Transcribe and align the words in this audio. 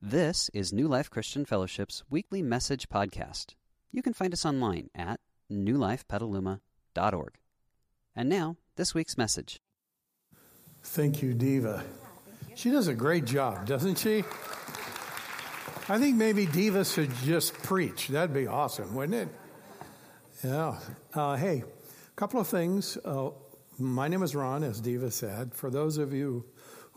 This 0.00 0.48
is 0.54 0.72
New 0.72 0.86
Life 0.86 1.10
Christian 1.10 1.44
Fellowship's 1.44 2.04
weekly 2.08 2.40
message 2.40 2.88
podcast. 2.88 3.54
You 3.90 4.00
can 4.00 4.12
find 4.12 4.32
us 4.32 4.46
online 4.46 4.90
at 4.94 5.18
newlifepetaluma.org. 5.50 7.34
And 8.14 8.28
now, 8.28 8.56
this 8.76 8.94
week's 8.94 9.18
message. 9.18 9.60
Thank 10.84 11.20
you, 11.20 11.34
Diva. 11.34 11.82
She 12.54 12.70
does 12.70 12.86
a 12.86 12.94
great 12.94 13.24
job, 13.24 13.66
doesn't 13.66 13.98
she? 13.98 14.18
I 15.88 15.98
think 15.98 16.16
maybe 16.16 16.46
Diva 16.46 16.84
should 16.84 17.12
just 17.24 17.54
preach. 17.54 18.06
That'd 18.06 18.32
be 18.32 18.46
awesome, 18.46 18.94
wouldn't 18.94 19.28
it? 19.28 19.28
Yeah. 20.44 20.78
Uh, 21.12 21.34
hey, 21.34 21.64
a 21.64 22.14
couple 22.14 22.40
of 22.40 22.46
things. 22.46 22.96
Uh, 23.04 23.30
my 23.80 24.06
name 24.06 24.22
is 24.22 24.36
Ron, 24.36 24.62
as 24.62 24.80
Diva 24.80 25.10
said. 25.10 25.54
For 25.54 25.70
those 25.70 25.98
of 25.98 26.12
you 26.12 26.44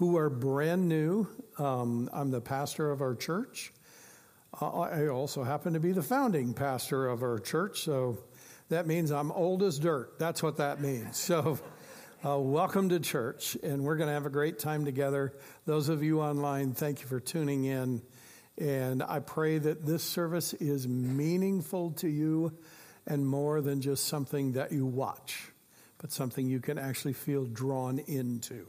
who 0.01 0.17
are 0.17 0.31
brand 0.31 0.89
new, 0.89 1.27
um, 1.59 2.09
I'm 2.11 2.31
the 2.31 2.41
pastor 2.41 2.89
of 2.89 3.01
our 3.01 3.13
church. 3.13 3.71
Uh, 4.59 4.79
I 4.79 5.07
also 5.09 5.43
happen 5.43 5.73
to 5.73 5.79
be 5.79 5.91
the 5.91 6.01
founding 6.01 6.55
pastor 6.55 7.07
of 7.07 7.21
our 7.21 7.37
church, 7.37 7.81
so 7.81 8.17
that 8.69 8.87
means 8.87 9.11
I'm 9.11 9.31
old 9.31 9.61
as 9.61 9.77
dirt. 9.77 10.17
That's 10.17 10.41
what 10.41 10.57
that 10.57 10.81
means. 10.81 11.17
So, 11.19 11.59
uh, 12.25 12.39
welcome 12.39 12.89
to 12.89 12.99
church, 12.99 13.55
and 13.61 13.83
we're 13.83 13.95
going 13.95 14.07
to 14.07 14.13
have 14.15 14.25
a 14.25 14.31
great 14.31 14.57
time 14.57 14.85
together. 14.85 15.33
Those 15.67 15.87
of 15.87 16.01
you 16.01 16.19
online, 16.19 16.73
thank 16.73 17.01
you 17.01 17.05
for 17.05 17.19
tuning 17.19 17.65
in. 17.65 18.01
And 18.57 19.03
I 19.03 19.19
pray 19.19 19.59
that 19.59 19.85
this 19.85 20.03
service 20.03 20.55
is 20.55 20.87
meaningful 20.87 21.91
to 21.97 22.07
you 22.07 22.57
and 23.05 23.23
more 23.23 23.61
than 23.61 23.81
just 23.81 24.07
something 24.07 24.53
that 24.53 24.71
you 24.71 24.87
watch, 24.87 25.51
but 25.99 26.11
something 26.11 26.47
you 26.47 26.59
can 26.59 26.79
actually 26.79 27.13
feel 27.13 27.45
drawn 27.45 27.99
into. 27.99 28.67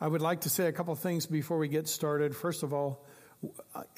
I 0.00 0.06
would 0.06 0.22
like 0.22 0.42
to 0.42 0.48
say 0.48 0.68
a 0.68 0.72
couple 0.72 0.94
things 0.94 1.26
before 1.26 1.58
we 1.58 1.66
get 1.66 1.88
started. 1.88 2.36
First 2.36 2.62
of 2.62 2.72
all, 2.72 3.04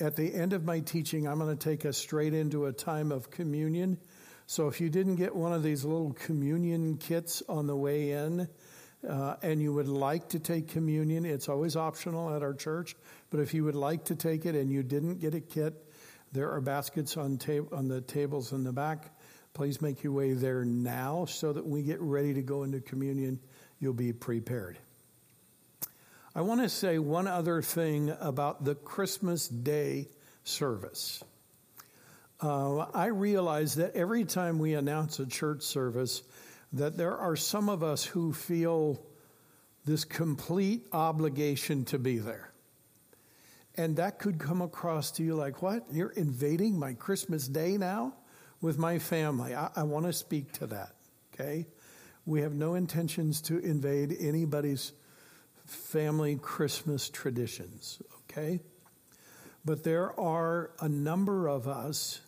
at 0.01 0.17
the 0.17 0.35
end 0.35 0.55
of 0.55 0.65
my 0.65 0.81
teaching, 0.81 1.29
I'm 1.29 1.39
going 1.39 1.55
to 1.55 1.63
take 1.63 1.85
us 1.85 1.99
straight 1.99 2.33
into 2.33 2.65
a 2.65 2.73
time 2.73 3.13
of 3.13 3.31
communion. 3.31 3.98
So 4.47 4.69
if 4.69 4.81
you 4.81 4.89
didn't 4.89 5.17
get 5.17 5.37
one 5.37 5.53
of 5.53 5.62
these 5.62 5.84
little 5.84 6.15
communion 6.15 6.97
kits 6.97 7.42
on 7.51 7.67
the 7.67 7.77
way 7.77 8.12
in, 8.12 8.48
uh, 9.07 9.37
and 9.42 9.61
you 9.61 9.75
would 9.75 9.89
like 9.89 10.31
to 10.31 10.39
take 10.39 10.69
communion, 10.69 11.27
it's 11.27 11.51
always 11.51 11.77
optional 11.77 12.35
at 12.35 12.42
our 12.42 12.55
church. 12.55 12.97
But 13.29 13.41
if 13.41 13.53
you 13.53 13.64
would 13.64 13.75
like 13.75 14.07
to 14.07 14.14
take 14.14 14.47
it 14.47 14.55
and 14.55 14.70
you 14.73 14.83
didn't 14.83 15.20
get 15.20 15.35
a 15.35 15.41
kit, 15.41 15.75
there 16.33 16.51
are 16.51 16.62
baskets 16.62 17.19
on, 17.19 17.37
tab- 17.37 17.75
on 17.75 17.89
the 17.89 18.01
tables 18.01 18.53
in 18.53 18.64
the 18.64 18.73
back. 18.73 19.14
Please 19.53 19.83
make 19.83 20.03
your 20.03 20.14
way 20.14 20.33
there 20.33 20.64
now 20.64 21.27
so 21.27 21.53
that 21.53 21.64
when 21.64 21.73
we 21.75 21.83
get 21.83 22.01
ready 22.01 22.33
to 22.35 22.42
go 22.42 22.62
into 22.62 22.81
communion, 22.81 23.39
you'll 23.81 23.92
be 23.92 24.14
prepared. 24.14 24.79
I 26.33 26.42
want 26.42 26.61
to 26.61 26.69
say 26.69 27.00
one 27.00 27.27
other 27.27 27.61
thing 27.61 28.14
about 28.20 28.64
the 28.64 28.77
Christmas 28.77 29.48
Day 29.48 30.06
service. 30.45 31.25
Uh, 32.41 32.86
I 32.95 33.06
realize 33.06 33.75
that 33.75 33.97
every 33.97 34.25
time 34.25 34.61
we 34.61 34.75
announce 34.75 35.19
a 35.19 35.27
church 35.27 35.62
service, 35.62 36.23
that 36.73 36.97
there 36.97 37.17
are 37.17 37.34
some 37.34 37.69
of 37.69 37.83
us 37.83 38.05
who 38.05 38.33
feel 38.33 39.05
this 39.84 40.05
complete 40.05 40.86
obligation 40.92 41.84
to 41.86 41.98
be 41.98 42.19
there. 42.19 42.53
And 43.77 43.97
that 43.97 44.20
could 44.20 44.39
come 44.39 44.62
across 44.62 45.11
to 45.12 45.25
you 45.25 45.34
like, 45.34 45.62
what? 45.62 45.84
You're 45.91 46.11
invading 46.11 46.78
my 46.78 46.95
Christmas 46.95 47.48
day 47.48 47.77
now 47.77 48.14
with 48.61 48.78
my 48.78 49.01
family. 49.01 49.53
I, 49.53 49.70
I 49.75 49.83
want 49.83 50.06
to 50.06 50.12
speak 50.12 50.53
to 50.55 50.69
that, 50.69 50.95
okay? 51.34 51.67
We 52.25 52.42
have 52.42 52.55
no 52.55 52.75
intentions 52.75 53.41
to 53.42 53.58
invade 53.58 54.17
anybody's 54.20 54.92
family 55.71 56.37
Christmas 56.37 57.09
traditions, 57.09 58.01
okay? 58.25 58.61
But 59.65 59.85
there 59.85 60.19
are 60.19 60.71
a 60.81 60.89
number 60.89 61.47
of 61.47 61.69
us 61.69 62.21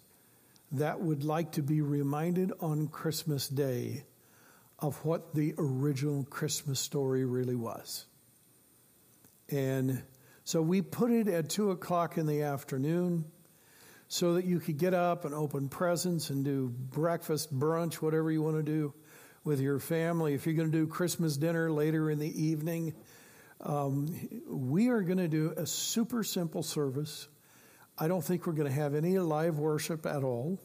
that 0.73 1.01
would 1.01 1.25
like 1.25 1.53
to 1.53 1.63
be 1.63 1.81
reminded 1.81 2.53
on 2.61 2.89
Christmas 2.89 3.49
Day 3.49 4.05
of 4.79 5.05
what 5.05 5.35
the 5.35 5.55
original 5.59 6.25
Christmas 6.25 6.81
story 6.81 7.25
really 7.25 7.55
was. 7.55 8.07
And 9.49 10.03
so 10.45 10.63
we 10.63 10.83
put 10.83 11.11
it 11.11 11.29
at 11.29 11.49
two 11.49 11.71
o'clock 11.71 12.19
in 12.19 12.27
the 12.27 12.43
afternoon 12.43 13.25
so 14.09 14.35
that 14.35 14.45
you 14.45 14.61
could 14.61 14.79
get 14.79 14.93
up 14.93 15.25
and 15.25 15.35
open 15.35 15.69
presents 15.69 16.31
and 16.31 16.45
do 16.45 16.69
breakfast, 16.69 17.57
brunch, 17.57 17.95
whatever 17.95 18.31
you 18.31 18.43
want 18.43 18.57
to 18.57 18.63
do 18.63 18.93
with 19.45 19.61
your 19.61 19.79
family. 19.79 20.35
If 20.35 20.47
you're 20.47 20.55
going 20.55 20.71
to 20.71 20.79
do 20.79 20.87
Christmas 20.87 21.37
dinner 21.37 21.71
later 21.71 22.11
in 22.11 22.19
the 22.19 22.43
evening, 22.43 22.95
um, 23.63 24.09
we 24.49 24.89
are 24.89 25.03
going 25.03 25.19
to 25.19 25.29
do 25.29 25.55
a 25.57 25.67
super 25.67 26.25
simple 26.25 26.63
service. 26.63 27.29
I 27.97 28.09
don't 28.09 28.25
think 28.25 28.47
we're 28.47 28.55
going 28.55 28.69
to 28.69 28.75
have 28.75 28.95
any 28.95 29.19
live 29.19 29.59
worship 29.59 30.07
at 30.07 30.25
all. 30.25 30.59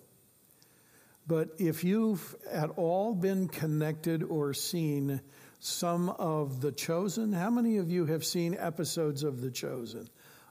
But 1.27 1.49
if 1.59 1.83
you've 1.83 2.35
at 2.49 2.69
all 2.77 3.13
been 3.13 3.49
connected 3.49 4.23
or 4.23 4.53
seen 4.53 5.21
some 5.59 6.09
of 6.09 6.61
The 6.61 6.71
Chosen, 6.71 7.33
how 7.33 7.49
many 7.49 7.77
of 7.77 7.91
you 7.91 8.05
have 8.05 8.25
seen 8.25 8.55
episodes 8.57 9.23
of 9.23 9.41
The 9.41 9.51
Chosen? 9.51 10.07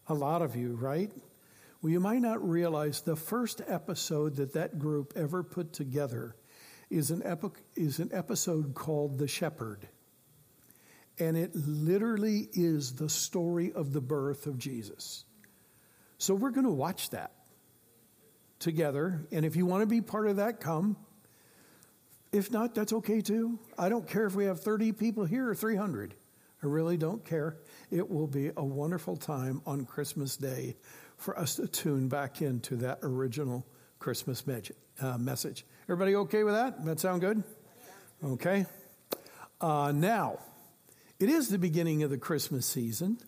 A 0.08 0.14
lot 0.14 0.42
of 0.42 0.54
you, 0.54 0.74
right? 0.74 1.10
Well, 1.80 1.92
you 1.92 2.00
might 2.00 2.20
not 2.20 2.46
realize 2.46 3.00
the 3.00 3.16
first 3.16 3.62
episode 3.66 4.36
that 4.36 4.52
that 4.52 4.78
group 4.78 5.14
ever 5.16 5.42
put 5.42 5.72
together 5.72 6.36
is 6.90 7.10
an, 7.10 7.22
is 7.74 7.98
an 7.98 8.10
episode 8.12 8.74
called 8.74 9.18
The 9.18 9.28
Shepherd. 9.28 9.88
And 11.19 11.37
it 11.37 11.53
literally 11.54 12.49
is 12.53 12.94
the 12.94 13.09
story 13.09 13.72
of 13.72 13.93
the 13.93 14.00
birth 14.00 14.47
of 14.47 14.59
Jesus. 14.59 15.25
So 16.19 16.34
we're 16.34 16.50
going 16.50 16.66
to 16.66 16.72
watch 16.72 17.10
that 17.10 17.32
together. 18.59 19.27
And 19.32 19.44
if 19.44 19.56
you 19.56 19.66
want 19.66 19.82
to 19.82 19.87
be 19.87 20.00
part 20.00 20.28
of 20.28 20.37
that, 20.37 20.60
come. 20.60 20.97
If 22.32 22.50
not, 22.50 22.75
that's 22.75 22.93
okay 22.93 23.21
too. 23.21 23.59
I 23.78 23.88
don't 23.88 24.06
care 24.06 24.27
if 24.27 24.34
we 24.34 24.47
have 24.47 24.60
30 24.60 24.93
people 24.93 25.25
here 25.25 25.49
or 25.49 25.54
300. 25.54 26.15
I 26.62 26.66
really 26.66 26.97
don't 26.97 27.25
care. 27.25 27.56
It 27.91 28.10
will 28.10 28.27
be 28.27 28.50
a 28.56 28.65
wonderful 28.65 29.16
time 29.16 29.62
on 29.66 29.84
Christmas 29.84 30.37
Day 30.37 30.77
for 31.16 31.38
us 31.38 31.56
to 31.56 31.66
tune 31.66 32.09
back 32.09 32.43
into 32.43 32.77
that 32.77 32.98
original 33.03 33.66
Christmas 33.98 34.43
uh, 35.00 35.19
message. 35.19 35.65
Everybody 35.84 36.16
okay 36.16 36.44
with 36.44 36.54
that? 36.54 36.84
That 36.84 37.00
sound 37.00 37.21
good? 37.21 37.43
Okay. 38.25 38.66
Uh, 39.60 39.93
now, 39.94 40.38
it 41.19 41.28
is 41.28 41.49
the 41.49 41.59
beginning 41.59 42.03
of 42.03 42.10
the 42.10 42.19
Christmas 42.19 42.66
season, 42.66 43.19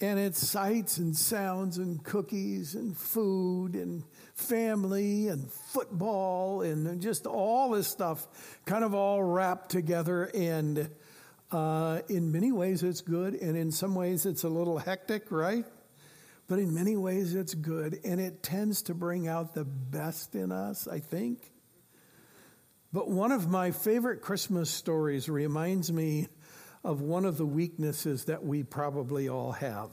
and 0.00 0.18
it's 0.18 0.46
sights 0.46 0.98
and 0.98 1.16
sounds 1.16 1.78
and 1.78 2.02
cookies 2.04 2.74
and 2.74 2.96
food 2.96 3.74
and 3.74 4.04
family 4.34 5.28
and 5.28 5.50
football 5.50 6.62
and 6.62 7.00
just 7.00 7.26
all 7.26 7.70
this 7.70 7.88
stuff 7.88 8.26
kind 8.66 8.84
of 8.84 8.94
all 8.94 9.22
wrapped 9.22 9.70
together. 9.70 10.24
And 10.34 10.90
uh, 11.50 12.00
in 12.08 12.32
many 12.32 12.52
ways, 12.52 12.82
it's 12.82 13.00
good, 13.00 13.34
and 13.34 13.56
in 13.56 13.70
some 13.70 13.94
ways, 13.94 14.26
it's 14.26 14.42
a 14.42 14.48
little 14.48 14.78
hectic, 14.78 15.30
right? 15.30 15.64
But 16.46 16.58
in 16.58 16.74
many 16.74 16.96
ways, 16.96 17.34
it's 17.34 17.54
good, 17.54 18.00
and 18.04 18.20
it 18.20 18.42
tends 18.42 18.82
to 18.82 18.94
bring 18.94 19.28
out 19.28 19.54
the 19.54 19.64
best 19.64 20.34
in 20.34 20.52
us, 20.52 20.86
I 20.88 20.98
think. 20.98 21.52
But 22.92 23.08
one 23.08 23.32
of 23.32 23.48
my 23.48 23.70
favorite 23.70 24.20
Christmas 24.20 24.70
stories 24.70 25.28
reminds 25.28 25.92
me 25.92 26.28
of 26.84 27.00
one 27.00 27.24
of 27.24 27.38
the 27.38 27.46
weaknesses 27.46 28.26
that 28.26 28.44
we 28.44 28.62
probably 28.62 29.28
all 29.28 29.52
have. 29.52 29.88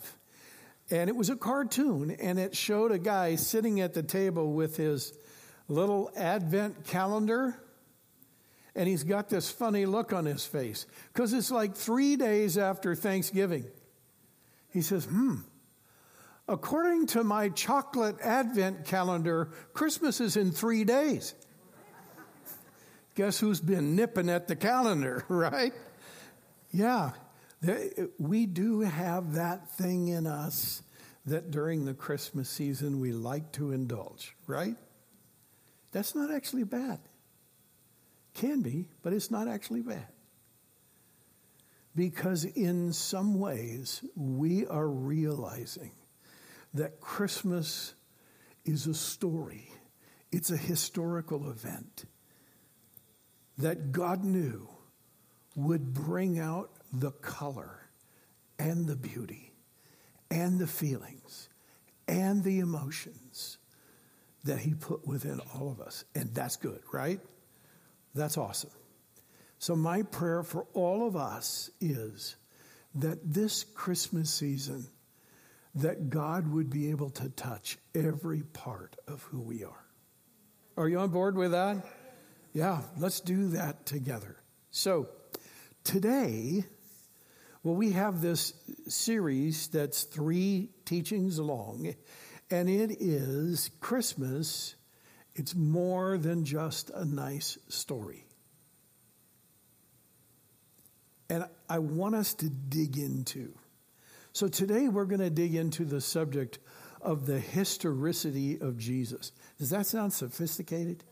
And 0.92 1.10
it 1.10 1.16
was 1.16 1.30
a 1.30 1.38
cartoon, 1.38 2.12
and 2.12 2.38
it 2.38 2.56
showed 2.56 2.92
a 2.92 3.00
guy 3.00 3.36
sitting 3.36 3.80
at 3.80 3.94
the 3.94 4.04
table 4.04 4.52
with 4.52 4.76
his 4.76 5.14
little 5.70 6.12
advent 6.18 6.86
calendar. 6.86 7.56
And 8.76 8.90
he's 8.90 9.04
got 9.04 9.30
this 9.30 9.50
funny 9.50 9.86
look 9.86 10.12
on 10.12 10.26
his 10.26 10.46
face 10.46 10.86
because 11.14 11.34
it's 11.34 11.50
like 11.50 11.76
three 11.76 12.18
days 12.18 12.58
after 12.58 12.94
Thanksgiving. 12.94 13.66
He 14.70 14.82
says, 14.82 15.06
Hmm, 15.06 15.36
according 16.48 17.08
to 17.08 17.24
my 17.24 17.50
chocolate 17.50 18.18
advent 18.22 18.86
calendar, 18.86 19.52
Christmas 19.74 20.20
is 20.20 20.36
in 20.36 20.52
three 20.52 20.84
days. 20.84 21.34
Guess 23.16 23.40
who's 23.40 23.60
been 23.60 23.96
nipping 23.96 24.30
at 24.30 24.48
the 24.48 24.56
calendar, 24.56 25.26
right? 25.30 25.74
Yeah, 26.72 27.12
we 28.18 28.46
do 28.46 28.82
have 28.82 29.34
that 29.34 29.70
thing 29.72 30.08
in 30.08 30.26
us 30.26 30.82
that 31.26 31.52
during 31.52 31.86
the 31.86 31.94
Christmas 31.94 32.50
season 32.50 33.00
we 33.00 33.12
like 33.12 33.52
to 33.54 33.72
indulge, 33.72 34.36
right? 34.48 34.76
That's 35.92 36.16
not 36.16 36.32
actually 36.32 36.64
bad. 36.64 37.00
Can 38.34 38.62
be, 38.62 38.88
but 39.04 39.14
it's 39.14 39.30
not 39.30 39.48
actually 39.48 39.82
bad. 39.82 40.08
Because 41.94 42.46
in 42.46 42.94
some 42.94 43.38
ways, 43.38 44.02
we 44.16 44.66
are 44.66 44.88
realizing 44.88 45.92
that 46.74 47.02
Christmas 47.02 47.94
is 48.64 48.88
a 48.88 48.94
story, 48.94 49.70
it's 50.32 50.50
a 50.50 50.58
historical 50.58 51.50
event 51.50 52.06
that 53.58 53.92
God 53.92 54.24
knew 54.24 54.70
would 55.56 55.94
bring 55.94 56.40
out 56.40 56.72
the 56.94 57.12
color 57.12 57.90
and 58.60 58.88
the 58.88 58.96
beauty 58.96 59.54
and 60.30 60.60
the 60.60 60.68
feelings 60.68 61.50
and 62.08 62.44
the 62.44 62.60
emotions 62.60 63.58
that 64.44 64.60
He 64.60 64.74
put 64.74 65.06
within 65.06 65.40
all 65.54 65.70
of 65.72 65.80
us. 65.80 66.04
And 66.16 66.34
that's 66.34 66.56
good, 66.56 66.82
right? 66.92 67.20
That's 68.16 68.38
awesome. 68.38 68.72
So, 69.60 69.76
my 69.76 70.02
prayer 70.04 70.44
for 70.44 70.66
all 70.74 71.08
of 71.08 71.16
us 71.16 71.70
is 71.80 72.36
that 72.96 73.20
this 73.24 73.64
Christmas 73.64 74.30
season, 74.30 74.88
that 75.76 76.10
God 76.10 76.52
would 76.52 76.70
be 76.70 76.90
able 76.90 77.12
to 77.12 77.30
touch 77.30 77.78
every 77.96 78.42
part 78.42 78.96
of 79.08 79.22
who 79.24 79.40
we 79.40 79.64
are. 79.64 79.86
Are 80.78 80.90
you 80.90 81.00
on 81.00 81.10
board 81.10 81.38
with 81.38 81.52
that? 81.52 81.86
Yeah, 82.54 82.82
let's 82.98 83.22
do 83.22 83.50
that 83.50 83.86
together. 83.86 84.36
So, 84.72 85.08
today, 85.84 86.66
well, 87.64 87.76
we 87.76 87.92
have 87.92 88.22
this 88.22 88.54
series 88.88 89.68
that's 89.68 90.04
three 90.04 90.70
teachings 90.86 91.40
long, 91.40 91.94
and 92.50 92.70
it 92.70 92.98
is 93.00 93.70
Christmas. 93.80 94.76
It's 95.36 95.56
more 95.56 96.18
than 96.18 96.44
just 96.44 96.90
a 96.90 97.06
nice 97.06 97.58
story. 97.70 98.26
And 101.30 101.46
I 101.70 101.80
want 101.80 102.16
us 102.16 102.34
to 102.36 102.50
dig 102.50 102.98
into. 102.98 103.54
So 104.34 104.48
today 104.50 104.90
we're 104.90 105.06
going 105.06 105.22
to 105.22 105.30
dig 105.30 105.56
into 105.56 105.86
the 105.86 106.02
subject 106.02 106.60
of 107.02 107.26
the 107.26 107.40
historicity 107.40 108.60
of 108.60 108.78
Jesus. 108.78 109.32
Does 109.58 109.70
that 109.70 109.86
sound 109.86 110.14
sophisticated? 110.14 111.04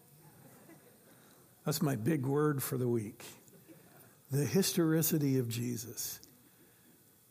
That's 1.66 1.82
my 1.82 1.96
big 1.96 2.26
word 2.26 2.62
for 2.62 2.78
the 2.78 2.88
week. 2.88 3.24
The 4.32 4.46
historicity 4.46 5.40
of 5.40 5.50
Jesus. 5.50 6.20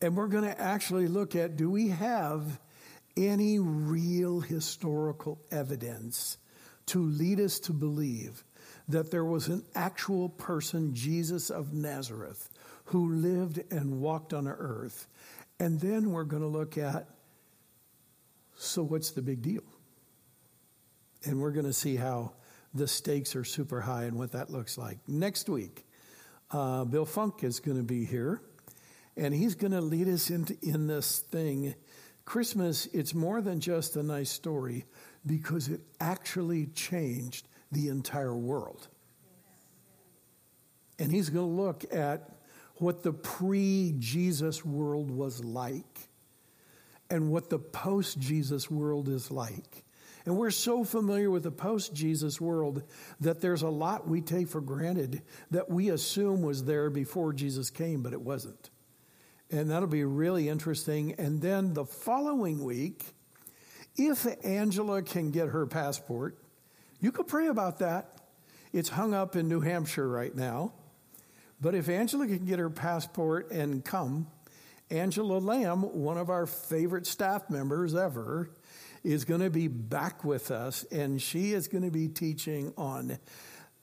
And 0.00 0.16
we're 0.16 0.28
going 0.28 0.44
to 0.44 0.60
actually 0.60 1.08
look 1.08 1.36
at 1.36 1.56
do 1.56 1.70
we 1.70 1.88
have 1.88 2.60
any 3.16 3.58
real 3.58 4.40
historical 4.40 5.40
evidence 5.50 6.38
to 6.86 7.02
lead 7.02 7.40
us 7.40 7.58
to 7.60 7.72
believe 7.72 8.44
that 8.88 9.10
there 9.10 9.24
was 9.24 9.48
an 9.48 9.64
actual 9.74 10.28
person, 10.28 10.94
Jesus 10.94 11.50
of 11.50 11.72
Nazareth, 11.74 12.48
who 12.86 13.14
lived 13.14 13.60
and 13.70 14.00
walked 14.00 14.32
on 14.32 14.48
earth. 14.48 15.06
And 15.60 15.80
then 15.80 16.10
we're 16.10 16.24
going 16.24 16.42
to 16.42 16.48
look 16.48 16.78
at 16.78 17.08
so 18.56 18.82
what's 18.82 19.12
the 19.12 19.22
big 19.22 19.42
deal? 19.42 19.62
And 21.24 21.40
we're 21.40 21.52
going 21.52 21.66
to 21.66 21.72
see 21.72 21.96
how 21.96 22.32
the 22.74 22.88
stakes 22.88 23.36
are 23.36 23.44
super 23.44 23.80
high 23.80 24.04
and 24.04 24.16
what 24.18 24.32
that 24.32 24.50
looks 24.50 24.76
like. 24.76 24.98
Next 25.06 25.48
week, 25.48 25.84
uh, 26.50 26.84
Bill 26.84 27.04
Funk 27.04 27.44
is 27.44 27.60
going 27.60 27.76
to 27.76 27.82
be 27.82 28.04
here 28.04 28.40
and 29.16 29.34
he's 29.34 29.54
going 29.54 29.72
to 29.72 29.80
lead 29.80 30.08
us 30.08 30.30
into 30.30 30.56
in 30.62 30.86
this 30.86 31.18
thing. 31.18 31.74
Christmas, 32.24 32.86
it's 32.92 33.14
more 33.14 33.40
than 33.40 33.60
just 33.60 33.96
a 33.96 34.02
nice 34.02 34.30
story 34.30 34.84
because 35.26 35.68
it 35.68 35.80
actually 36.00 36.66
changed 36.66 37.48
the 37.72 37.88
entire 37.88 38.34
world. 38.34 38.88
And 40.98 41.10
he's 41.10 41.30
going 41.30 41.56
to 41.56 41.62
look 41.62 41.84
at 41.92 42.30
what 42.76 43.02
the 43.02 43.12
pre 43.12 43.94
Jesus 43.98 44.64
world 44.64 45.10
was 45.10 45.44
like 45.44 46.08
and 47.10 47.30
what 47.30 47.50
the 47.50 47.58
post 47.58 48.18
Jesus 48.18 48.70
world 48.70 49.08
is 49.08 49.30
like. 49.30 49.84
And 50.28 50.36
we're 50.36 50.50
so 50.50 50.84
familiar 50.84 51.30
with 51.30 51.44
the 51.44 51.50
post 51.50 51.94
Jesus 51.94 52.38
world 52.38 52.82
that 53.20 53.40
there's 53.40 53.62
a 53.62 53.70
lot 53.70 54.06
we 54.06 54.20
take 54.20 54.48
for 54.48 54.60
granted 54.60 55.22
that 55.50 55.70
we 55.70 55.88
assume 55.88 56.42
was 56.42 56.64
there 56.64 56.90
before 56.90 57.32
Jesus 57.32 57.70
came, 57.70 58.02
but 58.02 58.12
it 58.12 58.20
wasn't. 58.20 58.68
And 59.50 59.70
that'll 59.70 59.88
be 59.88 60.04
really 60.04 60.50
interesting. 60.50 61.14
And 61.16 61.40
then 61.40 61.72
the 61.72 61.86
following 61.86 62.62
week, 62.62 63.06
if 63.96 64.26
Angela 64.44 65.00
can 65.00 65.30
get 65.30 65.48
her 65.48 65.66
passport, 65.66 66.36
you 67.00 67.10
could 67.10 67.26
pray 67.26 67.46
about 67.46 67.78
that. 67.78 68.20
It's 68.74 68.90
hung 68.90 69.14
up 69.14 69.34
in 69.34 69.48
New 69.48 69.60
Hampshire 69.60 70.10
right 70.10 70.36
now. 70.36 70.74
But 71.58 71.74
if 71.74 71.88
Angela 71.88 72.26
can 72.26 72.44
get 72.44 72.58
her 72.58 72.68
passport 72.68 73.50
and 73.50 73.82
come, 73.82 74.26
Angela 74.90 75.38
Lamb, 75.38 75.80
one 75.80 76.18
of 76.18 76.28
our 76.28 76.44
favorite 76.44 77.06
staff 77.06 77.48
members 77.48 77.94
ever, 77.94 78.50
is 79.08 79.24
going 79.24 79.40
to 79.40 79.48
be 79.48 79.68
back 79.68 80.22
with 80.22 80.50
us, 80.50 80.84
and 80.92 81.20
she 81.20 81.52
is 81.52 81.66
going 81.66 81.82
to 81.82 81.90
be 81.90 82.08
teaching 82.08 82.74
on 82.76 83.18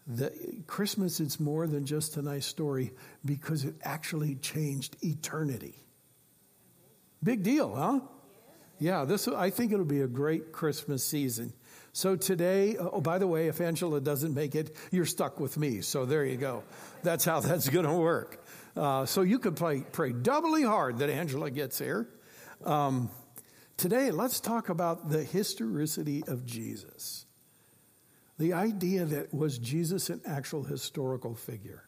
the 0.05 0.31
Christmas. 0.67 1.19
It's 1.19 1.39
more 1.39 1.65
than 1.65 1.85
just 1.85 2.17
a 2.17 2.21
nice 2.21 2.45
story 2.45 2.91
because 3.25 3.65
it 3.65 3.73
actually 3.81 4.35
changed 4.35 4.95
eternity. 5.03 5.79
Big 7.23 7.41
deal, 7.41 7.73
huh? 7.73 8.01
Yeah, 8.77 9.05
this 9.05 9.27
I 9.27 9.49
think 9.49 9.71
it'll 9.71 9.83
be 9.83 10.01
a 10.01 10.07
great 10.07 10.51
Christmas 10.51 11.03
season. 11.03 11.53
So 11.91 12.15
today, 12.15 12.77
oh, 12.77 13.01
by 13.01 13.17
the 13.17 13.25
way, 13.25 13.47
if 13.47 13.59
Angela 13.61 14.01
doesn't 14.01 14.35
make 14.35 14.53
it, 14.53 14.75
you're 14.91 15.05
stuck 15.05 15.39
with 15.39 15.57
me. 15.57 15.81
So 15.81 16.05
there 16.05 16.23
you 16.23 16.37
go. 16.37 16.63
That's 17.01 17.25
how 17.25 17.39
that's 17.39 17.67
going 17.69 17.85
to 17.85 17.93
work. 17.93 18.45
Uh, 18.75 19.07
so 19.07 19.21
you 19.21 19.39
could 19.39 19.55
pray, 19.55 19.85
pray 19.91 20.11
doubly 20.11 20.61
hard 20.61 20.99
that 20.99 21.09
Angela 21.09 21.49
gets 21.49 21.79
here. 21.79 22.09
Um, 22.63 23.09
today, 23.77 24.11
let's 24.11 24.39
talk 24.39 24.69
about 24.69 25.09
the 25.09 25.23
historicity 25.23 26.23
of 26.27 26.45
Jesus. 26.45 27.25
The 28.37 28.53
idea 28.53 29.05
that 29.05 29.33
was 29.33 29.57
Jesus 29.57 30.09
an 30.09 30.21
actual 30.25 30.63
historical 30.63 31.35
figure? 31.35 31.83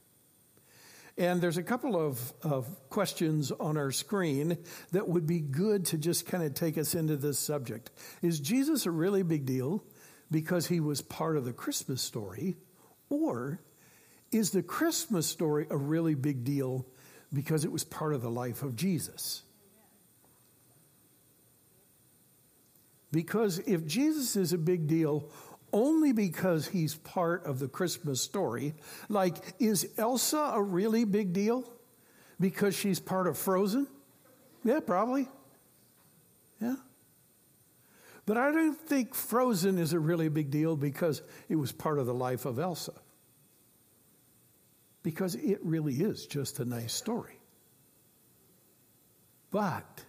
And 1.18 1.42
there's 1.42 1.58
a 1.58 1.64
couple 1.64 2.00
of, 2.00 2.34
of 2.44 2.68
questions 2.90 3.52
on 3.52 3.76
our 3.76 3.92
screen 3.92 4.58
that 4.92 5.08
would 5.08 5.26
be 5.26 5.40
good 5.40 5.86
to 5.88 5.98
just 5.98 6.28
kind 6.28 6.44
of 6.44 6.54
take 6.54 6.78
us 6.78 6.94
into 6.94 7.18
this 7.18 7.40
subject. 7.40 7.90
Is 8.22 8.40
Jesus 8.40 8.86
a 8.86 8.92
really 8.92 9.24
big 9.24 9.46
deal 9.46 9.84
because 10.30 10.68
he 10.68 10.80
was 10.80 11.02
part 11.02 11.36
of 11.36 11.44
the 11.44 11.54
Christmas 11.54 12.02
story? 12.02 12.56
Or 13.10 13.60
is 14.32 14.52
the 14.52 14.62
Christmas 14.62 15.26
story 15.26 15.66
a 15.70 15.78
really 15.78 16.14
big 16.14 16.44
deal 16.44 16.86
because 17.34 17.66
it 17.66 17.72
was 17.72 17.84
part 17.84 18.14
of 18.14 18.22
the 18.22 18.30
life 18.30 18.62
of 18.62 18.76
Jesus? 18.76 19.42
Because 23.12 23.60
if 23.60 23.86
Jesus 23.86 24.36
is 24.36 24.54
a 24.54 24.58
big 24.58 24.88
deal 24.88 25.30
only 25.74 26.12
because 26.12 26.68
he's 26.68 26.96
part 26.96 27.46
of 27.46 27.60
the 27.60 27.68
Christmas 27.68 28.22
story. 28.22 28.74
Like, 29.10 29.36
is 29.60 29.88
Elsa 29.98 30.52
a 30.54 30.62
really 30.62 31.06
big 31.06 31.34
deal 31.34 31.70
because 32.40 32.76
she's 32.76 33.00
part 33.00 33.28
of 33.28 33.38
Frozen? 33.38 33.88
Yeah, 34.64 34.80
probably. 34.80 35.28
Yeah. 36.62 36.76
But 38.26 38.38
I 38.38 38.52
don't 38.52 38.78
think 38.78 39.16
Frozen 39.16 39.78
is 39.78 39.94
a 39.94 40.00
really 40.00 40.30
big 40.30 40.52
deal 40.52 40.76
because 40.76 41.22
it 41.50 41.56
was 41.56 41.72
part 41.72 42.00
of 42.00 42.06
the 42.06 42.14
life 42.14 42.46
of 42.46 42.60
Elsa. 42.60 42.94
Because 45.04 45.36
it 45.36 45.60
really 45.64 45.96
is 45.96 46.26
just 46.26 46.60
a 46.60 46.66
nice 46.66 46.94
story. 46.94 47.40
But 49.52 50.04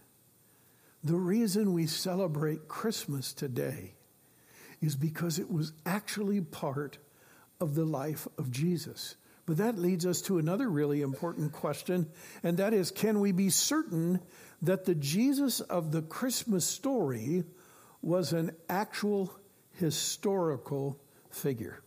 the 1.02 1.16
reason 1.16 1.72
we 1.72 1.86
celebrate 1.86 2.68
Christmas 2.68 3.32
today 3.32 3.94
is 4.80 4.96
because 4.96 5.38
it 5.38 5.50
was 5.50 5.72
actually 5.86 6.40
part 6.40 6.98
of 7.60 7.74
the 7.74 7.84
life 7.84 8.26
of 8.36 8.50
Jesus. 8.50 9.16
But 9.46 9.56
that 9.56 9.78
leads 9.78 10.04
us 10.04 10.20
to 10.22 10.38
another 10.38 10.68
really 10.68 11.00
important 11.00 11.52
question, 11.52 12.08
and 12.42 12.58
that 12.58 12.74
is 12.74 12.90
can 12.90 13.20
we 13.20 13.32
be 13.32 13.50
certain 13.50 14.20
that 14.62 14.84
the 14.84 14.94
Jesus 14.94 15.60
of 15.60 15.90
the 15.90 16.02
Christmas 16.02 16.64
story 16.64 17.44
was 18.02 18.32
an 18.32 18.50
actual 18.68 19.32
historical 19.72 21.00
figure? 21.30 21.82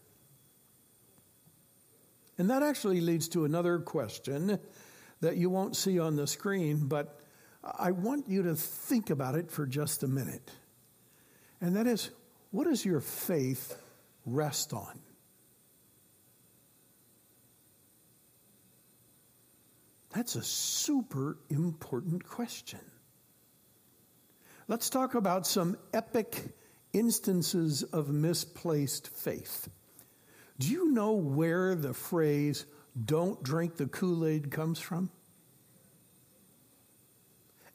And 2.38 2.50
that 2.50 2.64
actually 2.64 3.02
leads 3.02 3.28
to 3.30 3.46
another 3.46 3.78
question 3.78 4.58
that 5.20 5.38
you 5.38 5.50
won't 5.50 5.76
see 5.76 6.00
on 6.00 6.16
the 6.16 6.26
screen, 6.26 6.88
but 6.88 7.20
I 7.64 7.92
want 7.92 8.28
you 8.28 8.44
to 8.44 8.56
think 8.56 9.10
about 9.10 9.36
it 9.36 9.52
for 9.52 9.66
just 9.66 10.04
a 10.04 10.08
minute. 10.08 10.52
And 11.60 11.76
that 11.76 11.88
is 11.88 12.10
what 12.52 12.66
does 12.66 12.84
your 12.84 13.00
faith 13.00 13.78
rest 14.26 14.74
on? 14.74 15.00
That's 20.14 20.36
a 20.36 20.44
super 20.44 21.38
important 21.50 22.26
question. 22.26 22.82
Let's 24.68 24.90
talk 24.90 25.16
about 25.16 25.48
some 25.48 25.78
epic 25.94 26.54
instances 26.94 27.84
of 27.84 28.10
misplaced 28.10 29.08
faith. 29.08 29.70
Do 30.60 30.68
you 30.68 30.92
know 30.92 31.14
where 31.14 31.76
the 31.76 31.94
phrase, 31.94 32.66
don't 33.06 33.42
drink 33.42 33.78
the 33.78 33.88
Kool 33.88 34.26
Aid, 34.26 34.52
comes 34.52 34.80
from? 34.80 35.10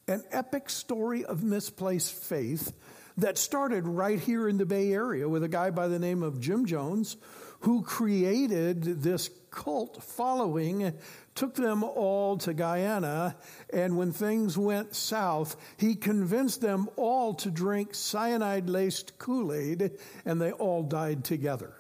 An 0.09 0.23
epic 0.31 0.71
story 0.71 1.25
of 1.25 1.43
misplaced 1.43 2.13
faith 2.13 2.73
that 3.17 3.39
started 3.39 3.89
right 3.89 4.21
here 4.21 4.49
in 4.49 4.59
the 4.59 4.67
Bay 4.67 4.93
Area 4.93 5.29
with 5.29 5.43
a 5.43 5.49
guy 5.49 5.71
by 5.71 5.89
the 5.89 5.99
name 5.99 6.23
of 6.23 6.41
Jim 6.41 6.67
Jones 6.67 7.17
who 7.61 7.83
created 7.83 9.03
this 9.03 9.31
cult 9.51 10.03
following 10.03 10.93
took 11.35 11.55
them 11.55 11.83
all 11.83 12.37
to 12.39 12.55
Guyana, 12.55 13.37
and 13.73 13.97
when 13.97 14.13
things 14.13 14.57
went 14.57 14.95
south, 14.95 15.57
he 15.77 15.95
convinced 15.95 16.61
them 16.61 16.89
all 16.97 17.35
to 17.35 17.51
drink 17.51 17.95
cyanide 17.95 18.69
laced 18.69 19.19
Kool 19.19 19.53
Aid, 19.53 19.93
and 20.25 20.41
they 20.41 20.53
all 20.53 20.83
died 20.83 21.25
together. 21.25 21.75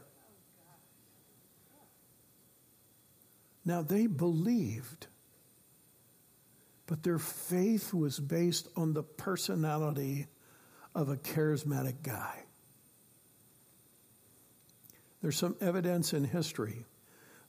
Now, 3.64 3.82
they 3.82 4.06
believed, 4.06 5.06
but 6.86 7.02
their 7.02 7.18
faith 7.18 7.92
was 7.92 8.18
based 8.18 8.68
on 8.76 8.92
the 8.92 9.02
personality 9.02 10.26
of 10.94 11.08
a 11.08 11.16
charismatic 11.16 12.02
guy. 12.02 12.44
There's 15.20 15.36
some 15.36 15.56
evidence 15.60 16.12
in 16.12 16.24
history 16.24 16.84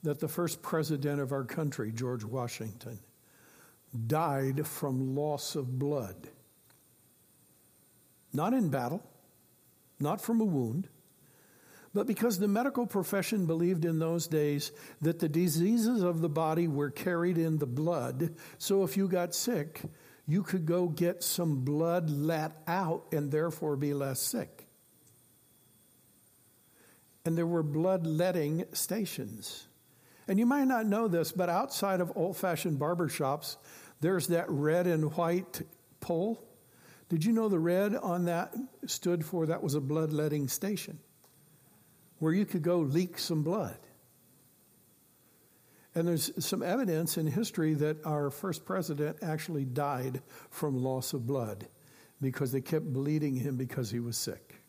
that 0.03 0.20
the 0.20 0.27
first 0.27 0.62
president 0.62 1.22
of 1.22 1.32
our 1.32 1.44
country, 1.44 1.91
George 1.91 2.24
Washington, 2.24 3.00
died 4.08 4.65
from 4.65 5.15
loss 5.15 5.56
of 5.56 5.77
blood. 5.77 6.29
Not 8.34 8.53
in 8.53 8.70
battle, 8.70 9.03
not 10.00 10.22
from 10.22 10.41
a 10.41 10.46
wound, 10.46 10.88
but 11.98 12.06
because 12.06 12.38
the 12.38 12.48
medical 12.48 12.86
profession 12.86 13.48
believed 13.48 13.84
in 13.84 13.98
those 13.98 14.27
days 14.27 14.72
that 15.01 15.18
the 15.18 15.27
diseases 15.27 16.04
of 16.04 16.22
the 16.22 16.30
body 16.30 16.68
were 16.68 16.92
carried 16.92 17.39
in 17.39 17.58
the 17.58 17.66
blood. 17.66 18.36
So 18.60 18.84
if 18.84 18.96
you 18.96 19.08
got 19.08 19.34
sick, 19.34 19.82
you 20.27 20.44
could 20.44 20.68
go 20.68 20.89
get 20.89 21.24
some 21.24 21.66
blood 21.66 22.12
let 22.12 22.51
out 22.68 23.08
and 23.12 23.32
therefore 23.32 23.77
be 23.77 23.96
less 23.96 24.20
sick. 24.20 24.68
And 27.25 27.36
there 27.36 27.48
were 27.48 27.63
bloodletting 27.63 28.66
stations. 28.74 29.66
And 30.27 30.38
you 30.38 30.46
might 30.46 30.68
not 30.68 30.86
know 30.86 31.08
this, 31.08 31.32
but 31.32 31.50
outside 31.50 32.00
of 32.00 32.16
old 32.16 32.38
fashioned 32.38 32.77
barber 32.77 33.10
shops, 33.10 33.58
there's 34.01 34.27
that 34.27 34.46
red 34.51 34.86
and 34.86 35.16
white 35.16 35.63
pole. 36.00 36.48
Did 37.10 37.25
you 37.25 37.32
know 37.32 37.50
the 37.50 37.58
red 37.58 37.96
on 37.96 38.25
that 38.25 38.54
stood 38.86 39.25
for 39.25 39.48
that 39.48 39.63
was 39.63 39.74
a 39.74 39.82
bloodletting 39.82 40.48
station 40.48 41.00
where 42.19 42.33
you 42.33 42.45
could 42.45 42.62
go 42.62 42.79
leak 42.79 43.19
some 43.19 43.43
blood? 43.43 43.77
And 45.95 46.07
there's 46.07 46.31
some 46.45 46.62
evidence 46.62 47.17
in 47.17 47.25
history 47.25 47.74
that 47.75 48.05
our 48.05 48.29
first 48.29 48.65
president 48.65 49.17
actually 49.24 49.65
died 49.65 50.21
from 50.51 50.83
loss 50.83 51.13
of 51.13 51.25
blood 51.25 51.67
because 52.21 52.51
they 52.51 52.62
kept 52.62 52.86
bleeding 52.93 53.36
him 53.36 53.57
because 53.57 53.89
he 53.89 54.00
was 54.00 54.15
sick. 54.15 54.62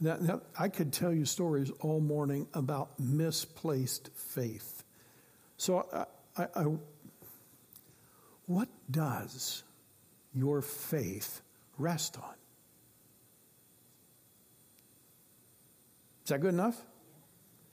Now, 0.00 0.16
now, 0.20 0.42
I 0.56 0.68
could 0.68 0.92
tell 0.92 1.12
you 1.12 1.24
stories 1.24 1.72
all 1.80 2.00
morning 2.00 2.46
about 2.54 3.00
misplaced 3.00 4.10
faith. 4.14 4.84
So, 5.56 5.88
I, 5.92 6.04
I, 6.40 6.46
I, 6.54 6.66
what 8.46 8.68
does 8.88 9.64
your 10.32 10.62
faith 10.62 11.42
rest 11.78 12.16
on? 12.16 12.34
Is 16.28 16.30
that 16.30 16.42
good 16.42 16.52
enough? 16.52 16.78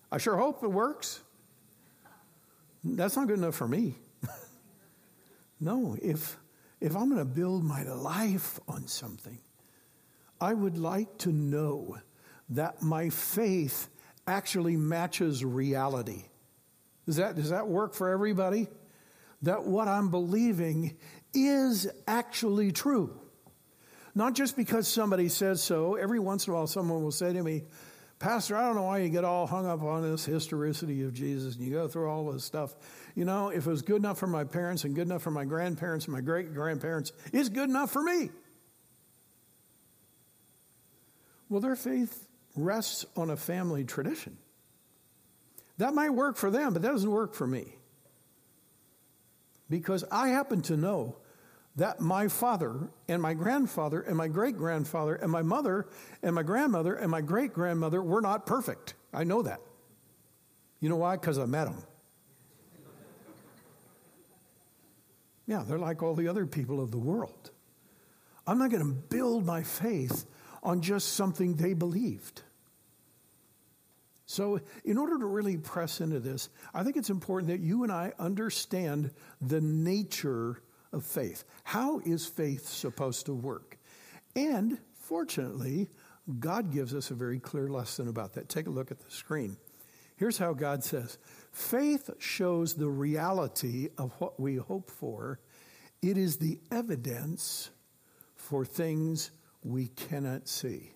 I 0.10 0.18
sure 0.18 0.38
hope 0.38 0.64
it 0.64 0.72
works. 0.72 1.20
That's 2.86 3.18
not 3.18 3.28
good 3.28 3.38
enough 3.38 3.56
for 3.56 3.68
me. 3.68 3.96
no, 5.60 5.98
if 6.02 6.38
if 6.80 6.96
I'm 6.96 7.10
going 7.10 7.20
to 7.20 7.26
build 7.26 7.66
my 7.66 7.84
life 7.84 8.58
on 8.66 8.88
something, 8.88 9.38
I 10.40 10.54
would 10.54 10.78
like 10.78 11.18
to 11.18 11.34
know 11.34 11.98
that 12.52 12.82
my 12.82 13.10
faith 13.10 13.90
actually 14.26 14.78
matches 14.78 15.44
reality. 15.44 16.24
Does 17.06 17.18
that, 17.18 17.36
does 17.36 17.50
that 17.50 17.68
work 17.68 17.94
for 17.94 18.08
everybody? 18.08 18.70
That 19.42 19.66
what 19.66 19.90
I'm 19.90 20.10
believing 20.12 20.96
is 21.34 21.90
actually 22.08 22.72
true. 22.72 23.20
Not 24.18 24.34
just 24.34 24.56
because 24.56 24.88
somebody 24.88 25.28
says 25.28 25.62
so. 25.62 25.96
Every 25.96 26.20
once 26.20 26.48
in 26.48 26.54
a 26.54 26.56
while, 26.56 26.68
someone 26.68 27.04
will 27.04 27.12
say 27.12 27.34
to 27.34 27.44
me, 27.44 27.64
Pastor, 28.26 28.58
I 28.58 28.66
don't 28.66 28.76
know 28.76 28.82
why 28.82 28.98
you 28.98 29.10
get 29.10 29.24
all 29.24 29.46
hung 29.46 29.68
up 29.68 29.84
on 29.84 30.02
this 30.02 30.26
historicity 30.26 31.04
of 31.04 31.14
Jesus 31.14 31.56
and 31.56 31.64
you 31.64 31.72
go 31.72 31.88
through 31.88 32.10
all 32.10 32.32
this 32.32 32.44
stuff. 32.44 32.76
You 33.14 33.24
know, 33.24 33.50
if 33.50 33.68
it 33.68 33.70
was 33.70 33.84
good 33.84 33.98
enough 33.98 34.18
for 34.18 34.26
my 34.26 34.44
parents 34.44 34.84
and 34.84 34.96
good 34.96 35.06
enough 35.06 35.22
for 35.22 35.30
my 35.30 35.46
grandparents 35.46 36.06
and 36.06 36.16
my 36.16 36.22
great 36.22 36.52
grandparents, 36.52 37.12
it's 37.32 37.50
good 37.50 37.70
enough 37.70 37.92
for 37.92 38.02
me. 38.02 38.32
Well, 41.50 41.62
their 41.62 41.76
faith 41.76 42.28
rests 42.56 43.06
on 43.16 43.30
a 43.30 43.38
family 43.38 43.84
tradition. 43.84 44.40
That 45.78 45.94
might 45.94 46.10
work 46.10 46.36
for 46.36 46.50
them, 46.50 46.74
but 46.74 46.82
that 46.82 46.94
doesn't 46.94 47.12
work 47.12 47.36
for 47.36 47.46
me. 47.46 47.76
Because 49.70 50.04
I 50.12 50.30
happen 50.30 50.64
to 50.64 50.76
know 50.76 51.18
that 51.76 52.00
my 52.00 52.28
father 52.28 52.90
and 53.08 53.22
my 53.22 53.34
grandfather 53.34 54.02
and 54.02 54.16
my 54.16 54.28
great 54.28 54.58
grandfather 54.58 55.16
and 55.16 55.32
my 55.32 55.42
mother 55.42 55.88
and 56.24 56.34
my 56.34 56.44
grandmother 56.44 56.96
and 56.96 57.12
my 57.12 57.22
great 57.22 57.54
grandmother 57.54 58.02
were 58.02 58.22
not 58.22 58.46
perfect. 58.46 58.94
I 59.14 59.24
know 59.24 59.42
that. 59.42 59.60
You 60.80 60.90
know 60.90 60.98
why? 60.98 61.18
Because 61.18 61.38
I 61.38 61.46
met 61.46 61.66
them. 61.66 61.84
Yeah, 65.48 65.64
they're 65.68 65.78
like 65.78 66.02
all 66.02 66.16
the 66.16 66.28
other 66.28 66.46
people 66.46 66.82
of 66.82 66.92
the 66.92 66.98
world. 66.98 67.52
I'm 68.48 68.58
not 68.58 68.72
going 68.72 68.84
to 68.84 68.92
build 68.92 69.46
my 69.46 69.64
faith 69.64 70.26
on 70.64 70.82
just 70.82 71.14
something 71.14 71.56
they 71.56 71.74
believed. 71.74 72.42
So, 74.28 74.60
in 74.84 74.98
order 74.98 75.20
to 75.20 75.26
really 75.26 75.58
press 75.58 76.02
into 76.02 76.20
this, 76.20 76.50
I 76.74 76.84
think 76.84 76.98
it's 76.98 77.12
important 77.12 77.52
that 77.52 77.60
you 77.60 77.84
and 77.84 77.92
I 77.92 78.14
understand 78.18 79.12
the 79.40 79.62
nature 79.62 80.62
of 80.96 81.06
faith. 81.06 81.44
How 81.64 82.00
is 82.00 82.26
faith 82.26 82.68
supposed 82.68 83.28
to 83.28 83.34
work? 83.34 83.78
And 84.36 84.80
fortunately, 84.94 85.90
God 86.40 86.72
gives 86.72 86.96
us 86.96 87.12
a 87.12 87.16
very 87.16 87.40
clear 87.40 87.68
lesson 87.68 88.08
about 88.08 88.34
that. 88.34 88.50
Take 88.50 88.68
a 88.68 88.72
look 88.72 88.90
at 88.90 89.00
the 89.00 89.12
screen. 89.12 89.58
Here's 90.16 90.38
how 90.38 90.54
God 90.54 90.84
says 90.84 91.18
Faith 91.52 92.10
shows 92.20 92.74
the 92.74 92.90
reality 92.90 93.90
of 93.98 94.14
what 94.20 94.40
we 94.40 94.56
hope 94.56 94.90
for, 94.90 95.40
it 96.02 96.18
is 96.18 96.38
the 96.38 96.60
evidence 96.72 97.70
for 98.36 98.66
things 98.66 99.32
we 99.64 99.88
cannot 99.88 100.48
see. 100.48 100.92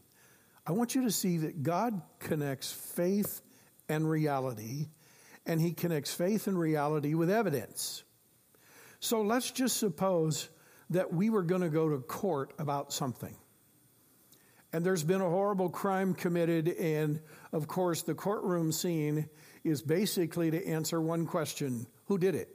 I 0.65 0.71
want 0.71 0.95
you 0.95 1.03
to 1.03 1.11
see 1.11 1.37
that 1.37 1.63
God 1.63 2.01
connects 2.19 2.71
faith 2.71 3.41
and 3.87 4.09
reality, 4.09 4.87
and 5.45 5.59
He 5.59 5.71
connects 5.71 6.13
faith 6.13 6.47
and 6.47 6.59
reality 6.59 7.15
with 7.15 7.29
evidence. 7.29 8.03
So 8.99 9.21
let's 9.21 9.51
just 9.51 9.77
suppose 9.77 10.49
that 10.89 11.13
we 11.13 11.29
were 11.29 11.43
going 11.43 11.61
to 11.61 11.69
go 11.69 11.89
to 11.89 11.99
court 11.99 12.53
about 12.59 12.91
something. 12.91 13.35
And 14.71 14.85
there's 14.85 15.03
been 15.03 15.21
a 15.21 15.29
horrible 15.29 15.69
crime 15.69 16.13
committed, 16.13 16.67
and 16.67 17.19
of 17.51 17.67
course, 17.67 18.03
the 18.03 18.13
courtroom 18.13 18.71
scene 18.71 19.29
is 19.63 19.81
basically 19.81 20.51
to 20.51 20.67
answer 20.67 21.01
one 21.01 21.25
question 21.25 21.87
Who 22.05 22.17
did 22.17 22.35
it? 22.35 22.49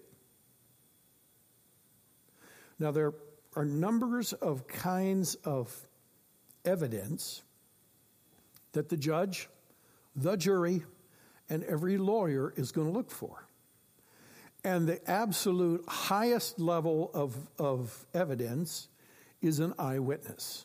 Now, 2.79 2.91
there 2.91 3.15
are 3.57 3.65
numbers 3.65 4.33
of 4.33 4.67
kinds 4.67 5.35
of 5.37 5.75
evidence 6.65 7.43
that 8.73 8.89
the 8.89 8.97
judge, 8.97 9.49
the 10.17 10.37
jury, 10.37 10.85
and 11.49 11.63
every 11.65 11.99
lawyer 11.99 12.53
is 12.57 12.73
going 12.73 12.89
to 12.89 12.93
look 12.93 13.11
for. 13.11 13.47
And 14.65 14.87
the 14.87 15.11
absolute 15.11 15.85
highest 15.87 16.59
level 16.59 17.11
of, 17.13 17.37
of 17.59 18.07
evidence 18.15 18.89
is 19.43 19.61
an 19.61 19.75
eyewitness. 19.79 20.65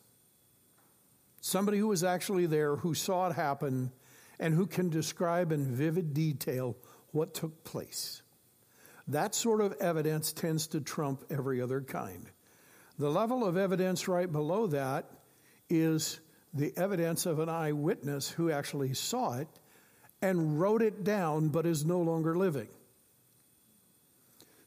Somebody 1.41 1.77
who 1.77 1.88
was 1.88 2.03
actually 2.03 2.46
there, 2.46 2.77
who 2.77 2.94
saw 2.94 3.27
it 3.27 3.36
happen, 3.36 3.91
and 4.39 4.53
who 4.53 4.65
can 4.65 4.89
describe 4.89 5.51
in 5.51 5.65
vivid 5.65 6.13
detail 6.13 6.77
what 7.12 7.34
took 7.34 7.63
place. 7.65 8.22
That 9.08 9.36
sort 9.36 9.60
of 9.60 9.74
evidence 9.82 10.32
tends 10.32 10.68
to 10.68 10.79
trump 10.79 11.25
every 11.29 11.62
other 11.62 11.82
kind. 11.82 12.29
The 12.98 13.10
level 13.10 13.46
of 13.46 13.58
evidence 13.58 14.08
right 14.08 14.32
below 14.32 14.68
that 14.68 15.10
is 15.70 16.20
the 16.53 16.74
evidence 16.77 17.25
of 17.25 17.39
an 17.39 17.50
eyewitness 17.50 18.29
who 18.29 18.51
actually 18.51 18.94
saw 18.94 19.39
it 19.39 19.48
and 20.22 20.60
wrote 20.60 20.82
it 20.82 21.03
down 21.03 21.50
but 21.50 21.65
is 21.65 21.86
no 21.86 22.00
longer 22.00 22.38
living. 22.38 22.68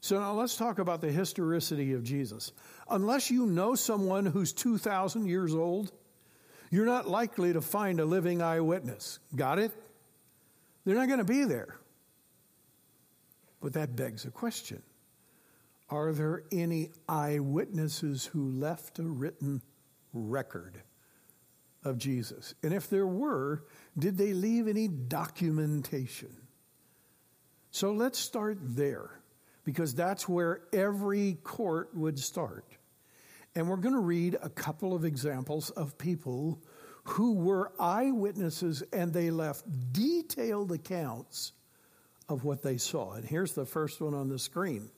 So 0.02 0.18
now 0.18 0.32
let's 0.32 0.56
talk 0.56 0.80
about 0.80 1.00
the 1.00 1.12
historicity 1.12 1.92
of 1.92 2.02
Jesus. 2.02 2.50
Unless 2.90 3.30
you 3.30 3.46
know 3.46 3.76
someone 3.76 4.26
who's 4.26 4.52
2,000 4.52 5.26
years 5.26 5.54
old, 5.54 5.92
you're 6.72 6.86
not 6.86 7.08
likely 7.08 7.52
to 7.52 7.60
find 7.60 8.00
a 8.00 8.04
living 8.04 8.42
eyewitness. 8.42 9.20
Got 9.36 9.60
it? 9.60 9.70
They're 10.84 10.96
not 10.96 11.06
going 11.06 11.20
to 11.20 11.24
be 11.24 11.44
there. 11.44 11.78
But 13.60 13.74
that 13.74 13.94
begs 13.94 14.24
a 14.24 14.32
question 14.32 14.82
Are 15.88 16.12
there 16.12 16.42
any 16.50 16.90
eyewitnesses 17.08 18.26
who 18.26 18.50
left 18.50 18.98
a 18.98 19.04
written 19.04 19.62
record? 20.12 20.82
of 21.84 21.98
Jesus? 21.98 22.54
And 22.62 22.72
if 22.72 22.88
there 22.88 23.08
were, 23.08 23.64
did 23.98 24.16
they 24.16 24.34
leave 24.34 24.68
any 24.68 24.86
documentation? 24.86 26.30
So 27.72 27.92
let's 27.92 28.20
start 28.20 28.58
there 28.60 29.21
because 29.64 29.94
that's 29.94 30.28
where 30.28 30.62
every 30.72 31.34
court 31.44 31.94
would 31.94 32.18
start. 32.18 32.64
And 33.54 33.68
we're 33.68 33.76
going 33.76 33.94
to 33.94 34.00
read 34.00 34.36
a 34.42 34.48
couple 34.48 34.94
of 34.94 35.04
examples 35.04 35.70
of 35.70 35.98
people 35.98 36.62
who 37.04 37.34
were 37.34 37.72
eyewitnesses 37.78 38.82
and 38.92 39.12
they 39.12 39.30
left 39.30 39.64
detailed 39.92 40.72
accounts 40.72 41.52
of 42.28 42.44
what 42.44 42.62
they 42.62 42.78
saw. 42.78 43.12
And 43.12 43.24
here's 43.24 43.52
the 43.52 43.66
first 43.66 44.00
one 44.00 44.14
on 44.14 44.28
the 44.28 44.38
screen. 44.38 44.90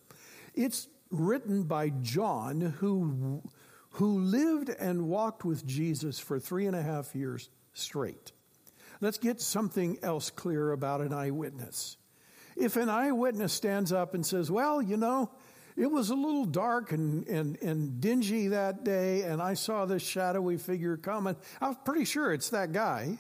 It's 0.54 0.88
written 1.10 1.64
by 1.64 1.90
John, 2.02 2.60
who, 2.60 3.42
who 3.90 4.20
lived 4.20 4.68
and 4.68 5.08
walked 5.08 5.44
with 5.44 5.66
Jesus 5.66 6.18
for 6.18 6.38
three 6.38 6.66
and 6.66 6.76
a 6.76 6.82
half 6.82 7.14
years 7.14 7.48
straight. 7.72 8.32
Let's 9.00 9.18
get 9.18 9.40
something 9.40 9.98
else 10.02 10.30
clear 10.30 10.70
about 10.72 11.00
an 11.00 11.12
eyewitness. 11.12 11.96
If 12.56 12.76
an 12.76 12.88
eyewitness 12.88 13.52
stands 13.52 13.92
up 13.92 14.14
and 14.14 14.24
says, 14.24 14.50
Well, 14.50 14.80
you 14.80 14.96
know, 14.96 15.30
it 15.76 15.90
was 15.90 16.10
a 16.10 16.14
little 16.14 16.44
dark 16.44 16.92
and, 16.92 17.26
and, 17.26 17.60
and 17.60 18.00
dingy 18.00 18.48
that 18.48 18.84
day, 18.84 19.22
and 19.22 19.42
I 19.42 19.54
saw 19.54 19.86
this 19.86 20.02
shadowy 20.02 20.56
figure 20.56 20.96
coming, 20.96 21.36
I'm 21.60 21.74
pretty 21.76 22.04
sure 22.04 22.32
it's 22.32 22.50
that 22.50 22.72
guy. 22.72 23.18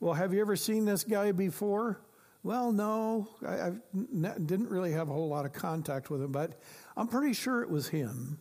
Well, 0.00 0.14
have 0.14 0.32
you 0.32 0.40
ever 0.40 0.54
seen 0.54 0.84
this 0.84 1.02
guy 1.02 1.32
before? 1.32 2.00
Well, 2.44 2.70
no, 2.70 3.28
I, 3.46 3.54
I 3.54 3.72
didn't 3.92 4.70
really 4.70 4.92
have 4.92 5.10
a 5.10 5.12
whole 5.12 5.28
lot 5.28 5.44
of 5.44 5.52
contact 5.52 6.08
with 6.08 6.22
him, 6.22 6.30
but 6.30 6.60
I'm 6.96 7.08
pretty 7.08 7.32
sure 7.32 7.62
it 7.62 7.70
was 7.70 7.88
him. 7.88 8.38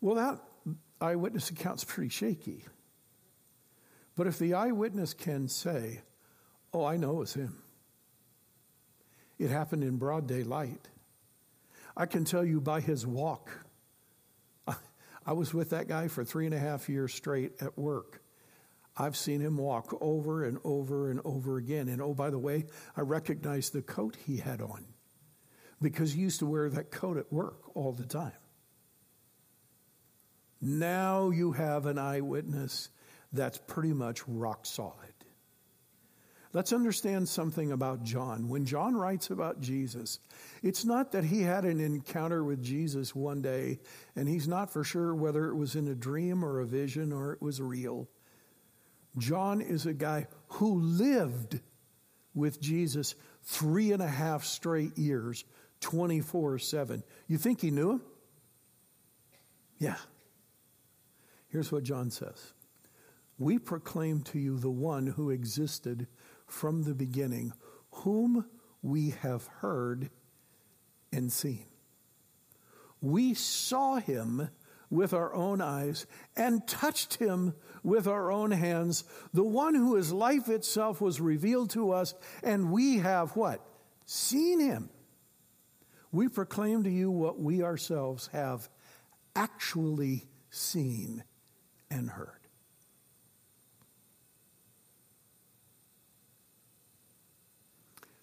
Well, 0.00 0.16
that 0.16 0.40
eyewitness 1.00 1.50
account's 1.50 1.84
pretty 1.84 2.10
shaky. 2.10 2.64
But 4.16 4.26
if 4.26 4.38
the 4.38 4.54
eyewitness 4.54 5.14
can 5.14 5.48
say, 5.48 6.00
Oh, 6.72 6.84
I 6.84 6.96
know 6.96 7.12
it 7.12 7.20
was 7.20 7.34
him, 7.34 7.62
it 9.40 9.48
happened 9.48 9.82
in 9.82 9.96
broad 9.96 10.26
daylight. 10.26 10.86
I 11.96 12.04
can 12.04 12.24
tell 12.24 12.44
you 12.44 12.60
by 12.60 12.82
his 12.82 13.06
walk. 13.06 13.50
I 15.26 15.32
was 15.32 15.54
with 15.54 15.70
that 15.70 15.88
guy 15.88 16.08
for 16.08 16.24
three 16.24 16.44
and 16.44 16.54
a 16.54 16.58
half 16.58 16.90
years 16.90 17.14
straight 17.14 17.52
at 17.62 17.78
work. 17.78 18.22
I've 18.98 19.16
seen 19.16 19.40
him 19.40 19.56
walk 19.56 19.96
over 20.02 20.44
and 20.44 20.58
over 20.62 21.10
and 21.10 21.22
over 21.24 21.56
again. 21.56 21.88
And 21.88 22.02
oh, 22.02 22.12
by 22.12 22.28
the 22.28 22.38
way, 22.38 22.66
I 22.94 23.00
recognized 23.00 23.72
the 23.72 23.80
coat 23.80 24.14
he 24.26 24.36
had 24.36 24.60
on 24.60 24.84
because 25.80 26.12
he 26.12 26.20
used 26.20 26.40
to 26.40 26.46
wear 26.46 26.68
that 26.68 26.90
coat 26.90 27.16
at 27.16 27.32
work 27.32 27.74
all 27.74 27.92
the 27.92 28.04
time. 28.04 28.32
Now 30.60 31.30
you 31.30 31.52
have 31.52 31.86
an 31.86 31.96
eyewitness 31.96 32.90
that's 33.32 33.56
pretty 33.56 33.94
much 33.94 34.20
rock 34.28 34.66
solid. 34.66 35.09
Let's 36.52 36.72
understand 36.72 37.28
something 37.28 37.70
about 37.70 38.02
John. 38.02 38.48
When 38.48 38.64
John 38.64 38.96
writes 38.96 39.30
about 39.30 39.60
Jesus, 39.60 40.18
it's 40.62 40.84
not 40.84 41.12
that 41.12 41.22
he 41.22 41.42
had 41.42 41.64
an 41.64 41.80
encounter 41.80 42.42
with 42.42 42.62
Jesus 42.62 43.14
one 43.14 43.40
day 43.40 43.78
and 44.16 44.28
he's 44.28 44.48
not 44.48 44.72
for 44.72 44.82
sure 44.82 45.14
whether 45.14 45.48
it 45.48 45.54
was 45.54 45.76
in 45.76 45.86
a 45.86 45.94
dream 45.94 46.44
or 46.44 46.58
a 46.58 46.66
vision 46.66 47.12
or 47.12 47.32
it 47.32 47.40
was 47.40 47.60
real. 47.60 48.08
John 49.16 49.60
is 49.60 49.86
a 49.86 49.92
guy 49.92 50.26
who 50.48 50.80
lived 50.80 51.60
with 52.34 52.60
Jesus 52.60 53.14
three 53.42 53.92
and 53.92 54.02
a 54.02 54.08
half 54.08 54.44
straight 54.44 54.98
years, 54.98 55.44
24 55.80 56.58
7. 56.58 57.02
You 57.28 57.38
think 57.38 57.60
he 57.60 57.70
knew 57.70 57.92
him? 57.92 58.02
Yeah. 59.78 59.96
Here's 61.48 61.72
what 61.72 61.82
John 61.82 62.10
says 62.10 62.52
We 63.38 63.58
proclaim 63.58 64.22
to 64.24 64.38
you 64.38 64.58
the 64.58 64.70
one 64.70 65.06
who 65.06 65.30
existed 65.30 66.06
from 66.50 66.82
the 66.82 66.94
beginning, 66.94 67.52
whom 67.90 68.44
we 68.82 69.10
have 69.22 69.46
heard 69.46 70.10
and 71.12 71.32
seen. 71.32 71.66
We 73.00 73.34
saw 73.34 73.96
him 73.96 74.50
with 74.90 75.14
our 75.14 75.32
own 75.32 75.60
eyes 75.60 76.06
and 76.36 76.66
touched 76.66 77.14
him 77.14 77.54
with 77.82 78.06
our 78.06 78.30
own 78.30 78.50
hands. 78.50 79.04
The 79.32 79.44
one 79.44 79.74
who 79.74 79.96
is 79.96 80.12
life 80.12 80.48
itself 80.48 81.00
was 81.00 81.20
revealed 81.20 81.70
to 81.70 81.92
us, 81.92 82.14
and 82.42 82.72
we 82.72 82.98
have 82.98 83.36
what? 83.36 83.64
Seen 84.04 84.60
him. 84.60 84.90
We 86.12 86.28
proclaim 86.28 86.82
to 86.82 86.90
you 86.90 87.10
what 87.10 87.38
we 87.38 87.62
ourselves 87.62 88.28
have 88.32 88.68
actually 89.36 90.26
seen 90.50 91.22
and 91.90 92.10
heard. 92.10 92.39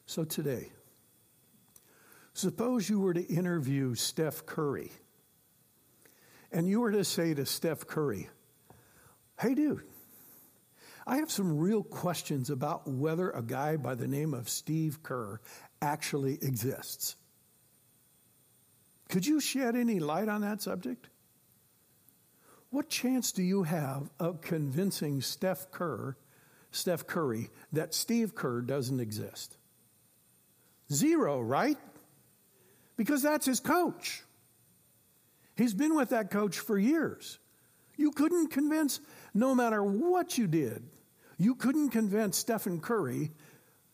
So 0.07 0.23
today, 0.23 0.71
suppose 2.33 2.89
you 2.89 3.01
were 3.01 3.13
to 3.13 3.21
interview 3.21 3.93
Steph 3.93 4.45
Curry 4.45 4.89
and 6.49 6.65
you 6.65 6.79
were 6.79 6.93
to 6.93 7.03
say 7.03 7.33
to 7.33 7.45
Steph 7.45 7.85
Curry, 7.85 8.29
hey, 9.37 9.53
dude, 9.53 9.83
I 11.05 11.17
have 11.17 11.29
some 11.29 11.57
real 11.57 11.83
questions 11.83 12.49
about 12.49 12.87
whether 12.87 13.29
a 13.31 13.43
guy 13.43 13.75
by 13.75 13.95
the 13.95 14.07
name 14.07 14.33
of 14.33 14.47
Steve 14.47 15.03
Kerr 15.03 15.41
actually 15.81 16.35
exists. 16.35 17.17
Could 19.09 19.27
you 19.27 19.41
shed 19.41 19.75
any 19.75 19.99
light 19.99 20.29
on 20.29 20.39
that 20.39 20.61
subject? 20.61 21.09
What 22.69 22.89
chance 22.89 23.33
do 23.33 23.43
you 23.43 23.63
have 23.63 24.09
of 24.19 24.39
convincing 24.39 25.19
Steph 25.19 25.69
Kerr, 25.69 26.15
Steph 26.71 27.05
Curry, 27.07 27.49
that 27.73 27.93
Steve 27.93 28.35
Kerr 28.35 28.61
doesn't 28.61 29.01
exist? 29.01 29.57
Zero, 30.91 31.41
right? 31.41 31.77
Because 32.95 33.21
that's 33.21 33.45
his 33.45 33.59
coach. 33.59 34.23
He's 35.55 35.73
been 35.73 35.95
with 35.95 36.09
that 36.09 36.31
coach 36.31 36.59
for 36.59 36.77
years. 36.77 37.39
You 37.97 38.11
couldn't 38.11 38.49
convince, 38.49 38.99
no 39.33 39.55
matter 39.55 39.83
what 39.83 40.37
you 40.37 40.47
did, 40.47 40.83
you 41.37 41.55
couldn't 41.55 41.89
convince 41.89 42.37
Stephen 42.37 42.79
Curry 42.79 43.31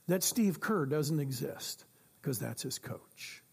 that 0.07 0.23
Steve 0.23 0.59
Kerr 0.59 0.85
doesn't 0.85 1.19
exist 1.19 1.85
because 2.21 2.39
that's 2.39 2.63
his 2.63 2.79
coach. 2.79 3.43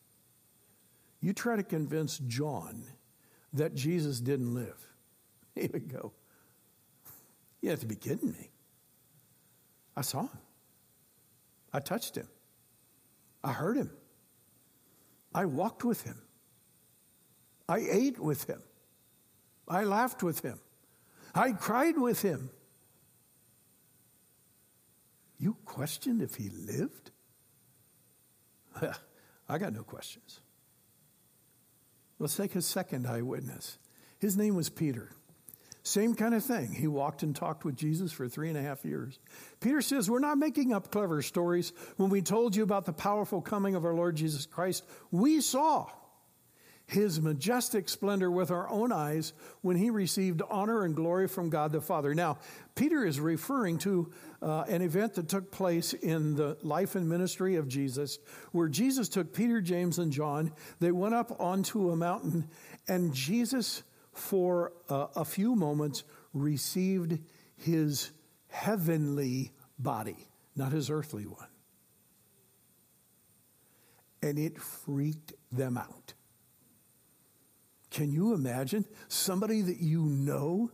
You 1.20 1.32
try 1.32 1.56
to 1.56 1.62
convince 1.62 2.18
John 2.18 2.84
that 3.52 3.74
Jesus 3.74 4.20
didn't 4.20 4.54
live. 4.54 4.76
He 5.56 5.68
would 5.72 5.92
go, 5.92 6.12
You 7.60 7.70
have 7.70 7.80
to 7.80 7.86
be 7.86 7.96
kidding 7.96 8.30
me. 8.30 8.50
I 9.96 10.02
saw 10.02 10.22
him. 10.22 10.38
I 11.72 11.80
touched 11.80 12.16
him. 12.16 12.28
I 13.42 13.52
heard 13.52 13.76
him. 13.76 13.90
I 15.34 15.46
walked 15.46 15.84
with 15.84 16.02
him. 16.02 16.20
I 17.68 17.78
ate 17.78 18.18
with 18.18 18.44
him. 18.44 18.62
I 19.68 19.84
laughed 19.84 20.22
with 20.22 20.40
him. 20.40 20.58
I 21.34 21.52
cried 21.52 21.96
with 21.96 22.22
him. 22.22 22.50
You 25.38 25.56
questioned 25.64 26.20
if 26.20 26.34
he 26.34 26.50
lived? 26.50 27.12
I 29.48 29.58
got 29.58 29.72
no 29.72 29.84
questions. 29.84 30.40
Let's 32.18 32.36
take 32.36 32.54
a 32.56 32.62
second 32.62 33.06
eyewitness. 33.06 33.78
His 34.18 34.36
name 34.36 34.54
was 34.54 34.68
Peter. 34.68 35.10
Same 35.82 36.14
kind 36.14 36.34
of 36.34 36.44
thing. 36.44 36.72
He 36.72 36.86
walked 36.86 37.22
and 37.22 37.34
talked 37.34 37.64
with 37.64 37.76
Jesus 37.76 38.12
for 38.12 38.28
three 38.28 38.48
and 38.48 38.58
a 38.58 38.62
half 38.62 38.84
years. 38.84 39.18
Peter 39.60 39.80
says, 39.80 40.10
We're 40.10 40.18
not 40.18 40.38
making 40.38 40.72
up 40.72 40.90
clever 40.90 41.22
stories. 41.22 41.72
When 41.96 42.10
we 42.10 42.20
told 42.20 42.54
you 42.54 42.62
about 42.62 42.84
the 42.84 42.92
powerful 42.92 43.40
coming 43.40 43.74
of 43.74 43.84
our 43.84 43.94
Lord 43.94 44.16
Jesus 44.16 44.44
Christ, 44.46 44.84
we 45.10 45.40
saw 45.40 45.88
his 46.90 47.20
majestic 47.20 47.88
splendor 47.88 48.30
with 48.30 48.50
our 48.50 48.68
own 48.68 48.90
eyes 48.92 49.32
when 49.62 49.76
he 49.76 49.90
received 49.90 50.42
honor 50.50 50.82
and 50.82 50.96
glory 50.96 51.28
from 51.28 51.48
God 51.48 51.72
the 51.72 51.80
Father. 51.80 52.14
Now, 52.14 52.38
Peter 52.74 53.06
is 53.06 53.20
referring 53.20 53.78
to 53.78 54.10
uh, 54.42 54.64
an 54.68 54.82
event 54.82 55.14
that 55.14 55.28
took 55.28 55.52
place 55.52 55.92
in 55.92 56.34
the 56.34 56.58
life 56.62 56.96
and 56.96 57.08
ministry 57.08 57.56
of 57.56 57.68
Jesus, 57.68 58.18
where 58.52 58.68
Jesus 58.68 59.08
took 59.08 59.32
Peter, 59.32 59.60
James, 59.60 59.98
and 59.98 60.12
John. 60.12 60.52
They 60.80 60.90
went 60.90 61.14
up 61.14 61.40
onto 61.40 61.90
a 61.90 61.96
mountain, 61.96 62.48
and 62.88 63.14
Jesus, 63.14 63.82
for 64.20 64.72
uh, 64.88 65.06
a 65.16 65.24
few 65.24 65.56
moments, 65.56 66.04
received 66.34 67.18
his 67.56 68.10
heavenly 68.48 69.52
body, 69.78 70.28
not 70.54 70.72
his 70.72 70.90
earthly 70.90 71.26
one. 71.26 71.48
And 74.22 74.38
it 74.38 74.60
freaked 74.60 75.32
them 75.50 75.78
out. 75.78 76.12
Can 77.90 78.12
you 78.12 78.34
imagine 78.34 78.84
somebody 79.08 79.62
that 79.62 79.78
you 79.78 80.04
know, 80.04 80.70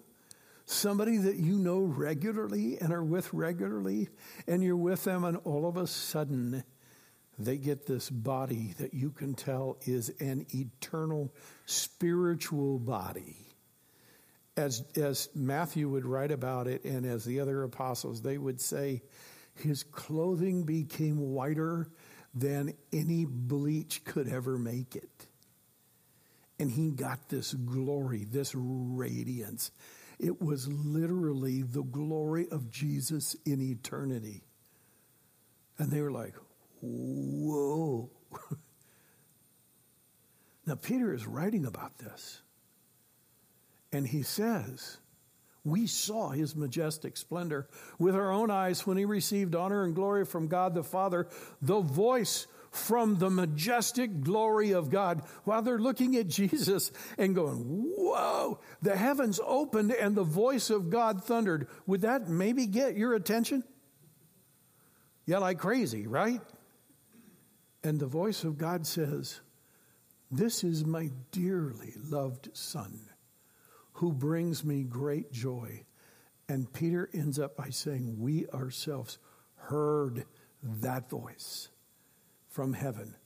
somebody 0.64 1.16
that 1.18 1.36
you 1.36 1.56
know 1.56 1.80
regularly 1.80 2.78
and 2.78 2.92
are 2.92 3.04
with 3.04 3.32
regularly, 3.32 4.08
and 4.46 4.62
you're 4.62 4.76
with 4.76 5.04
them, 5.04 5.24
and 5.24 5.38
all 5.44 5.66
of 5.66 5.76
a 5.76 5.86
sudden 5.86 6.64
they 7.38 7.56
get 7.56 7.86
this 7.86 8.10
body 8.10 8.74
that 8.78 8.92
you 8.92 9.10
can 9.10 9.34
tell 9.34 9.78
is 9.86 10.10
an 10.20 10.46
eternal 10.54 11.32
spiritual 11.66 12.78
body? 12.78 13.36
As, 14.56 14.82
as 14.96 15.28
Matthew 15.34 15.88
would 15.90 16.06
write 16.06 16.30
about 16.30 16.66
it, 16.66 16.84
and 16.84 17.04
as 17.04 17.24
the 17.24 17.40
other 17.40 17.62
apostles, 17.62 18.22
they 18.22 18.38
would 18.38 18.60
say, 18.60 19.02
his 19.54 19.82
clothing 19.82 20.64
became 20.64 21.18
whiter 21.18 21.90
than 22.34 22.74
any 22.92 23.24
bleach 23.24 24.04
could 24.04 24.28
ever 24.28 24.58
make 24.58 24.96
it. 24.96 25.26
And 26.58 26.70
he 26.70 26.90
got 26.90 27.28
this 27.28 27.52
glory, 27.52 28.24
this 28.24 28.54
radiance. 28.54 29.70
It 30.18 30.40
was 30.40 30.68
literally 30.68 31.62
the 31.62 31.82
glory 31.82 32.48
of 32.50 32.70
Jesus 32.70 33.36
in 33.44 33.60
eternity. 33.60 34.42
And 35.78 35.90
they 35.90 36.00
were 36.00 36.12
like, 36.12 36.34
whoa. 36.80 38.10
now, 40.66 40.74
Peter 40.74 41.14
is 41.14 41.26
writing 41.26 41.64
about 41.64 41.96
this. 41.98 42.42
And 43.92 44.06
he 44.06 44.22
says, 44.22 44.98
We 45.64 45.86
saw 45.86 46.30
his 46.30 46.56
majestic 46.56 47.16
splendor 47.16 47.68
with 48.00 48.16
our 48.16 48.32
own 48.32 48.50
eyes 48.50 48.84
when 48.84 48.96
he 48.96 49.04
received 49.04 49.54
honor 49.54 49.84
and 49.84 49.94
glory 49.94 50.24
from 50.24 50.48
God 50.48 50.74
the 50.74 50.82
Father. 50.82 51.28
The 51.62 51.80
voice 51.80 52.48
from 52.72 53.16
the 53.16 53.30
majestic 53.30 54.22
glory 54.22 54.72
of 54.72 54.90
God 54.90 55.22
while 55.44 55.62
they're 55.62 55.78
looking 55.78 56.16
at 56.16 56.26
Jesus 56.26 56.90
and 57.16 57.34
going, 57.34 57.58
Whoa, 57.96 58.58
the 58.82 58.96
heavens 58.96 59.38
opened 59.44 59.92
and 59.92 60.16
the 60.16 60.24
voice 60.24 60.68
of 60.70 60.90
God 60.90 61.22
thundered. 61.22 61.68
Would 61.86 62.00
that 62.00 62.28
maybe 62.28 62.66
get 62.66 62.96
your 62.96 63.14
attention? 63.14 63.62
Yeah, 65.26 65.38
like 65.38 65.58
crazy, 65.58 66.08
right? 66.08 66.40
And 67.84 68.00
the 68.00 68.06
voice 68.06 68.42
of 68.42 68.58
God 68.58 68.84
says, 68.84 69.40
This 70.30 70.64
is 70.64 70.84
my 70.84 71.10
dearly 71.30 71.94
loved 72.08 72.50
Son 72.52 73.10
who 73.94 74.12
brings 74.12 74.64
me 74.64 74.82
great 74.82 75.32
joy. 75.32 75.84
And 76.48 76.72
Peter 76.72 77.08
ends 77.14 77.38
up 77.38 77.56
by 77.56 77.70
saying, 77.70 78.18
We 78.18 78.46
ourselves 78.48 79.18
heard 79.54 80.24
that 80.62 81.08
voice 81.08 81.68
from 82.48 82.72
heaven 82.72 83.16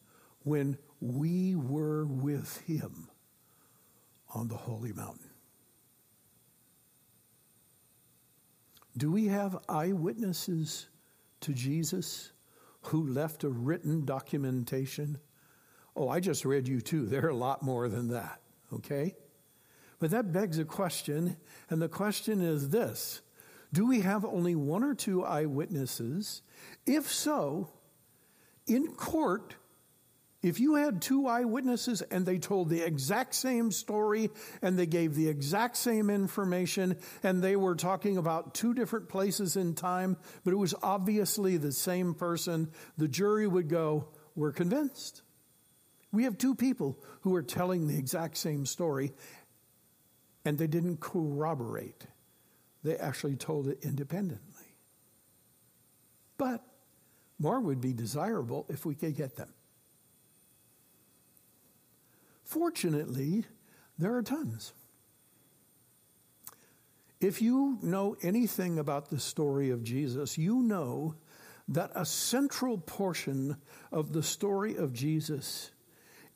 when 0.42 0.78
we 1.00 1.54
were 1.56 2.06
with 2.06 2.60
him 2.62 3.08
on 4.34 4.48
the 4.48 4.56
holy 4.56 4.92
mountain. 4.92 5.30
Do 8.96 9.10
we 9.10 9.26
have 9.26 9.58
eyewitnesses 9.68 10.88
to 11.40 11.52
Jesus 11.52 12.32
who 12.82 13.06
left 13.06 13.44
a 13.44 13.48
written 13.48 14.04
documentation? 14.04 15.18
Oh, 15.96 16.08
I 16.08 16.20
just 16.20 16.44
read 16.44 16.68
you 16.68 16.80
two. 16.80 17.06
There 17.06 17.26
are 17.26 17.30
a 17.30 17.36
lot 17.36 17.62
more 17.62 17.88
than 17.88 18.08
that, 18.08 18.40
okay? 18.72 19.14
But 19.98 20.10
that 20.10 20.32
begs 20.32 20.58
a 20.58 20.64
question, 20.64 21.36
and 21.68 21.80
the 21.80 21.88
question 21.88 22.40
is 22.40 22.70
this 22.70 23.20
Do 23.72 23.86
we 23.86 24.00
have 24.00 24.24
only 24.24 24.54
one 24.54 24.82
or 24.82 24.94
two 24.94 25.24
eyewitnesses? 25.24 26.42
If 26.86 27.10
so, 27.10 27.70
in 28.66 28.88
court, 28.94 29.56
if 30.42 30.58
you 30.58 30.76
had 30.76 31.02
two 31.02 31.26
eyewitnesses 31.26 32.00
and 32.00 32.24
they 32.24 32.38
told 32.38 32.70
the 32.70 32.80
exact 32.80 33.34
same 33.34 33.70
story 33.70 34.30
and 34.62 34.78
they 34.78 34.86
gave 34.86 35.14
the 35.14 35.28
exact 35.28 35.76
same 35.76 36.08
information 36.08 36.96
and 37.22 37.42
they 37.42 37.56
were 37.56 37.74
talking 37.74 38.16
about 38.16 38.54
two 38.54 38.72
different 38.72 39.10
places 39.10 39.56
in 39.56 39.74
time, 39.74 40.16
but 40.42 40.52
it 40.52 40.56
was 40.56 40.74
obviously 40.82 41.58
the 41.58 41.72
same 41.72 42.14
person, 42.14 42.70
the 42.96 43.08
jury 43.08 43.46
would 43.46 43.68
go, 43.68 44.08
We're 44.34 44.52
convinced. 44.52 45.22
We 46.12 46.24
have 46.24 46.38
two 46.38 46.54
people 46.54 46.98
who 47.20 47.34
are 47.34 47.42
telling 47.42 47.86
the 47.86 47.96
exact 47.96 48.36
same 48.36 48.66
story 48.66 49.12
and 50.44 50.58
they 50.58 50.66
didn't 50.66 51.00
corroborate, 51.00 52.06
they 52.82 52.96
actually 52.96 53.36
told 53.36 53.68
it 53.68 53.78
independently. 53.82 54.64
But 56.38 56.62
more 57.38 57.60
would 57.60 57.80
be 57.80 57.92
desirable 57.92 58.66
if 58.68 58.86
we 58.86 58.94
could 58.94 59.16
get 59.16 59.36
them. 59.36 59.52
Fortunately, 62.44 63.44
there 63.98 64.14
are 64.16 64.22
tons. 64.22 64.72
If 67.20 67.42
you 67.42 67.78
know 67.82 68.16
anything 68.22 68.78
about 68.78 69.10
the 69.10 69.20
story 69.20 69.70
of 69.70 69.84
Jesus, 69.84 70.38
you 70.38 70.62
know 70.62 71.14
that 71.68 71.92
a 71.94 72.06
central 72.06 72.78
portion 72.78 73.56
of 73.92 74.12
the 74.12 74.22
story 74.22 74.76
of 74.76 74.92
Jesus 74.94 75.70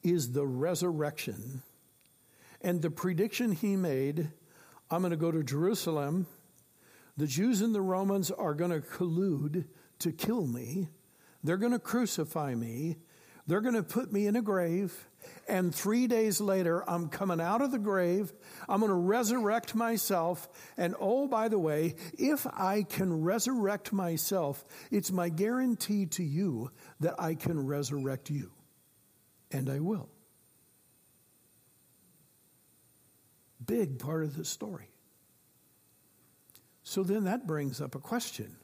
is 0.05 0.33
the 0.33 0.47
resurrection 0.47 1.63
and 2.61 2.81
the 2.81 2.91
prediction 2.91 3.53
he 3.53 3.75
made 3.77 4.31
I'm 4.91 5.01
going 5.01 5.11
to 5.11 5.17
go 5.17 5.33
to 5.33 5.43
Jerusalem. 5.43 6.27
The 7.17 7.27
Jews 7.27 7.63
and 7.63 7.75
the 7.75 7.81
Romans 7.81 8.31
are 8.31 8.55
going 8.55 8.71
to 8.71 8.81
collude 8.81 9.67
to 10.01 10.13
kill 10.13 10.47
me. 10.47 10.89
They're 11.43 11.57
going 11.57 11.73
to 11.73 11.79
crucify 11.79 12.55
me. 12.55 12.97
They're 13.47 13.61
going 13.61 13.75
to 13.75 13.83
put 13.83 14.13
me 14.13 14.27
in 14.27 14.37
a 14.37 14.43
grave. 14.43 15.09
And 15.49 15.75
three 15.75 16.07
days 16.07 16.41
later, 16.41 16.89
I'm 16.89 17.09
coming 17.09 17.41
out 17.41 17.61
of 17.61 17.73
the 17.73 17.79
grave. 17.79 18.33
I'm 18.69 18.81
going 18.81 18.91
to 18.91 18.95
resurrect 18.97 19.75
myself. 19.75 20.49
And 20.77 20.95
oh, 21.01 21.27
by 21.27 21.49
the 21.49 21.59
way, 21.59 21.97
if 22.19 22.47
I 22.47 22.83
can 22.83 23.23
resurrect 23.23 23.93
myself, 23.93 24.65
it's 24.91 25.11
my 25.11 25.29
guarantee 25.29 26.07
to 26.07 26.23
you 26.23 26.71
that 27.01 27.15
I 27.19 27.35
can 27.35 27.67
resurrect 27.67 28.31
you. 28.31 28.53
And 29.55 29.71
I 29.71 29.79
will. 29.79 30.09
Big 33.65 34.01
part 34.01 34.25
of 34.25 34.37
the 34.37 34.45
story. 34.45 34.91
So 36.83 37.05
then 37.05 37.23
that 37.25 37.47
brings 37.47 37.81
up 37.81 37.95
a 37.95 38.01
question 38.01 38.57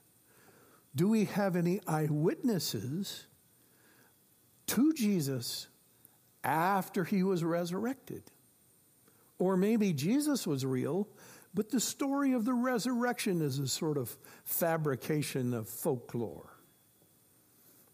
do 0.96 1.08
we 1.08 1.26
have 1.26 1.54
any 1.54 1.80
eyewitnesses 1.86 3.28
to 4.66 4.92
Jesus 4.92 5.68
after 6.42 7.04
he 7.04 7.22
was 7.22 7.44
resurrected? 7.44 8.24
Or 9.38 9.56
maybe 9.56 9.92
Jesus 9.92 10.44
was 10.44 10.66
real, 10.66 11.08
but 11.54 11.70
the 11.70 11.78
story 11.78 12.32
of 12.32 12.44
the 12.44 12.52
resurrection 12.52 13.40
is 13.40 13.60
a 13.60 13.68
sort 13.68 13.96
of 13.96 14.18
fabrication 14.44 15.54
of 15.54 15.68
folklore. 15.68 16.50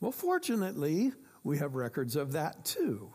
Well, 0.00 0.12
fortunately, 0.12 1.12
we 1.46 1.58
have 1.58 1.76
records 1.76 2.16
of 2.16 2.32
that 2.32 2.64
too. 2.64 3.12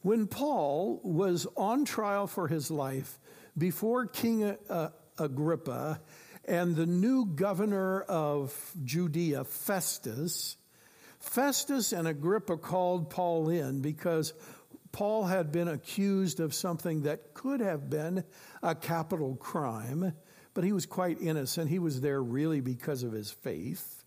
When 0.00 0.26
Paul 0.26 1.00
was 1.04 1.46
on 1.54 1.84
trial 1.84 2.26
for 2.26 2.48
his 2.48 2.70
life 2.70 3.18
before 3.56 4.06
King 4.06 4.56
uh, 4.70 4.88
Agrippa, 5.18 6.00
and 6.46 6.74
the 6.74 6.86
new 6.86 7.26
governor 7.26 8.00
of 8.00 8.72
Judea, 8.82 9.44
Festus, 9.44 10.56
Festus 11.18 11.92
and 11.92 12.08
Agrippa 12.08 12.56
called 12.56 13.10
Paul 13.10 13.50
in 13.50 13.82
because 13.82 14.32
Paul 14.90 15.26
had 15.26 15.52
been 15.52 15.68
accused 15.68 16.40
of 16.40 16.54
something 16.54 17.02
that 17.02 17.34
could 17.34 17.60
have 17.60 17.90
been 17.90 18.24
a 18.62 18.74
capital 18.74 19.36
crime, 19.36 20.14
but 20.54 20.64
he 20.64 20.72
was 20.72 20.86
quite 20.86 21.20
innocent. 21.20 21.68
He 21.68 21.78
was 21.78 22.00
there 22.00 22.22
really 22.22 22.60
because 22.62 23.02
of 23.02 23.12
his 23.12 23.30
faith. 23.30 23.97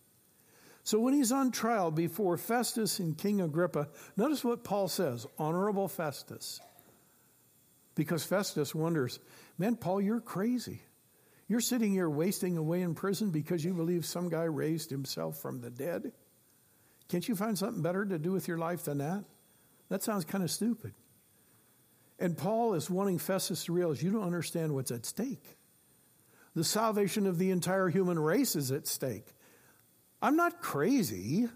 So 0.83 0.99
when 0.99 1.13
he's 1.13 1.31
on 1.31 1.51
trial 1.51 1.91
before 1.91 2.37
Festus 2.37 2.99
and 2.99 3.17
King 3.17 3.41
Agrippa, 3.41 3.89
notice 4.17 4.43
what 4.43 4.63
Paul 4.63 4.87
says 4.87 5.27
Honorable 5.37 5.87
Festus. 5.87 6.59
Because 7.93 8.23
Festus 8.23 8.73
wonders, 8.73 9.19
man, 9.57 9.75
Paul, 9.75 10.01
you're 10.01 10.21
crazy. 10.21 10.81
You're 11.47 11.59
sitting 11.59 11.91
here 11.91 12.09
wasting 12.09 12.57
away 12.57 12.81
in 12.81 12.95
prison 12.95 13.29
because 13.29 13.63
you 13.63 13.73
believe 13.73 14.05
some 14.05 14.29
guy 14.29 14.43
raised 14.43 14.89
himself 14.89 15.37
from 15.37 15.59
the 15.59 15.69
dead? 15.69 16.13
Can't 17.09 17.27
you 17.27 17.35
find 17.35 17.57
something 17.57 17.81
better 17.81 18.05
to 18.05 18.17
do 18.17 18.31
with 18.31 18.47
your 18.47 18.57
life 18.57 18.85
than 18.85 18.99
that? 18.99 19.25
That 19.89 20.01
sounds 20.01 20.23
kind 20.23 20.43
of 20.43 20.49
stupid. 20.49 20.93
And 22.17 22.37
Paul 22.37 22.75
is 22.75 22.89
wanting 22.89 23.17
Festus 23.17 23.65
to 23.65 23.73
realize 23.73 24.01
you 24.01 24.11
don't 24.11 24.23
understand 24.23 24.73
what's 24.73 24.91
at 24.91 25.05
stake. 25.05 25.57
The 26.55 26.63
salvation 26.63 27.27
of 27.27 27.37
the 27.37 27.51
entire 27.51 27.89
human 27.89 28.17
race 28.17 28.55
is 28.55 28.71
at 28.71 28.87
stake. 28.87 29.25
I'm 30.21 30.35
not 30.35 30.61
crazy. 30.61 31.49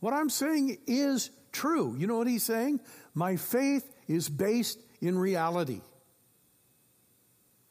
What 0.00 0.12
I'm 0.14 0.30
saying 0.30 0.78
is 0.86 1.30
true. 1.52 1.96
You 1.98 2.06
know 2.06 2.16
what 2.16 2.26
he's 2.26 2.42
saying? 2.42 2.80
My 3.14 3.36
faith 3.36 3.90
is 4.06 4.28
based 4.28 4.80
in 5.00 5.18
reality. 5.18 5.80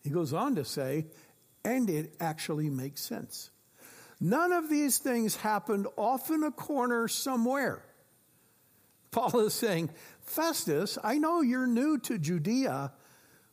He 0.03 0.10
goes 0.10 0.34
on 0.34 0.56
to 0.56 0.65
say, 0.65 1.06
and 1.63 1.89
it 1.89 2.15
actually 2.19 2.69
makes 2.69 3.01
sense. 3.01 3.51
None 4.19 4.51
of 4.51 4.69
these 4.69 4.97
things 4.97 5.36
happened 5.36 5.88
off 5.95 6.29
in 6.29 6.43
a 6.43 6.51
corner 6.51 7.08
somewhere. 7.08 7.86
Paul 9.12 9.41
is 9.41 9.53
saying, 9.53 9.91
Festus, 10.21 10.97
I 11.03 11.19
know 11.19 11.41
you're 11.41 11.67
new 11.67 11.99
to 11.99 12.17
Judea, 12.17 12.93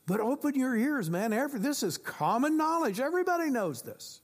but 0.07 0.19
open 0.19 0.55
your 0.55 0.75
ears, 0.75 1.09
man. 1.09 1.31
This 1.55 1.83
is 1.83 1.97
common 1.97 2.57
knowledge. 2.57 2.99
Everybody 2.99 3.49
knows 3.49 3.81
this. 3.81 4.21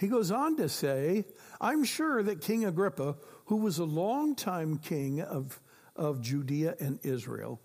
He 0.00 0.08
goes 0.08 0.30
on 0.30 0.56
to 0.56 0.70
say, 0.70 1.26
I'm 1.60 1.84
sure 1.84 2.22
that 2.22 2.40
King 2.40 2.64
Agrippa, 2.64 3.16
who 3.44 3.56
was 3.56 3.78
a 3.78 3.84
longtime 3.84 4.78
king 4.78 5.20
of, 5.20 5.60
of 5.94 6.22
Judea 6.22 6.76
and 6.80 6.98
Israel, 7.02 7.60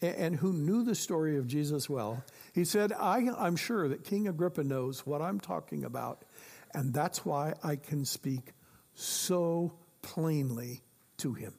and 0.00 0.34
who 0.34 0.54
knew 0.54 0.82
the 0.82 0.94
story 0.94 1.36
of 1.36 1.46
Jesus 1.46 1.86
well, 1.86 2.24
he 2.54 2.64
said, 2.64 2.94
I, 2.94 3.28
I'm 3.36 3.56
sure 3.56 3.86
that 3.88 4.02
King 4.02 4.28
Agrippa 4.28 4.64
knows 4.64 5.04
what 5.04 5.20
I'm 5.20 5.38
talking 5.38 5.84
about, 5.84 6.24
and 6.72 6.94
that's 6.94 7.22
why 7.26 7.52
I 7.62 7.76
can 7.76 8.06
speak 8.06 8.54
so 8.94 9.74
plainly 10.00 10.80
to 11.18 11.34
him. 11.34 11.52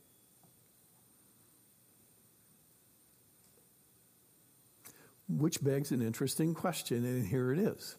Which 5.29 5.63
begs 5.63 5.91
an 5.91 6.01
interesting 6.01 6.55
question, 6.55 7.05
and 7.05 7.27
here 7.27 7.53
it 7.53 7.59
is. 7.59 7.97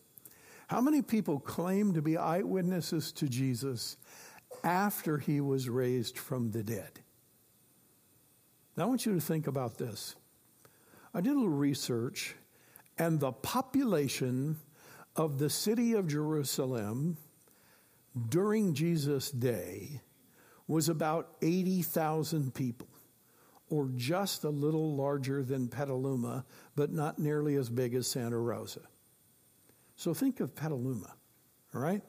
How 0.66 0.80
many 0.80 1.00
people 1.00 1.38
claim 1.38 1.94
to 1.94 2.02
be 2.02 2.16
eyewitnesses 2.16 3.12
to 3.12 3.28
Jesus 3.28 3.96
after 4.64 5.18
he 5.18 5.40
was 5.40 5.68
raised 5.68 6.18
from 6.18 6.50
the 6.50 6.64
dead? 6.64 7.00
Now, 8.76 8.84
I 8.84 8.86
want 8.86 9.06
you 9.06 9.14
to 9.14 9.20
think 9.20 9.46
about 9.46 9.78
this. 9.78 10.16
I 11.14 11.20
did 11.20 11.32
a 11.32 11.34
little 11.34 11.48
research, 11.48 12.34
and 12.98 13.20
the 13.20 13.32
population 13.32 14.58
of 15.14 15.38
the 15.38 15.48
city 15.48 15.94
of 15.94 16.08
Jerusalem 16.08 17.16
during 18.28 18.74
Jesus' 18.74 19.30
day 19.30 20.02
was 20.66 20.88
about 20.88 21.36
80,000 21.42 22.52
people, 22.54 22.88
or 23.70 23.88
just 23.94 24.42
a 24.44 24.50
little 24.50 24.96
larger 24.96 25.42
than 25.42 25.68
Petaluma, 25.68 26.44
but 26.74 26.92
not 26.92 27.18
nearly 27.18 27.54
as 27.54 27.70
big 27.70 27.94
as 27.94 28.06
Santa 28.08 28.38
Rosa. 28.38 28.80
So 29.96 30.14
think 30.14 30.40
of 30.40 30.54
Petaluma, 30.54 31.14
all 31.74 31.80
right? 31.80 32.02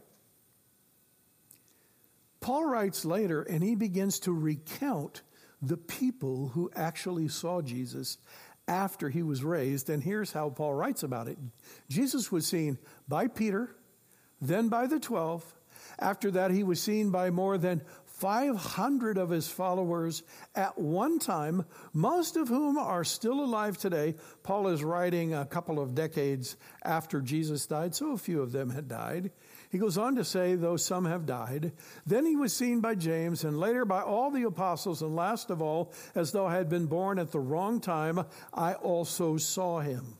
Paul 2.39 2.65
writes 2.65 3.05
later, 3.05 3.41
and 3.41 3.63
he 3.63 3.75
begins 3.75 4.19
to 4.19 4.31
recount 4.31 5.21
the 5.61 5.77
people 5.77 6.49
who 6.49 6.69
actually 6.75 7.27
saw 7.29 7.61
Jesus 7.61 8.17
after 8.67 9.09
he 9.09 9.23
was 9.23 9.43
raised. 9.43 9.89
And 9.89 10.03
here's 10.03 10.33
how 10.33 10.49
Paul 10.49 10.73
writes 10.73 11.03
about 11.03 11.27
it 11.27 11.37
Jesus 11.89 12.31
was 12.31 12.45
seen 12.45 12.77
by 13.07 13.27
Peter, 13.27 13.75
then 14.41 14.69
by 14.69 14.87
the 14.87 14.99
12. 14.99 15.53
After 15.99 16.31
that, 16.31 16.51
he 16.51 16.63
was 16.63 16.81
seen 16.81 17.11
by 17.11 17.29
more 17.29 17.57
than 17.57 17.81
500 18.19 19.17
of 19.17 19.29
his 19.29 19.47
followers 19.47 20.23
at 20.55 20.77
one 20.77 21.19
time, 21.19 21.65
most 21.93 22.35
of 22.35 22.47
whom 22.47 22.77
are 22.77 23.03
still 23.03 23.39
alive 23.41 23.77
today. 23.77 24.15
Paul 24.41 24.69
is 24.69 24.83
writing 24.83 25.33
a 25.33 25.45
couple 25.45 25.79
of 25.79 25.93
decades 25.93 26.57
after 26.83 27.21
Jesus 27.21 27.67
died, 27.67 27.93
so 27.93 28.13
a 28.13 28.17
few 28.17 28.41
of 28.41 28.51
them 28.51 28.71
had 28.71 28.87
died. 28.87 29.31
He 29.69 29.77
goes 29.77 29.97
on 29.97 30.15
to 30.15 30.23
say, 30.23 30.55
though 30.55 30.77
some 30.77 31.05
have 31.05 31.25
died, 31.25 31.73
then 32.05 32.25
he 32.25 32.35
was 32.35 32.55
seen 32.55 32.79
by 32.79 32.95
James 32.95 33.43
and 33.43 33.59
later 33.59 33.85
by 33.85 34.01
all 34.01 34.31
the 34.31 34.43
apostles, 34.43 35.01
and 35.01 35.15
last 35.15 35.49
of 35.51 35.61
all, 35.61 35.93
as 36.15 36.31
though 36.31 36.47
I 36.47 36.55
had 36.55 36.69
been 36.69 36.87
born 36.87 37.19
at 37.19 37.31
the 37.31 37.39
wrong 37.39 37.79
time, 37.79 38.25
I 38.53 38.73
also 38.73 39.37
saw 39.37 39.79
him. 39.79 40.17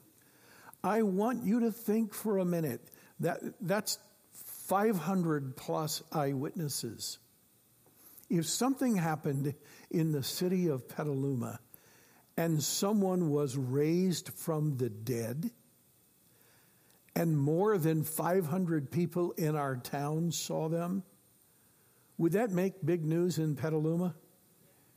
I 0.83 1.01
want 1.01 1.43
you 1.43 1.62
to 1.62 1.71
think 1.71 2.13
for 2.13 2.38
a 2.38 2.45
minute 2.45 2.81
that 3.21 3.39
that's 3.62 3.97
500 4.67 5.55
plus 5.55 6.03
eyewitnesses 6.12 7.17
if 8.29 8.45
something 8.45 8.95
happened 8.95 9.53
in 9.89 10.11
the 10.11 10.23
city 10.23 10.67
of 10.67 10.87
Petaluma 10.87 11.59
and 12.35 12.61
someone 12.61 13.29
was 13.29 13.57
raised 13.57 14.29
from 14.29 14.77
the 14.77 14.89
dead, 14.89 15.51
and 17.15 17.37
more 17.37 17.77
than 17.77 18.03
500 18.03 18.91
people 18.91 19.31
in 19.31 19.55
our 19.55 19.75
town 19.75 20.31
saw 20.31 20.69
them, 20.69 21.03
would 22.17 22.33
that 22.33 22.51
make 22.51 22.73
big 22.85 23.03
news 23.03 23.39
in 23.39 23.55
Petaluma? 23.55 24.15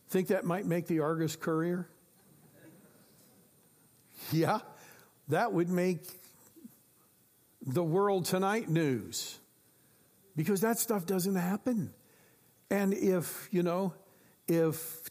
Think 0.08 0.28
that 0.28 0.44
might 0.44 0.66
make 0.66 0.86
the 0.86 1.00
Argus 1.00 1.36
Courier? 1.36 1.88
Yeah, 4.32 4.58
that 5.28 5.52
would 5.52 5.68
make 5.70 6.02
the 7.62 7.82
world 7.82 8.26
tonight 8.26 8.68
news 8.68 9.38
because 10.36 10.60
that 10.60 10.78
stuff 10.78 11.06
doesn't 11.06 11.36
happen. 11.36 11.92
And 12.70 12.94
if, 12.94 13.48
you 13.50 13.62
know, 13.62 13.94
if 14.46 15.02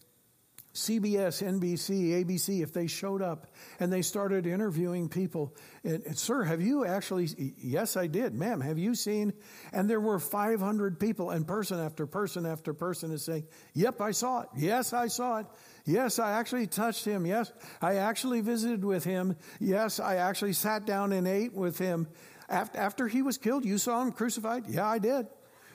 CBS, 0.74 1.43
NBC, 1.43 2.24
ABC, 2.24 2.62
if 2.62 2.72
they 2.72 2.88
showed 2.88 3.22
up 3.22 3.48
and 3.80 3.91
they 3.91 4.02
started 4.02 4.45
interviewing 4.45 5.10
people, 5.10 5.56
and, 5.84 6.04
and, 6.06 6.17
sir, 6.17 6.43
have 6.43 6.62
you 6.62 6.86
actually, 6.86 7.28
yes, 7.58 7.98
I 7.98 8.08
did, 8.08 8.34
ma'am, 8.34 8.62
have 8.62 8.78
you 8.78 8.95
seen? 8.95 9.34
And 9.74 9.89
there 9.89 10.00
were 10.00 10.19
500 10.19 11.00
people, 11.00 11.32
and 11.32 11.45
person 11.45 11.80
after 11.80 12.06
person 12.06 12.45
after 12.45 12.74
person 12.74 13.12
is 13.12 13.26
saying, 13.26 13.45
yep, 13.74 14.00
I 14.00 14.12
saw 14.12 14.41
it. 14.41 14.50
Yes, 14.56 14.93
I 14.93 15.08
saw 15.08 15.39
it. 15.39 15.48
Yes, 15.86 16.19
I 16.19 16.32
actually 16.32 16.67
touched 16.67 17.04
him. 17.04 17.26
Yes, 17.26 17.52
I 17.82 17.95
actually 17.95 18.41
visited 18.41 18.86
with 18.86 19.04
him. 19.04 19.36
Yes, 19.60 20.00
I 20.00 20.15
actually 20.15 20.54
sat 20.54 20.86
down 20.86 21.12
and 21.12 21.28
ate 21.28 21.54
with 21.54 21.78
him. 21.78 22.08
After, 22.48 22.78
after 22.78 23.08
he 23.08 23.22
was 23.22 23.38
killed, 23.38 23.65
you 23.65 23.78
saw 23.78 24.02
him 24.02 24.12
crucified? 24.12 24.65
Yeah, 24.67 24.88
I 24.88 25.00
did. 25.00 25.28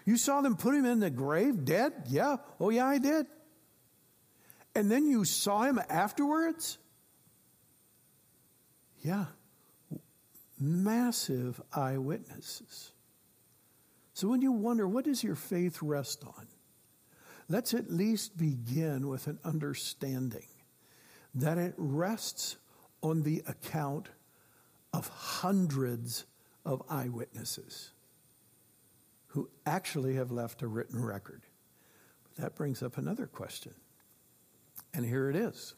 You 0.05 0.17
saw 0.17 0.43
them 0.43 0.57
put 0.57 0.75
him 0.75 0.85
in 0.85 1.01
the 1.01 1.11
grave 1.11 1.64
dead? 1.64 1.93
Yeah. 2.09 2.37
Oh, 2.61 2.71
yeah, 2.71 2.87
I 2.87 2.99
did. 2.99 3.27
And 4.75 4.90
then 4.90 5.07
you 5.07 5.25
saw 5.25 5.62
him 5.62 5.81
afterwards? 5.88 6.79
Yeah. 9.01 9.27
Massive 10.61 11.61
eyewitnesses. 11.73 12.93
So 14.12 14.29
when 14.29 14.43
you 14.43 14.53
wonder, 14.53 14.87
what 14.87 15.05
does 15.05 15.25
your 15.25 15.37
faith 15.37 15.81
rest 15.81 16.23
on? 16.25 16.47
Let's 17.49 17.75
at 17.75 17.90
least 17.90 18.37
begin 18.37 19.09
with 19.09 19.27
an 19.27 19.38
understanding 19.45 20.47
that 21.35 21.59
it 21.59 21.75
rests 21.77 22.57
on 23.03 23.23
the 23.23 23.43
account 23.47 24.09
of 24.93 25.09
hundreds 25.09 26.25
of 26.64 26.83
eyewitnesses 26.88 27.93
who 29.35 29.51
actually 29.66 30.14
have 30.14 30.31
left 30.31 30.62
a 30.62 30.66
written 30.68 31.05
record. 31.05 31.42
But 32.23 32.40
that 32.40 32.55
brings 32.55 32.85
up 32.85 32.99
another 32.99 33.27
question. 33.27 33.75
And 34.94 35.05
here 35.05 35.29
it 35.29 35.35
is. 35.35 35.75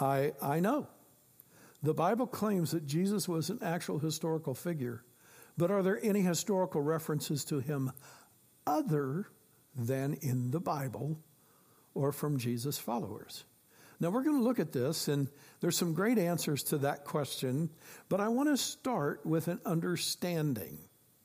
I, 0.00 0.32
I 0.42 0.58
know. 0.58 0.88
The 1.84 1.94
Bible 1.94 2.26
claims 2.26 2.72
that 2.72 2.86
Jesus 2.86 3.28
was 3.28 3.50
an 3.50 3.60
actual 3.62 4.00
historical 4.00 4.52
figure, 4.52 5.04
but 5.56 5.70
are 5.70 5.80
there 5.80 6.00
any 6.02 6.22
historical 6.22 6.80
references 6.80 7.44
to 7.44 7.60
him 7.60 7.92
other 8.66 9.28
than 9.76 10.14
in 10.14 10.50
the 10.50 10.58
Bible 10.58 11.16
or 11.94 12.10
from 12.10 12.36
Jesus' 12.36 12.78
followers? 12.78 13.44
Now, 14.00 14.10
we're 14.10 14.24
going 14.24 14.38
to 14.38 14.42
look 14.42 14.58
at 14.58 14.72
this, 14.72 15.06
and 15.06 15.28
there's 15.60 15.78
some 15.78 15.94
great 15.94 16.18
answers 16.18 16.64
to 16.64 16.78
that 16.78 17.04
question, 17.04 17.70
but 18.08 18.20
I 18.20 18.26
want 18.26 18.48
to 18.48 18.56
start 18.56 19.24
with 19.24 19.46
an 19.46 19.60
understanding, 19.64 20.78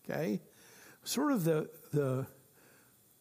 okay? 0.05 0.39
Sort 1.09 1.31
of 1.31 1.43
the, 1.43 1.67
the, 1.91 2.27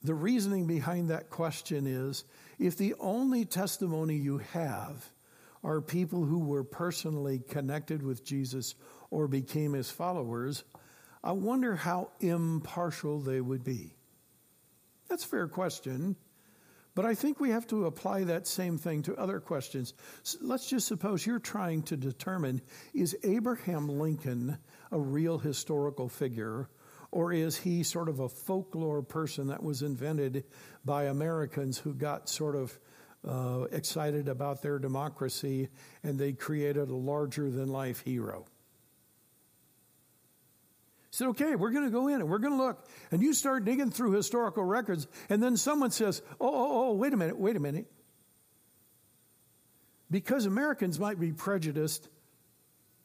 the 0.03 0.13
reasoning 0.13 0.67
behind 0.67 1.09
that 1.09 1.31
question 1.31 1.87
is 1.87 2.25
if 2.59 2.77
the 2.77 2.95
only 3.01 3.47
testimony 3.47 4.15
you 4.15 4.37
have 4.53 5.09
are 5.65 5.81
people 5.81 6.23
who 6.23 6.39
were 6.39 6.65
personally 6.65 7.41
connected 7.49 8.03
with 8.03 8.27
Jesus 8.27 8.75
or 9.09 9.27
became 9.27 9.73
his 9.73 9.91
followers, 9.91 10.65
I 11.25 11.33
wonder 11.33 11.77
how 11.77 12.11
impartial 12.21 13.21
they 13.21 13.41
would 13.41 13.65
be. 13.65 13.95
That's 15.09 15.25
a 15.25 15.29
fair 15.29 15.49
question, 15.49 16.15
but 16.95 17.07
I 17.07 17.15
think 17.15 17.41
we 17.41 17.49
have 17.49 17.67
to 17.69 17.87
apply 17.87 18.25
that 18.25 18.47
same 18.47 18.77
thing 18.77 19.01
to 19.05 19.17
other 19.17 19.41
questions. 19.41 19.95
So 20.25 20.41
let's 20.43 20.69
just 20.69 20.89
suppose 20.89 21.25
you're 21.25 21.39
trying 21.39 21.85
to 21.85 21.97
determine 21.97 22.61
is 22.93 23.17
Abraham 23.25 23.89
Lincoln 23.89 24.59
a 24.93 25.01
real 25.01 25.39
historical 25.39 26.11
figure 26.11 26.69
or 27.11 27.33
is 27.33 27.57
he 27.57 27.83
sort 27.83 28.09
of 28.09 28.21
a 28.21 28.29
folklore 28.29 29.03
person 29.03 29.49
that 29.49 29.63
was 29.63 29.83
invented 29.83 30.45
by 30.85 31.05
Americans 31.05 31.79
who 31.79 31.95
got 31.95 32.29
sort 32.29 32.55
of 32.55 32.79
uh, 33.27 33.67
excited 33.73 34.29
about 34.29 34.63
their 34.63 34.79
democracy 34.79 35.69
and 36.03 36.19
they 36.19 36.33
created 36.33 36.89
a 36.89 36.95
larger 36.95 37.51
than 37.51 37.69
life 37.69 38.03
hero? 38.05 38.45
said, 41.19 41.29
okay, 41.29 41.57
we're 41.57 41.71
going 41.71 41.85
to 41.85 41.91
go 41.91 42.07
in 42.07 42.21
and 42.21 42.29
we're 42.29 42.39
going 42.39 42.57
to 42.57 42.65
look. 42.65 42.89
And 43.11 43.21
you 43.21 43.35
start 43.35 43.65
digging 43.65 43.91
through 43.91 44.13
historical 44.13 44.65
records, 44.65 45.09
and 45.29 45.43
then 45.43 45.57
someone 45.57 45.91
says, 45.91 46.23
oh, 46.41 46.47
oh, 46.49 46.89
oh, 46.91 46.93
wait 46.95 47.13
a 47.13 47.17
minute, 47.17 47.37
wait 47.37 47.57
a 47.57 47.61
minute. 47.61 47.87
Because 50.11 50.47
Americans 50.47 50.99
might 50.99 51.19
be 51.19 51.33
prejudiced 51.33 52.09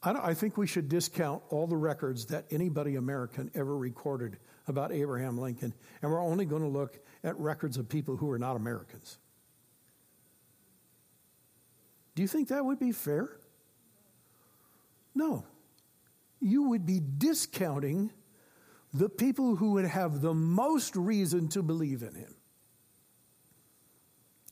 I, 0.04 0.30
I 0.30 0.34
think 0.34 0.56
we 0.56 0.66
should 0.66 0.88
discount 0.88 1.42
all 1.50 1.66
the 1.66 1.76
records 1.76 2.26
that 2.26 2.44
anybody 2.50 2.96
American 2.96 3.50
ever 3.54 3.76
recorded 3.76 4.38
about 4.66 4.92
Abraham 4.92 5.38
Lincoln, 5.38 5.74
and 6.02 6.10
we're 6.10 6.22
only 6.22 6.44
going 6.44 6.62
to 6.62 6.68
look 6.68 6.98
at 7.22 7.38
records 7.38 7.76
of 7.76 7.88
people 7.88 8.16
who 8.16 8.30
are 8.30 8.38
not 8.38 8.56
Americans. 8.56 9.18
Do 12.14 12.22
you 12.22 12.28
think 12.28 12.48
that 12.48 12.64
would 12.64 12.78
be 12.78 12.92
fair? 12.92 13.36
No. 15.14 15.44
You 16.40 16.68
would 16.70 16.86
be 16.86 17.00
discounting 17.18 18.12
the 18.92 19.08
people 19.08 19.56
who 19.56 19.72
would 19.72 19.86
have 19.86 20.20
the 20.20 20.34
most 20.34 20.94
reason 20.94 21.48
to 21.48 21.62
believe 21.62 22.02
in 22.02 22.14
him. 22.14 22.34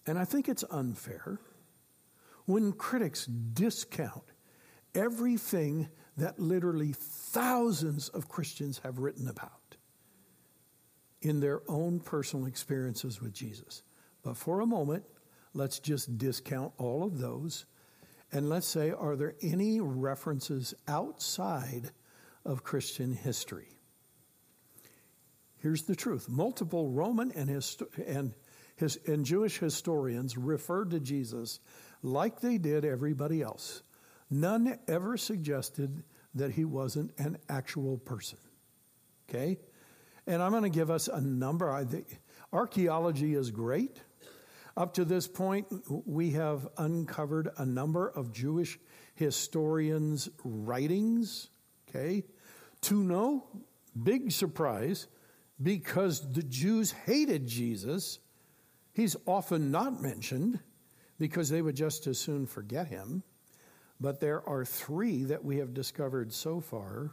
And 0.07 0.19
I 0.19 0.25
think 0.25 0.49
it's 0.49 0.65
unfair 0.71 1.39
when 2.47 2.73
critics 2.73 3.27
discount 3.27 4.32
everything 4.95 5.89
that 6.17 6.39
literally 6.39 6.93
thousands 6.93 8.09
of 8.11 8.29
Christians 8.29 8.81
have 8.85 8.99
written 8.99 9.29
about. 9.29 9.53
in 11.23 11.39
their 11.39 11.63
own 11.69 12.01
personal 12.01 12.47
experiences 12.47 13.21
with 13.21 13.33
Jesus. 13.33 13.83
But 14.25 14.37
for 14.37 14.61
a 14.61 14.67
moment, 14.67 15.05
let's 15.55 15.79
just 15.79 16.19
discount 16.19 16.73
all 16.79 17.05
of 17.05 17.19
those 17.19 17.65
and 18.33 18.49
let's 18.49 18.67
say, 18.67 18.91
are 18.91 19.15
there 19.15 19.35
any 19.43 19.81
references 19.81 20.75
outside 20.89 21.91
of 22.45 22.65
Christian 22.65 23.13
history? 23.13 23.69
Here's 25.59 25.83
the 25.83 25.95
truth 25.95 26.29
multiple 26.29 26.89
Roman 26.89 27.31
and, 27.33 27.51
and, 28.07 28.35
his, 28.77 28.99
and 29.07 29.25
Jewish 29.25 29.59
historians 29.59 30.37
referred 30.37 30.91
to 30.91 30.99
Jesus 31.01 31.61
like 32.03 32.41
they 32.41 32.59
did 32.59 32.85
everybody 32.85 33.43
else. 33.43 33.83
None 34.33 34.79
ever 34.89 35.19
suggested 35.19 36.05
that 36.35 36.53
he 36.53 36.65
wasn't 36.65 37.13
an 37.19 37.37
actual 37.51 37.99
person. 37.99 38.39
Okay? 39.29 39.59
And 40.27 40.43
I'm 40.43 40.53
going 40.53 40.63
to 40.63 40.71
give 40.71 40.91
us 40.91 41.07
a 41.07 41.21
number. 41.21 41.71
I 41.71 41.85
think 41.85 42.19
archaeology 42.51 43.35
is 43.35 43.51
great. 43.51 44.01
Up 44.75 44.95
to 44.95 45.05
this 45.05 45.29
point, 45.29 45.67
we 46.07 46.31
have 46.31 46.67
uncovered 46.79 47.51
a 47.59 47.67
number 47.67 48.09
of 48.09 48.33
Jewish 48.33 48.79
historians' 49.15 50.31
writings. 50.43 51.51
Okay? 51.87 52.25
To 52.83 53.05
no 53.05 53.47
big 54.03 54.33
surprise, 54.33 55.09
because 55.63 56.33
the 56.33 56.43
Jews 56.43 56.91
hated 56.91 57.47
Jesus, 57.47 58.19
he's 58.95 59.15
often 59.27 59.71
not 59.71 60.01
mentioned 60.01 60.59
because 61.19 61.51
they 61.51 61.61
would 61.61 61.77
just 61.77 62.07
as 62.07 62.19
soon 62.19 62.47
forget 62.47 62.87
him. 62.87 63.23
But 64.03 64.19
there 64.19 64.47
are 64.49 64.65
three 64.65 65.23
that 65.27 65.45
we 65.45 65.59
have 65.59 65.75
discovered 65.75 66.33
so 66.33 66.61
far 66.61 67.13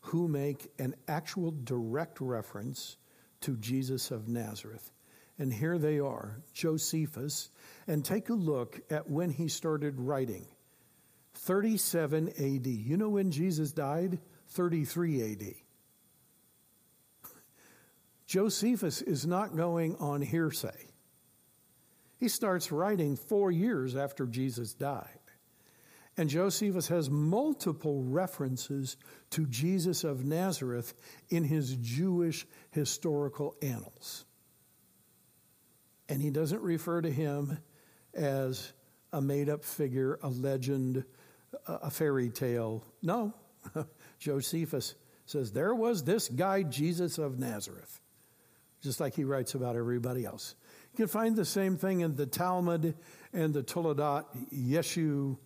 who 0.00 0.28
make 0.28 0.70
an 0.78 0.94
actual 1.08 1.52
direct 1.52 2.20
reference 2.20 2.98
to 3.40 3.56
Jesus 3.56 4.10
of 4.10 4.28
Nazareth. 4.28 4.92
And 5.38 5.50
here 5.50 5.78
they 5.78 6.00
are 6.00 6.42
Josephus. 6.52 7.50
And 7.86 8.04
take 8.04 8.28
a 8.28 8.34
look 8.34 8.78
at 8.90 9.08
when 9.08 9.30
he 9.30 9.48
started 9.48 9.98
writing 9.98 10.46
37 11.32 12.28
AD. 12.28 12.66
You 12.66 12.98
know 12.98 13.08
when 13.08 13.30
Jesus 13.30 13.72
died? 13.72 14.18
33 14.48 15.32
AD. 15.32 15.54
Josephus 18.26 19.00
is 19.00 19.26
not 19.26 19.56
going 19.56 19.96
on 19.96 20.20
hearsay. 20.20 20.88
He 22.20 22.28
starts 22.28 22.70
writing 22.70 23.16
four 23.16 23.50
years 23.50 23.96
after 23.96 24.26
Jesus 24.26 24.74
died. 24.74 25.21
And 26.16 26.28
Josephus 26.28 26.88
has 26.88 27.08
multiple 27.08 28.02
references 28.02 28.96
to 29.30 29.46
Jesus 29.46 30.04
of 30.04 30.24
Nazareth 30.24 30.92
in 31.30 31.44
his 31.44 31.74
Jewish 31.76 32.46
historical 32.70 33.56
annals. 33.62 34.26
And 36.08 36.20
he 36.20 36.30
doesn't 36.30 36.60
refer 36.60 37.00
to 37.00 37.10
him 37.10 37.58
as 38.12 38.72
a 39.12 39.22
made 39.22 39.48
up 39.48 39.64
figure, 39.64 40.18
a 40.22 40.28
legend, 40.28 41.04
a 41.66 41.90
fairy 41.90 42.28
tale. 42.28 42.84
No, 43.02 43.32
Josephus 44.18 44.94
says, 45.24 45.52
There 45.52 45.74
was 45.74 46.04
this 46.04 46.28
guy, 46.28 46.62
Jesus 46.62 47.16
of 47.16 47.38
Nazareth, 47.38 48.00
just 48.82 49.00
like 49.00 49.14
he 49.14 49.24
writes 49.24 49.54
about 49.54 49.76
everybody 49.76 50.26
else. 50.26 50.54
You 50.92 50.96
can 50.98 51.08
find 51.08 51.36
the 51.36 51.46
same 51.46 51.78
thing 51.78 52.00
in 52.00 52.16
the 52.16 52.26
Talmud 52.26 52.94
and 53.32 53.54
the 53.54 53.62
Toledot 53.62 54.26
Yeshu 54.52 55.38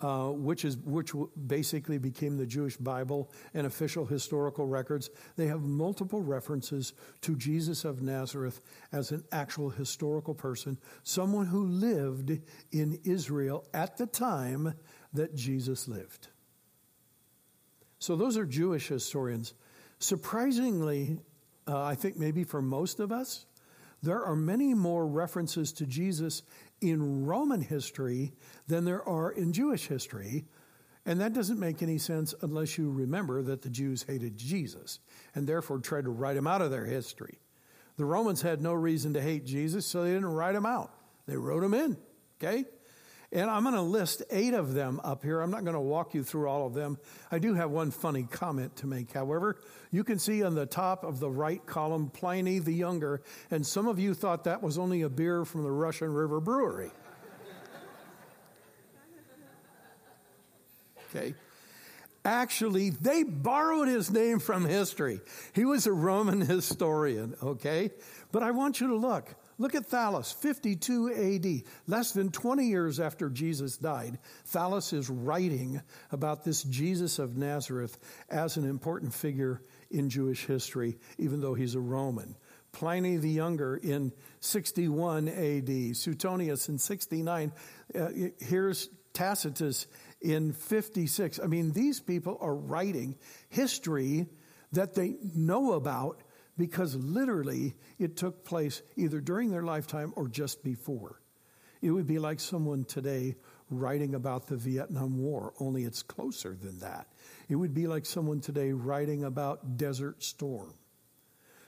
uh, 0.00 0.28
which 0.28 0.64
is 0.64 0.76
which 0.78 1.12
basically 1.46 1.98
became 1.98 2.36
the 2.36 2.46
Jewish 2.46 2.76
Bible 2.76 3.30
and 3.54 3.66
official 3.66 4.04
historical 4.04 4.66
records. 4.66 5.10
They 5.36 5.46
have 5.46 5.62
multiple 5.62 6.20
references 6.20 6.92
to 7.22 7.36
Jesus 7.36 7.84
of 7.84 8.02
Nazareth 8.02 8.60
as 8.92 9.12
an 9.12 9.24
actual 9.32 9.70
historical 9.70 10.34
person, 10.34 10.78
someone 11.04 11.46
who 11.46 11.64
lived 11.66 12.38
in 12.72 12.98
Israel 13.04 13.64
at 13.72 13.96
the 13.96 14.06
time 14.06 14.74
that 15.12 15.34
Jesus 15.34 15.86
lived. 15.88 16.28
So 17.98 18.16
those 18.16 18.36
are 18.36 18.44
Jewish 18.44 18.88
historians. 18.88 19.54
Surprisingly, 19.98 21.18
uh, 21.66 21.82
I 21.82 21.94
think 21.94 22.18
maybe 22.18 22.44
for 22.44 22.60
most 22.60 23.00
of 23.00 23.10
us, 23.12 23.46
there 24.04 24.24
are 24.24 24.36
many 24.36 24.74
more 24.74 25.06
references 25.06 25.72
to 25.74 25.86
Jesus 25.86 26.42
in 26.80 27.24
Roman 27.24 27.60
history 27.60 28.32
than 28.66 28.84
there 28.84 29.06
are 29.08 29.30
in 29.30 29.52
Jewish 29.52 29.86
history. 29.86 30.44
And 31.06 31.20
that 31.20 31.34
doesn't 31.34 31.60
make 31.60 31.82
any 31.82 31.98
sense 31.98 32.34
unless 32.40 32.78
you 32.78 32.90
remember 32.90 33.42
that 33.42 33.62
the 33.62 33.70
Jews 33.70 34.04
hated 34.04 34.38
Jesus 34.38 35.00
and 35.34 35.46
therefore 35.46 35.78
tried 35.78 36.04
to 36.04 36.10
write 36.10 36.36
him 36.36 36.46
out 36.46 36.62
of 36.62 36.70
their 36.70 36.86
history. 36.86 37.38
The 37.96 38.04
Romans 38.04 38.42
had 38.42 38.62
no 38.62 38.72
reason 38.72 39.14
to 39.14 39.20
hate 39.20 39.44
Jesus, 39.44 39.86
so 39.86 40.02
they 40.02 40.12
didn't 40.12 40.26
write 40.26 40.54
him 40.54 40.66
out. 40.66 40.92
They 41.26 41.36
wrote 41.36 41.62
him 41.62 41.74
in, 41.74 41.96
okay? 42.42 42.64
And 43.34 43.50
I'm 43.50 43.64
going 43.64 43.74
to 43.74 43.82
list 43.82 44.22
eight 44.30 44.54
of 44.54 44.74
them 44.74 45.00
up 45.02 45.24
here. 45.24 45.40
I'm 45.40 45.50
not 45.50 45.64
going 45.64 45.74
to 45.74 45.80
walk 45.80 46.14
you 46.14 46.22
through 46.22 46.48
all 46.48 46.68
of 46.68 46.72
them. 46.72 46.98
I 47.32 47.40
do 47.40 47.54
have 47.54 47.68
one 47.68 47.90
funny 47.90 48.22
comment 48.22 48.76
to 48.76 48.86
make, 48.86 49.12
however. 49.12 49.56
You 49.90 50.04
can 50.04 50.20
see 50.20 50.44
on 50.44 50.54
the 50.54 50.66
top 50.66 51.02
of 51.02 51.18
the 51.18 51.28
right 51.28 51.64
column 51.66 52.10
Pliny 52.10 52.60
the 52.60 52.72
Younger, 52.72 53.22
and 53.50 53.66
some 53.66 53.88
of 53.88 53.98
you 53.98 54.14
thought 54.14 54.44
that 54.44 54.62
was 54.62 54.78
only 54.78 55.02
a 55.02 55.08
beer 55.08 55.44
from 55.44 55.64
the 55.64 55.72
Russian 55.72 56.14
River 56.14 56.40
Brewery. 56.40 56.90
Okay. 61.16 61.34
Actually, 62.24 62.90
they 62.90 63.22
borrowed 63.22 63.86
his 63.86 64.10
name 64.10 64.40
from 64.40 64.64
history. 64.64 65.20
He 65.52 65.64
was 65.64 65.86
a 65.86 65.92
Roman 65.92 66.40
historian, 66.46 67.36
okay? 67.40 67.92
But 68.32 68.42
I 68.42 68.50
want 68.50 68.80
you 68.80 68.88
to 68.88 68.96
look. 68.96 69.36
Look 69.56 69.74
at 69.74 69.86
Thallus, 69.86 70.34
52 70.34 71.12
AD, 71.12 71.62
less 71.86 72.12
than 72.12 72.30
20 72.30 72.66
years 72.66 72.98
after 72.98 73.30
Jesus 73.30 73.76
died. 73.76 74.18
Thallus 74.46 74.92
is 74.92 75.08
writing 75.08 75.80
about 76.10 76.44
this 76.44 76.62
Jesus 76.64 77.18
of 77.18 77.36
Nazareth 77.36 77.98
as 78.28 78.56
an 78.56 78.68
important 78.68 79.14
figure 79.14 79.60
in 79.90 80.10
Jewish 80.10 80.44
history, 80.46 80.98
even 81.18 81.40
though 81.40 81.54
he's 81.54 81.76
a 81.76 81.80
Roman. 81.80 82.36
Pliny 82.72 83.16
the 83.16 83.30
Younger 83.30 83.76
in 83.76 84.12
61 84.40 85.28
AD, 85.28 85.96
Suetonius 85.96 86.68
in 86.68 86.78
69. 86.78 87.52
Uh, 87.94 88.08
here's 88.40 88.88
Tacitus 89.12 89.86
in 90.20 90.52
56. 90.52 91.38
I 91.38 91.46
mean, 91.46 91.70
these 91.70 92.00
people 92.00 92.36
are 92.40 92.54
writing 92.54 93.16
history 93.48 94.26
that 94.72 94.94
they 94.94 95.14
know 95.34 95.72
about 95.72 96.20
because 96.56 96.94
literally 96.96 97.74
it 97.98 98.16
took 98.16 98.44
place 98.44 98.82
either 98.96 99.20
during 99.20 99.50
their 99.50 99.62
lifetime 99.62 100.12
or 100.16 100.28
just 100.28 100.62
before. 100.62 101.20
It 101.82 101.90
would 101.90 102.06
be 102.06 102.18
like 102.18 102.40
someone 102.40 102.84
today 102.84 103.36
writing 103.70 104.14
about 104.14 104.46
the 104.46 104.56
Vietnam 104.56 105.18
War, 105.18 105.52
only 105.58 105.84
it's 105.84 106.02
closer 106.02 106.56
than 106.60 106.78
that. 106.80 107.08
It 107.48 107.56
would 107.56 107.74
be 107.74 107.86
like 107.86 108.06
someone 108.06 108.40
today 108.40 108.72
writing 108.72 109.24
about 109.24 109.76
Desert 109.76 110.22
Storm, 110.22 110.74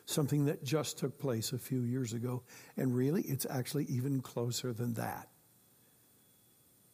something 0.04 0.46
that 0.46 0.64
just 0.64 0.98
took 0.98 1.18
place 1.18 1.52
a 1.52 1.58
few 1.58 1.80
years 1.80 2.12
ago. 2.12 2.42
And 2.76 2.94
really, 2.94 3.22
it's 3.22 3.46
actually 3.48 3.84
even 3.86 4.20
closer 4.20 4.72
than 4.72 4.94
that. 4.94 5.28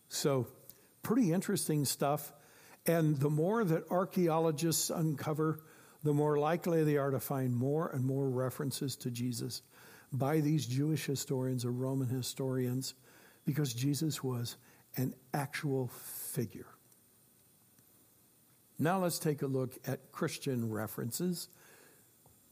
So, 0.08 0.46
pretty 1.02 1.32
interesting 1.32 1.84
stuff. 1.84 2.32
And 2.86 3.16
the 3.18 3.30
more 3.30 3.64
that 3.64 3.84
archaeologists 3.90 4.90
uncover, 4.90 5.60
the 6.02 6.12
more 6.12 6.38
likely 6.38 6.84
they 6.84 6.96
are 6.96 7.10
to 7.10 7.20
find 7.20 7.54
more 7.54 7.88
and 7.88 8.04
more 8.04 8.28
references 8.28 8.96
to 8.96 9.10
Jesus 9.10 9.62
by 10.12 10.40
these 10.40 10.66
Jewish 10.66 11.06
historians 11.06 11.64
or 11.64 11.72
Roman 11.72 12.08
historians 12.08 12.94
because 13.44 13.72
Jesus 13.72 14.22
was 14.22 14.56
an 14.96 15.14
actual 15.32 15.88
figure. 15.88 16.66
Now 18.78 18.98
let's 18.98 19.18
take 19.18 19.42
a 19.42 19.46
look 19.46 19.78
at 19.86 20.12
Christian 20.12 20.70
references. 20.70 21.48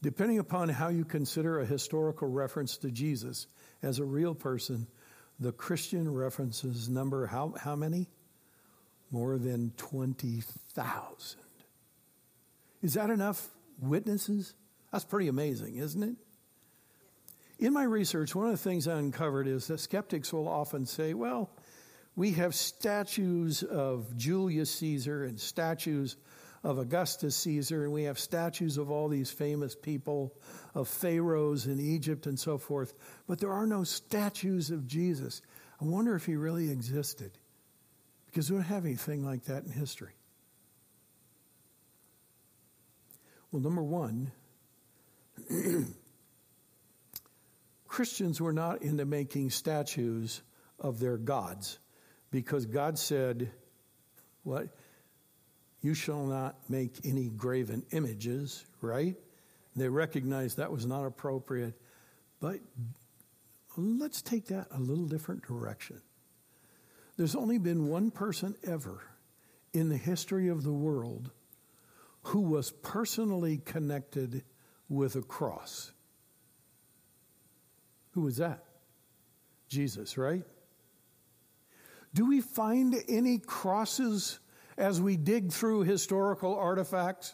Depending 0.01 0.39
upon 0.39 0.69
how 0.69 0.87
you 0.87 1.05
consider 1.05 1.59
a 1.59 1.65
historical 1.65 2.27
reference 2.27 2.77
to 2.77 2.89
Jesus 2.89 3.47
as 3.83 3.99
a 3.99 4.05
real 4.05 4.33
person, 4.33 4.87
the 5.39 5.51
Christian 5.51 6.11
references 6.11 6.89
number 6.89 7.27
how, 7.27 7.53
how 7.59 7.75
many? 7.75 8.09
More 9.11 9.37
than 9.37 9.73
20,000. 9.77 11.39
Is 12.81 12.95
that 12.95 13.09
enough 13.09 13.47
witnesses? 13.79 14.53
That's 14.91 15.05
pretty 15.05 15.27
amazing, 15.27 15.75
isn't 15.75 16.03
it? 16.03 16.15
In 17.59 17.73
my 17.73 17.83
research, 17.83 18.33
one 18.33 18.47
of 18.47 18.51
the 18.51 18.57
things 18.57 18.87
I 18.87 18.97
uncovered 18.97 19.47
is 19.47 19.67
that 19.67 19.79
skeptics 19.79 20.33
will 20.33 20.47
often 20.47 20.85
say, 20.85 21.13
well, 21.13 21.51
we 22.15 22.31
have 22.31 22.55
statues 22.55 23.63
of 23.63 24.17
Julius 24.17 24.73
Caesar 24.75 25.23
and 25.23 25.39
statues 25.39 26.17
of 26.63 26.77
Augustus 26.77 27.35
Caesar, 27.37 27.83
and 27.83 27.93
we 27.93 28.03
have 28.03 28.19
statues 28.19 28.77
of 28.77 28.91
all 28.91 29.07
these 29.07 29.31
famous 29.31 29.75
people, 29.75 30.33
of 30.75 30.87
pharaohs 30.87 31.67
in 31.67 31.79
Egypt 31.79 32.25
and 32.25 32.39
so 32.39 32.57
forth, 32.57 32.93
but 33.27 33.39
there 33.39 33.51
are 33.51 33.65
no 33.65 33.83
statues 33.83 34.71
of 34.71 34.87
Jesus. 34.87 35.41
I 35.79 35.85
wonder 35.85 36.15
if 36.15 36.25
he 36.25 36.35
really 36.35 36.69
existed, 36.69 37.31
because 38.25 38.51
we 38.51 38.57
don't 38.57 38.65
have 38.65 38.85
anything 38.85 39.25
like 39.25 39.45
that 39.45 39.63
in 39.63 39.71
history. 39.71 40.13
Well, 43.51 43.61
number 43.61 43.83
one, 43.83 44.31
Christians 47.87 48.39
were 48.39 48.53
not 48.53 48.81
into 48.81 49.05
making 49.05 49.49
statues 49.49 50.41
of 50.79 50.99
their 50.99 51.17
gods 51.17 51.77
because 52.31 52.65
God 52.65 52.97
said, 52.97 53.51
What? 54.43 54.69
You 55.81 55.93
shall 55.93 56.25
not 56.25 56.55
make 56.69 56.99
any 57.03 57.27
graven 57.27 57.83
images, 57.91 58.63
right? 58.81 59.15
They 59.75 59.89
recognized 59.89 60.57
that 60.57 60.71
was 60.71 60.85
not 60.85 61.05
appropriate. 61.05 61.73
But 62.39 62.59
let's 63.75 64.21
take 64.21 64.47
that 64.47 64.67
a 64.71 64.79
little 64.79 65.07
different 65.07 65.45
direction. 65.45 66.01
There's 67.17 67.35
only 67.35 67.57
been 67.57 67.87
one 67.87 68.11
person 68.11 68.55
ever 68.63 69.01
in 69.73 69.89
the 69.89 69.97
history 69.97 70.49
of 70.49 70.63
the 70.63 70.71
world 70.71 71.31
who 72.23 72.41
was 72.41 72.71
personally 72.71 73.57
connected 73.57 74.43
with 74.89 75.15
a 75.15 75.21
cross. 75.21 75.91
Who 78.11 78.21
was 78.21 78.37
that? 78.37 78.63
Jesus, 79.69 80.17
right? 80.17 80.43
Do 82.13 82.27
we 82.27 82.41
find 82.41 82.95
any 83.07 83.39
crosses 83.39 84.39
as 84.77 84.99
we 84.99 85.15
dig 85.15 85.51
through 85.51 85.83
historical 85.83 86.55
artifacts? 86.55 87.33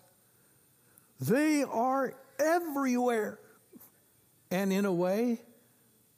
They 1.20 1.64
are 1.64 2.14
everywhere. 2.40 3.40
And 4.52 4.72
in 4.72 4.86
a 4.86 4.94
way, 4.94 5.42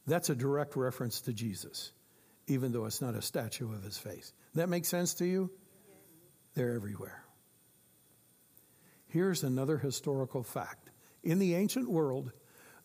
that's 0.05 0.30
a 0.30 0.36
direct 0.36 0.76
reference 0.76 1.22
to 1.22 1.34
Jesus, 1.34 1.93
even 2.47 2.74
though 2.74 2.86
it's 2.86 3.01
not 3.01 3.15
a 3.15 3.22
statue 3.22 3.74
of 3.74 3.84
his 3.84 3.97
face. 3.97 4.34
That 4.55 4.67
makes 4.67 4.89
sense 4.89 5.13
to 5.15 5.26
you? 5.26 5.51
They're 6.53 6.76
everywhere. 6.76 7.24
Here's 9.10 9.43
another 9.43 9.78
historical 9.78 10.43
fact. 10.43 10.91
In 11.24 11.39
the 11.39 11.55
ancient 11.55 11.89
world, 11.89 12.32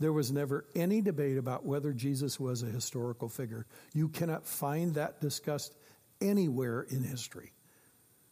there 0.01 0.13
was 0.13 0.33
never 0.33 0.65
any 0.75 1.01
debate 1.01 1.39
about 1.39 1.65
whether 1.65 1.93
Jesus 1.93 2.41
was 2.41 2.63
a 2.63 2.67
historical 2.67 3.29
figure. 3.29 3.67
You 3.93 4.09
cannot 4.09 4.47
find 4.47 4.95
that 4.95 5.21
discussed 5.21 5.75
anywhere 6.21 6.83
in 6.83 7.03
history. 7.03 7.53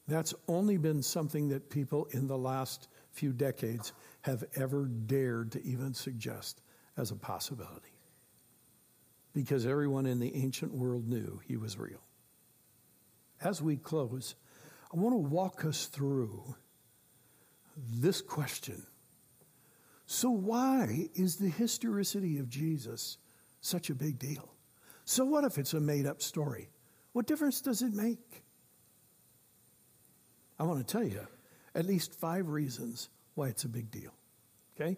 That's 0.08 0.34
only 0.48 0.78
been 0.78 1.02
something 1.02 1.50
that 1.50 1.70
people 1.70 2.06
in 2.10 2.26
the 2.26 2.38
last 2.38 2.88
few 3.12 3.32
decades 3.32 3.92
have 4.22 4.44
ever 4.56 4.86
dared 4.86 5.52
to 5.52 5.64
even 5.64 5.94
suggest 5.94 6.60
as 6.96 7.10
a 7.10 7.16
possibility. 7.16 7.92
Because 9.34 9.66
everyone 9.66 10.06
in 10.06 10.18
the 10.18 10.34
ancient 10.34 10.72
world 10.72 11.08
knew 11.08 11.40
he 11.46 11.56
was 11.56 11.78
real. 11.78 12.02
As 13.40 13.62
we 13.62 13.76
close, 13.76 14.34
I 14.92 14.98
want 14.98 15.14
to 15.14 15.18
walk 15.18 15.64
us 15.64 15.86
through 15.86 16.54
this 17.76 18.20
question. 18.20 18.86
So, 20.06 20.30
why 20.30 21.08
is 21.14 21.36
the 21.36 21.48
historicity 21.48 22.38
of 22.38 22.48
Jesus 22.48 23.18
such 23.60 23.90
a 23.90 23.94
big 23.94 24.18
deal? 24.18 24.52
So, 25.04 25.24
what 25.24 25.44
if 25.44 25.58
it's 25.58 25.74
a 25.74 25.80
made 25.80 26.06
up 26.06 26.20
story? 26.20 26.70
What 27.12 27.26
difference 27.26 27.60
does 27.60 27.82
it 27.82 27.92
make? 27.94 28.44
I 30.58 30.64
want 30.64 30.86
to 30.86 30.92
tell 30.92 31.04
you 31.04 31.26
at 31.74 31.86
least 31.86 32.14
five 32.14 32.48
reasons 32.48 33.08
why 33.34 33.48
it's 33.48 33.64
a 33.64 33.68
big 33.68 33.90
deal. 33.90 34.12
Okay? 34.76 34.96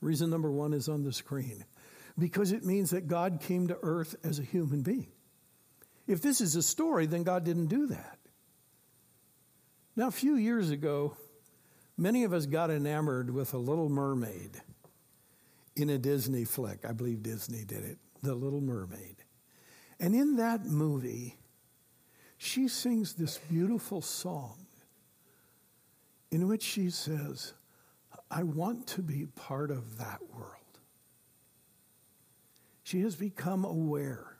Reason 0.00 0.30
number 0.30 0.50
one 0.50 0.72
is 0.72 0.88
on 0.88 1.02
the 1.02 1.12
screen 1.12 1.64
because 2.18 2.52
it 2.52 2.64
means 2.64 2.90
that 2.90 3.08
God 3.08 3.40
came 3.40 3.68
to 3.68 3.78
earth 3.82 4.16
as 4.24 4.38
a 4.38 4.42
human 4.42 4.82
being. 4.82 5.08
If 6.06 6.20
this 6.20 6.40
is 6.40 6.56
a 6.56 6.62
story, 6.62 7.06
then 7.06 7.22
God 7.22 7.44
didn't 7.44 7.66
do 7.66 7.86
that. 7.88 8.18
Now, 9.94 10.08
a 10.08 10.12
few 10.12 10.36
years 10.36 10.70
ago, 10.70 11.16
Many 11.96 12.24
of 12.24 12.32
us 12.32 12.46
got 12.46 12.70
enamored 12.70 13.30
with 13.30 13.54
a 13.54 13.58
little 13.58 13.88
mermaid 13.88 14.60
in 15.76 15.90
a 15.90 15.98
Disney 15.98 16.44
flick. 16.44 16.84
I 16.84 16.92
believe 16.92 17.22
Disney 17.22 17.64
did 17.64 17.84
it, 17.84 17.98
The 18.22 18.34
Little 18.34 18.60
Mermaid. 18.60 19.16
And 20.00 20.14
in 20.14 20.36
that 20.36 20.64
movie, 20.64 21.38
she 22.38 22.68
sings 22.68 23.14
this 23.14 23.38
beautiful 23.38 24.02
song 24.02 24.66
in 26.30 26.48
which 26.48 26.62
she 26.62 26.90
says, 26.90 27.52
I 28.30 28.42
want 28.42 28.86
to 28.88 29.02
be 29.02 29.26
part 29.26 29.70
of 29.70 29.98
that 29.98 30.20
world. 30.34 30.56
She 32.82 33.02
has 33.02 33.14
become 33.14 33.64
aware 33.64 34.38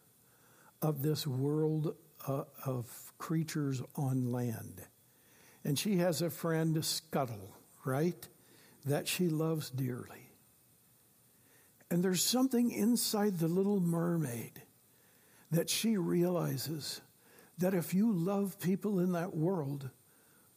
of 0.81 1.03
this 1.03 1.27
world 1.27 1.95
uh, 2.27 2.45
of 2.67 3.13
creatures 3.19 3.83
on 3.95 4.33
land 4.33 4.83
and 5.65 5.79
she 5.79 5.97
has 5.97 6.23
a 6.23 6.31
friend, 6.31 6.85
Scuttle, 6.85 7.57
right? 7.85 8.29
That 8.85 9.07
she 9.09 9.29
loves 9.29 9.71
dearly. 9.71 10.31
And 11.91 12.03
there's 12.03 12.25
something 12.25 12.71
inside 12.71 13.39
the 13.39 13.49
little 13.49 13.81
mermaid 13.81 14.63
that 15.51 15.69
she 15.69 15.97
realizes 15.97 17.01
that 17.59 17.75
if 17.75 17.93
you 17.93 18.13
love 18.13 18.59
people 18.59 18.99
in 18.99 19.13
that 19.13 19.37
world, 19.37 19.91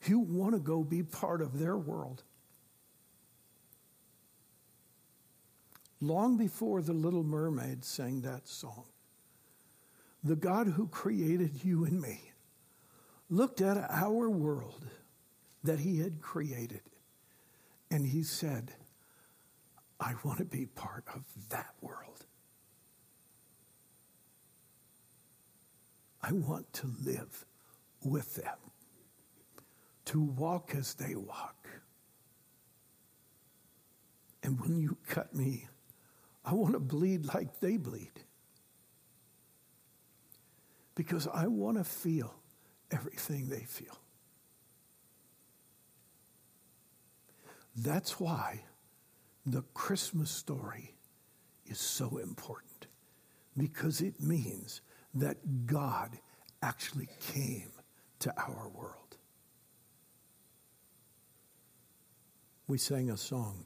you 0.05 0.19
want 0.19 0.53
to 0.53 0.59
go 0.59 0.83
be 0.83 1.03
part 1.03 1.41
of 1.41 1.59
their 1.59 1.77
world. 1.77 2.23
Long 6.01 6.37
before 6.37 6.81
the 6.81 6.93
little 6.93 7.23
mermaid 7.23 7.83
sang 7.83 8.21
that 8.21 8.47
song, 8.47 8.85
the 10.23 10.35
God 10.35 10.67
who 10.67 10.87
created 10.87 11.63
you 11.63 11.85
and 11.85 12.01
me 12.01 12.31
looked 13.29 13.61
at 13.61 13.77
our 13.89 14.29
world 14.29 14.85
that 15.63 15.79
he 15.79 15.99
had 15.99 16.21
created 16.21 16.81
and 17.89 18.05
he 18.05 18.23
said, 18.23 18.71
I 19.99 20.13
want 20.23 20.39
to 20.39 20.45
be 20.45 20.65
part 20.65 21.05
of 21.13 21.23
that 21.49 21.73
world. 21.81 22.25
I 26.21 26.31
want 26.31 26.71
to 26.73 26.91
live 27.03 27.45
with 28.03 28.35
them, 28.35 28.57
to 30.05 30.21
walk 30.21 30.73
as 30.75 30.95
they 30.95 31.15
walk. 31.15 31.67
And 34.43 34.59
when 34.59 34.77
you 34.77 34.97
cut 35.07 35.33
me, 35.33 35.67
I 36.43 36.53
want 36.53 36.73
to 36.73 36.79
bleed 36.79 37.25
like 37.33 37.59
they 37.59 37.77
bleed. 37.77 38.11
Because 40.93 41.27
I 41.27 41.47
want 41.47 41.77
to 41.77 41.83
feel 41.83 42.33
everything 42.95 43.49
they 43.49 43.65
feel. 43.65 43.97
That's 47.75 48.19
why 48.19 48.63
the 49.45 49.63
Christmas 49.73 50.31
story 50.31 50.95
is 51.65 51.79
so 51.79 52.17
important 52.17 52.87
because 53.57 54.01
it 54.01 54.21
means 54.21 54.81
that 55.13 55.65
God 55.65 56.17
actually 56.61 57.09
came 57.33 57.71
to 58.19 58.33
our 58.37 58.69
world. 58.73 59.17
We 62.67 62.77
sang 62.77 63.09
a 63.09 63.17
song, 63.17 63.65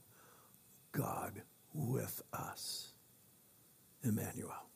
God 0.91 1.41
with 1.73 2.21
us, 2.33 2.93
Emmanuel. 4.03 4.69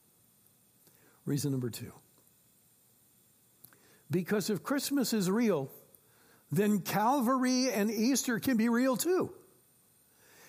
Reason 1.26 1.52
number 1.52 1.70
two 1.70 1.92
because 4.14 4.52
if 4.52 4.62
Christmas 4.64 5.12
is 5.12 5.30
real, 5.30 5.70
then 6.52 6.80
Calvary 6.80 7.72
and 7.72 7.90
Easter 7.90 8.40
can 8.40 8.56
be 8.56 8.70
real 8.70 8.96
too. 8.96 9.34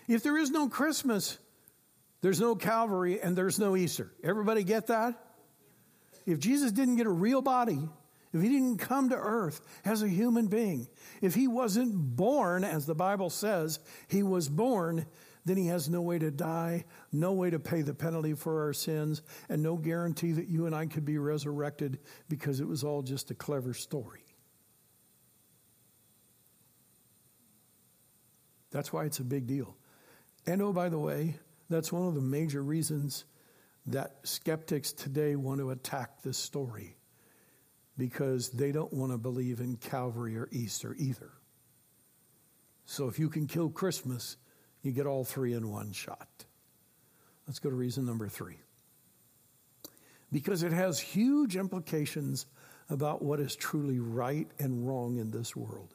If 0.07 0.23
there 0.23 0.37
is 0.37 0.51
no 0.51 0.69
Christmas, 0.69 1.39
there's 2.21 2.41
no 2.41 2.55
Calvary 2.55 3.21
and 3.21 3.35
there's 3.35 3.59
no 3.59 3.75
Easter. 3.75 4.13
Everybody 4.23 4.65
get 4.65 4.89
that? 4.89 5.15
If 6.27 6.39
Jesus 6.39 6.73
didn't 6.73 6.97
get 6.97 7.07
a 7.07 7.11
real 7.11 7.41
body, 7.41 7.89
if 8.35 8.43
he 8.43 8.49
didn't 8.51 8.79
come 8.79 9.09
to 9.09 9.17
earth 9.17 9.63
as 9.85 10.03
a 10.03 10.09
human 10.09 10.49
being, 10.49 10.87
if 11.23 11.35
he 11.35 11.49
wasn't 11.49 11.95
born, 12.17 12.65
as 12.65 12.85
the 12.85 12.95
Bible 12.95 13.31
says, 13.31 13.79
he 14.09 14.23
was 14.23 14.47
born, 14.47 15.07
then 15.45 15.57
he 15.57 15.67
has 15.67 15.89
no 15.89 16.01
way 16.01 16.19
to 16.19 16.31
die, 16.31 16.85
no 17.13 17.33
way 17.33 17.51
to 17.51 17.59
pay 17.59 17.83
the 17.83 17.95
penalty 17.95 18.33
for 18.35 18.63
our 18.65 18.73
sins, 18.73 19.23
and 19.49 19.63
no 19.63 19.77
guarantee 19.77 20.33
that 20.33 20.49
you 20.49 20.67
and 20.67 20.75
I 20.75 20.87
could 20.87 21.05
be 21.05 21.19
resurrected 21.19 21.99
because 22.29 22.61
it 22.61 22.69
was 22.69 22.83
all 22.83 23.03
just 23.03 23.31
a 23.31 23.35
clever 23.35 23.75
story. 23.75 24.25
That's 28.71 28.93
why 28.93 29.05
it's 29.05 29.21
a 29.21 29.25
big 29.25 29.47
deal. 29.47 29.77
And 30.47 30.61
oh, 30.63 30.73
by 30.73 30.89
the 30.89 30.99
way, 30.99 31.37
that's 31.71 31.93
one 31.93 32.09
of 32.09 32.15
the 32.15 32.21
major 32.21 32.63
reasons 32.63 33.25
that 33.87 34.17
skeptics 34.25 34.93
today 34.93 35.37
want 35.37 35.61
to 35.61 35.71
attack 35.71 36.23
this 36.23 36.39
story 36.39 36.97
because 37.97 38.51
they 38.51 38.73
don't 38.73 38.93
want 38.93 39.13
to 39.13 39.19
believe 39.19 39.61
in 39.61 39.77
Calvary 39.77 40.37
or 40.37 40.49
Easter 40.51 40.95
either. 40.99 41.31
So 42.85 43.09
if 43.09 43.19
you 43.19 43.29
can 43.29 43.47
kill 43.47 43.71
Christmas, 43.71 44.37
you 44.85 44.93
get 44.93 45.07
all 45.07 45.25
three 45.25 45.55
in 45.55 45.71
one 45.71 45.93
shot. 45.93 46.45
Let's 47.47 47.59
go 47.59 47.71
to 47.71 47.77
reason 47.77 48.05
number 48.05 48.29
three. 48.29 48.59
Because 50.31 50.63
it 50.63 50.73
has 50.73 50.99
huge 51.01 51.57
implications 51.57 52.47
about 52.91 53.23
what 53.23 53.41
is 53.41 53.57
truly 53.57 53.99
right 53.99 54.49
and 54.59 54.87
wrong 54.87 55.19
in 55.19 55.31
this 55.31 55.57
world. 55.57 55.95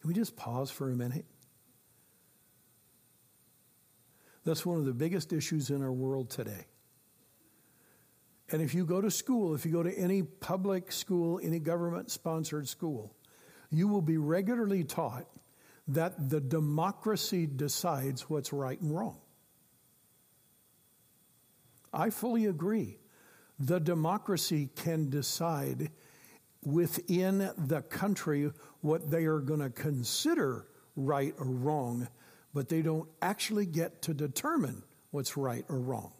Can 0.00 0.08
we 0.08 0.14
just 0.14 0.36
pause 0.36 0.70
for 0.70 0.90
a 0.90 0.94
minute? 0.94 1.26
That's 4.44 4.64
one 4.64 4.78
of 4.78 4.84
the 4.84 4.94
biggest 4.94 5.32
issues 5.32 5.70
in 5.70 5.82
our 5.82 5.92
world 5.92 6.30
today. 6.30 6.66
And 8.50 8.62
if 8.62 8.74
you 8.74 8.86
go 8.86 9.00
to 9.00 9.10
school, 9.10 9.54
if 9.54 9.66
you 9.66 9.72
go 9.72 9.82
to 9.82 9.92
any 9.98 10.22
public 10.22 10.92
school, 10.92 11.40
any 11.42 11.58
government 11.58 12.10
sponsored 12.10 12.68
school, 12.68 13.12
you 13.70 13.88
will 13.88 14.02
be 14.02 14.16
regularly 14.16 14.84
taught 14.84 15.26
that 15.88 16.30
the 16.30 16.40
democracy 16.40 17.46
decides 17.46 18.28
what's 18.28 18.52
right 18.52 18.80
and 18.80 18.94
wrong. 18.94 19.18
I 21.92 22.10
fully 22.10 22.46
agree. 22.46 22.98
The 23.58 23.78
democracy 23.78 24.68
can 24.76 25.08
decide 25.08 25.90
within 26.64 27.50
the 27.56 27.82
country 27.82 28.50
what 28.80 29.10
they 29.10 29.24
are 29.24 29.38
going 29.38 29.60
to 29.60 29.70
consider 29.70 30.66
right 30.96 31.34
or 31.38 31.46
wrong, 31.46 32.08
but 32.52 32.68
they 32.68 32.82
don't 32.82 33.08
actually 33.22 33.66
get 33.66 34.02
to 34.02 34.14
determine 34.14 34.82
what's 35.10 35.36
right 35.36 35.64
or 35.68 35.78
wrong. 35.78 36.12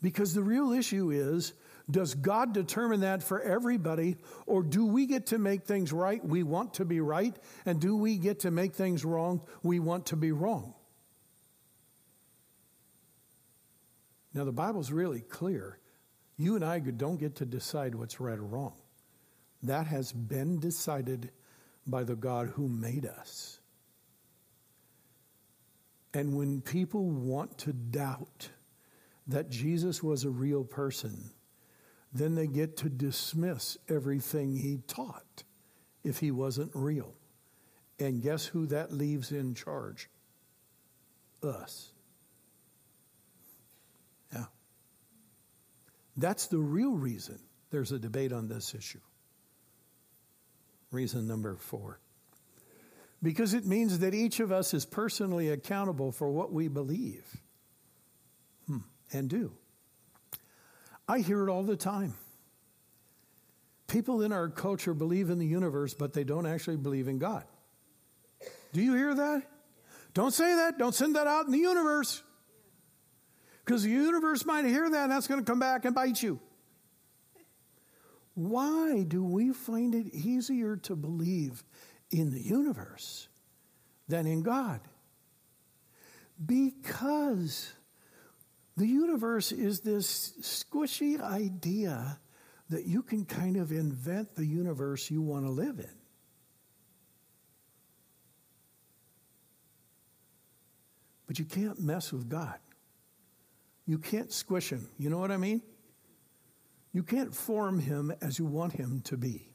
Because 0.00 0.34
the 0.34 0.42
real 0.42 0.72
issue 0.72 1.10
is 1.10 1.52
does 1.90 2.14
God 2.14 2.54
determine 2.54 3.00
that 3.00 3.22
for 3.22 3.40
everybody, 3.40 4.16
or 4.46 4.62
do 4.62 4.86
we 4.86 5.06
get 5.06 5.26
to 5.26 5.38
make 5.38 5.64
things 5.64 5.92
right? 5.92 6.24
We 6.24 6.42
want 6.42 6.74
to 6.74 6.84
be 6.84 7.00
right. 7.00 7.36
And 7.66 7.80
do 7.80 7.94
we 7.96 8.16
get 8.16 8.40
to 8.40 8.50
make 8.50 8.74
things 8.74 9.04
wrong? 9.04 9.42
We 9.62 9.80
want 9.80 10.06
to 10.06 10.16
be 10.16 10.32
wrong. 10.32 10.74
Now, 14.32 14.44
the 14.44 14.52
Bible's 14.52 14.90
really 14.90 15.20
clear. 15.20 15.78
You 16.36 16.56
and 16.56 16.64
I 16.64 16.80
don't 16.80 17.20
get 17.20 17.36
to 17.36 17.44
decide 17.44 17.94
what's 17.94 18.18
right 18.18 18.38
or 18.38 18.42
wrong. 18.42 18.74
That 19.62 19.86
has 19.86 20.12
been 20.12 20.58
decided 20.58 21.30
by 21.86 22.04
the 22.04 22.16
God 22.16 22.48
who 22.48 22.68
made 22.68 23.06
us. 23.06 23.60
And 26.14 26.36
when 26.36 26.60
people 26.60 27.04
want 27.04 27.58
to 27.58 27.72
doubt 27.72 28.48
that 29.26 29.50
Jesus 29.50 30.02
was 30.02 30.24
a 30.24 30.30
real 30.30 30.64
person, 30.64 31.30
then 32.14 32.36
they 32.36 32.46
get 32.46 32.76
to 32.78 32.88
dismiss 32.88 33.76
everything 33.88 34.56
he 34.56 34.78
taught 34.86 35.42
if 36.04 36.20
he 36.20 36.30
wasn't 36.30 36.70
real. 36.72 37.12
And 37.98 38.22
guess 38.22 38.46
who 38.46 38.66
that 38.66 38.92
leaves 38.92 39.32
in 39.32 39.54
charge? 39.54 40.08
Us. 41.42 41.90
Yeah. 44.32 44.44
That's 46.16 46.46
the 46.46 46.58
real 46.58 46.92
reason 46.92 47.40
there's 47.70 47.90
a 47.90 47.98
debate 47.98 48.32
on 48.32 48.48
this 48.48 48.74
issue. 48.74 49.00
Reason 50.92 51.26
number 51.26 51.56
four. 51.56 51.98
Because 53.22 53.54
it 53.54 53.66
means 53.66 53.98
that 53.98 54.14
each 54.14 54.38
of 54.38 54.52
us 54.52 54.72
is 54.72 54.84
personally 54.84 55.48
accountable 55.48 56.12
for 56.12 56.30
what 56.30 56.52
we 56.52 56.68
believe 56.68 57.24
hmm, 58.66 58.78
and 59.12 59.28
do. 59.28 59.52
I 61.08 61.18
hear 61.18 61.46
it 61.46 61.50
all 61.50 61.62
the 61.62 61.76
time. 61.76 62.14
People 63.86 64.22
in 64.22 64.32
our 64.32 64.48
culture 64.48 64.94
believe 64.94 65.30
in 65.30 65.38
the 65.38 65.46
universe, 65.46 65.94
but 65.94 66.12
they 66.12 66.24
don't 66.24 66.46
actually 66.46 66.76
believe 66.76 67.08
in 67.08 67.18
God. 67.18 67.44
Do 68.72 68.80
you 68.82 68.94
hear 68.94 69.14
that? 69.14 69.42
Don't 70.14 70.32
say 70.32 70.56
that. 70.56 70.78
Don't 70.78 70.94
send 70.94 71.16
that 71.16 71.26
out 71.26 71.46
in 71.46 71.52
the 71.52 71.58
universe. 71.58 72.22
Because 73.64 73.82
the 73.82 73.90
universe 73.90 74.44
might 74.44 74.64
hear 74.64 74.88
that 74.88 75.04
and 75.04 75.12
that's 75.12 75.26
going 75.26 75.40
to 75.40 75.50
come 75.50 75.58
back 75.58 75.84
and 75.84 75.94
bite 75.94 76.22
you. 76.22 76.40
Why 78.34 79.04
do 79.04 79.22
we 79.22 79.52
find 79.52 79.94
it 79.94 80.12
easier 80.12 80.76
to 80.76 80.96
believe 80.96 81.62
in 82.10 82.30
the 82.30 82.40
universe 82.40 83.28
than 84.08 84.26
in 84.26 84.42
God? 84.42 84.80
Because 86.44 87.72
the 88.76 88.86
universe 88.86 89.52
is 89.52 89.80
this 89.80 90.32
squishy 90.40 91.20
idea 91.20 92.18
that 92.70 92.86
you 92.86 93.02
can 93.02 93.24
kind 93.24 93.56
of 93.56 93.70
invent 93.70 94.34
the 94.34 94.46
universe 94.46 95.10
you 95.10 95.22
want 95.22 95.44
to 95.44 95.50
live 95.50 95.78
in. 95.78 95.94
But 101.26 101.38
you 101.38 101.44
can't 101.44 101.80
mess 101.80 102.12
with 102.12 102.28
God. 102.28 102.58
You 103.86 103.98
can't 103.98 104.32
squish 104.32 104.70
him. 104.70 104.88
You 104.98 105.10
know 105.10 105.18
what 105.18 105.30
I 105.30 105.36
mean? 105.36 105.62
You 106.92 107.02
can't 107.02 107.34
form 107.34 107.78
him 107.80 108.12
as 108.20 108.38
you 108.38 108.44
want 108.44 108.72
him 108.72 109.02
to 109.04 109.16
be. 109.16 109.50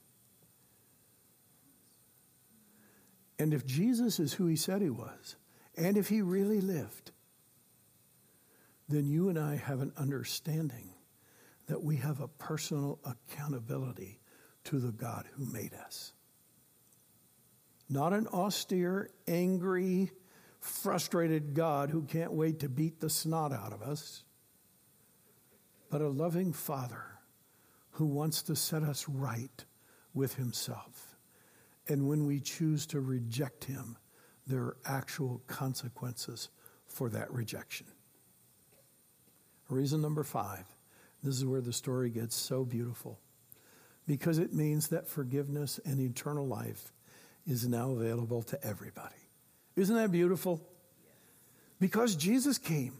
And 3.37 3.53
if 3.53 3.65
Jesus 3.65 4.19
is 4.19 4.33
who 4.33 4.47
he 4.47 4.57
said 4.57 4.81
he 4.81 4.89
was, 4.89 5.35
and 5.77 5.97
if 5.97 6.09
he 6.09 6.21
really 6.21 6.59
lived, 6.59 7.11
then 8.89 9.07
you 9.07 9.29
and 9.29 9.37
I 9.37 9.55
have 9.55 9.81
an 9.81 9.93
understanding 9.97 10.89
that 11.67 11.83
we 11.83 11.97
have 11.97 12.19
a 12.19 12.27
personal 12.27 12.99
accountability 13.05 14.19
to 14.65 14.79
the 14.79 14.91
God 14.91 15.27
who 15.33 15.45
made 15.45 15.73
us. 15.73 16.13
Not 17.87 18.13
an 18.13 18.27
austere, 18.27 19.09
angry, 19.27 20.11
frustrated 20.59 21.53
God 21.53 21.89
who 21.89 22.03
can't 22.03 22.33
wait 22.33 22.59
to 22.59 22.69
beat 22.69 22.99
the 22.99 23.09
snot 23.09 23.53
out 23.53 23.73
of 23.73 23.81
us, 23.81 24.23
but 25.89 26.01
a 26.01 26.09
loving 26.09 26.51
Father 26.51 27.03
who 27.91 28.05
wants 28.05 28.41
to 28.43 28.55
set 28.55 28.83
us 28.83 29.07
right 29.07 29.65
with 30.13 30.35
Himself. 30.35 31.15
And 31.87 32.07
when 32.07 32.25
we 32.25 32.39
choose 32.39 32.85
to 32.87 32.99
reject 32.99 33.65
Him, 33.65 33.97
there 34.45 34.61
are 34.61 34.77
actual 34.85 35.41
consequences 35.47 36.49
for 36.87 37.09
that 37.09 37.31
rejection. 37.31 37.87
Reason 39.69 40.01
number 40.01 40.23
five 40.23 40.65
this 41.23 41.35
is 41.35 41.45
where 41.45 41.61
the 41.61 41.73
story 41.73 42.09
gets 42.09 42.35
so 42.35 42.63
beautiful 42.63 43.19
because 44.07 44.39
it 44.39 44.53
means 44.53 44.87
that 44.87 45.07
forgiveness 45.07 45.79
and 45.85 45.99
eternal 45.99 46.47
life 46.47 46.93
is 47.45 47.67
now 47.67 47.91
available 47.91 48.41
to 48.43 48.63
everybody. 48.65 49.15
Isn't 49.75 49.95
that 49.95 50.11
beautiful? 50.11 50.61
Because 51.79 52.15
Jesus 52.15 52.57
came 52.57 52.93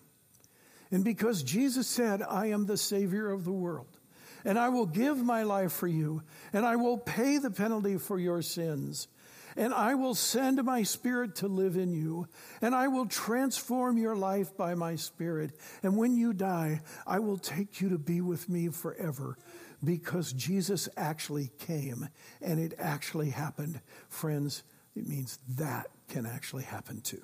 and 0.92 1.04
because 1.04 1.44
Jesus 1.44 1.88
said, 1.88 2.22
I 2.22 2.48
am 2.48 2.66
the 2.66 2.78
Savior 2.78 3.32
of 3.32 3.46
the 3.46 3.52
world 3.52 3.98
and 4.44 4.60
I 4.60 4.70
will 4.70 4.86
give 4.86 5.18
my 5.18 5.44
life 5.44 5.72
for 5.72 5.88
you 5.88 6.24
and 6.54 6.66
I 6.66 6.76
will 6.76 6.98
pay 6.98 7.38
the 7.38 7.52
penalty 7.52 7.98
for 7.98 8.20
your 8.20 8.42
sins 8.42 9.08
and 9.56 9.74
I 9.74 9.96
will 9.96 10.16
send 10.16 10.64
my 10.64 10.84
spirit 10.84 11.36
to 11.38 11.48
live 11.48 11.76
in 11.76 11.94
you, 11.94 12.28
and 12.62 12.76
I 12.76 12.88
will 12.88 13.06
transform 13.06 13.98
your 13.98 14.16
life 14.16 14.56
by 14.56 14.76
my 14.76 14.96
spirit. 14.96 15.52
And 15.84 15.98
when 15.98 16.16
you 16.16 16.34
die, 16.34 16.82
I 17.06 17.20
will 17.20 17.38
take 17.38 17.82
you 17.82 17.90
to 17.90 17.98
be 17.98 18.22
with 18.22 18.50
me 18.50 18.70
forever 18.70 19.38
because 19.84 20.34
Jesus 20.34 20.90
actually 20.98 21.52
came 21.60 22.10
and 22.42 22.60
it 22.60 22.74
actually 22.78 23.30
happened. 23.30 23.80
Friends, 24.10 24.64
it 24.96 25.08
means 25.08 25.40
that 25.56 25.88
can 26.10 26.26
actually 26.26 26.64
happen 26.64 27.02
too. 27.02 27.24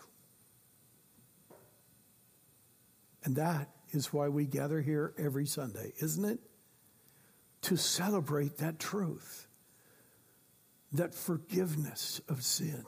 And 3.24 3.36
that 3.38 3.70
is 3.92 4.14
why 4.14 4.30
we 4.30 4.46
gather 4.46 4.82
here 4.82 5.14
every 5.18 5.48
Sunday, 5.48 5.94
isn't 6.00 6.24
it? 6.24 6.40
To 7.64 7.76
celebrate 7.76 8.58
that 8.58 8.80
truth 8.80 9.45
that 10.94 11.14
forgiveness 11.14 12.22
of 12.30 12.44
sin 12.44 12.86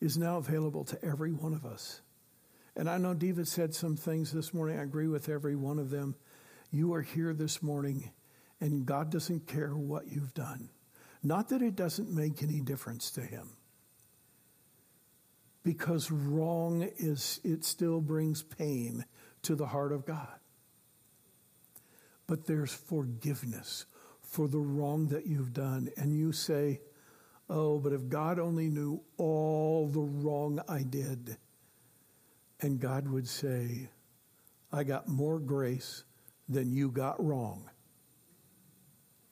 is 0.00 0.18
now 0.18 0.38
available 0.38 0.84
to 0.84 1.04
every 1.04 1.32
one 1.32 1.54
of 1.54 1.64
us. 1.64 2.00
And 2.76 2.90
I 2.90 2.98
know 2.98 3.14
Diva 3.14 3.46
said 3.46 3.74
some 3.74 3.96
things 3.96 4.32
this 4.32 4.52
morning. 4.52 4.78
I 4.78 4.82
agree 4.82 5.06
with 5.06 5.28
every 5.28 5.54
one 5.54 5.78
of 5.78 5.90
them. 5.90 6.16
You 6.72 6.92
are 6.94 7.02
here 7.02 7.32
this 7.32 7.62
morning, 7.62 8.10
and 8.60 8.84
God 8.84 9.10
doesn't 9.10 9.46
care 9.46 9.76
what 9.76 10.08
you've 10.08 10.34
done. 10.34 10.70
Not 11.22 11.50
that 11.50 11.62
it 11.62 11.76
doesn't 11.76 12.10
make 12.10 12.42
any 12.42 12.60
difference 12.60 13.12
to 13.12 13.20
Him, 13.20 13.50
because 15.62 16.10
wrong 16.10 16.82
is, 16.98 17.40
it 17.44 17.64
still 17.64 18.00
brings 18.00 18.42
pain 18.42 19.04
to 19.42 19.54
the 19.54 19.66
heart 19.66 19.92
of 19.92 20.04
God. 20.04 20.34
But 22.26 22.46
there's 22.46 22.74
forgiveness 22.74 23.86
for 24.20 24.48
the 24.48 24.58
wrong 24.58 25.08
that 25.08 25.26
you've 25.26 25.52
done. 25.52 25.90
And 25.96 26.14
you 26.14 26.32
say, 26.32 26.80
Oh, 27.48 27.78
but 27.78 27.92
if 27.92 28.08
God 28.08 28.38
only 28.38 28.68
knew 28.68 29.02
all 29.18 29.88
the 29.88 30.00
wrong 30.00 30.60
I 30.68 30.82
did, 30.82 31.36
and 32.60 32.80
God 32.80 33.06
would 33.08 33.28
say, 33.28 33.90
I 34.72 34.84
got 34.84 35.08
more 35.08 35.38
grace 35.38 36.04
than 36.48 36.72
you 36.72 36.90
got 36.90 37.22
wrong. 37.24 37.68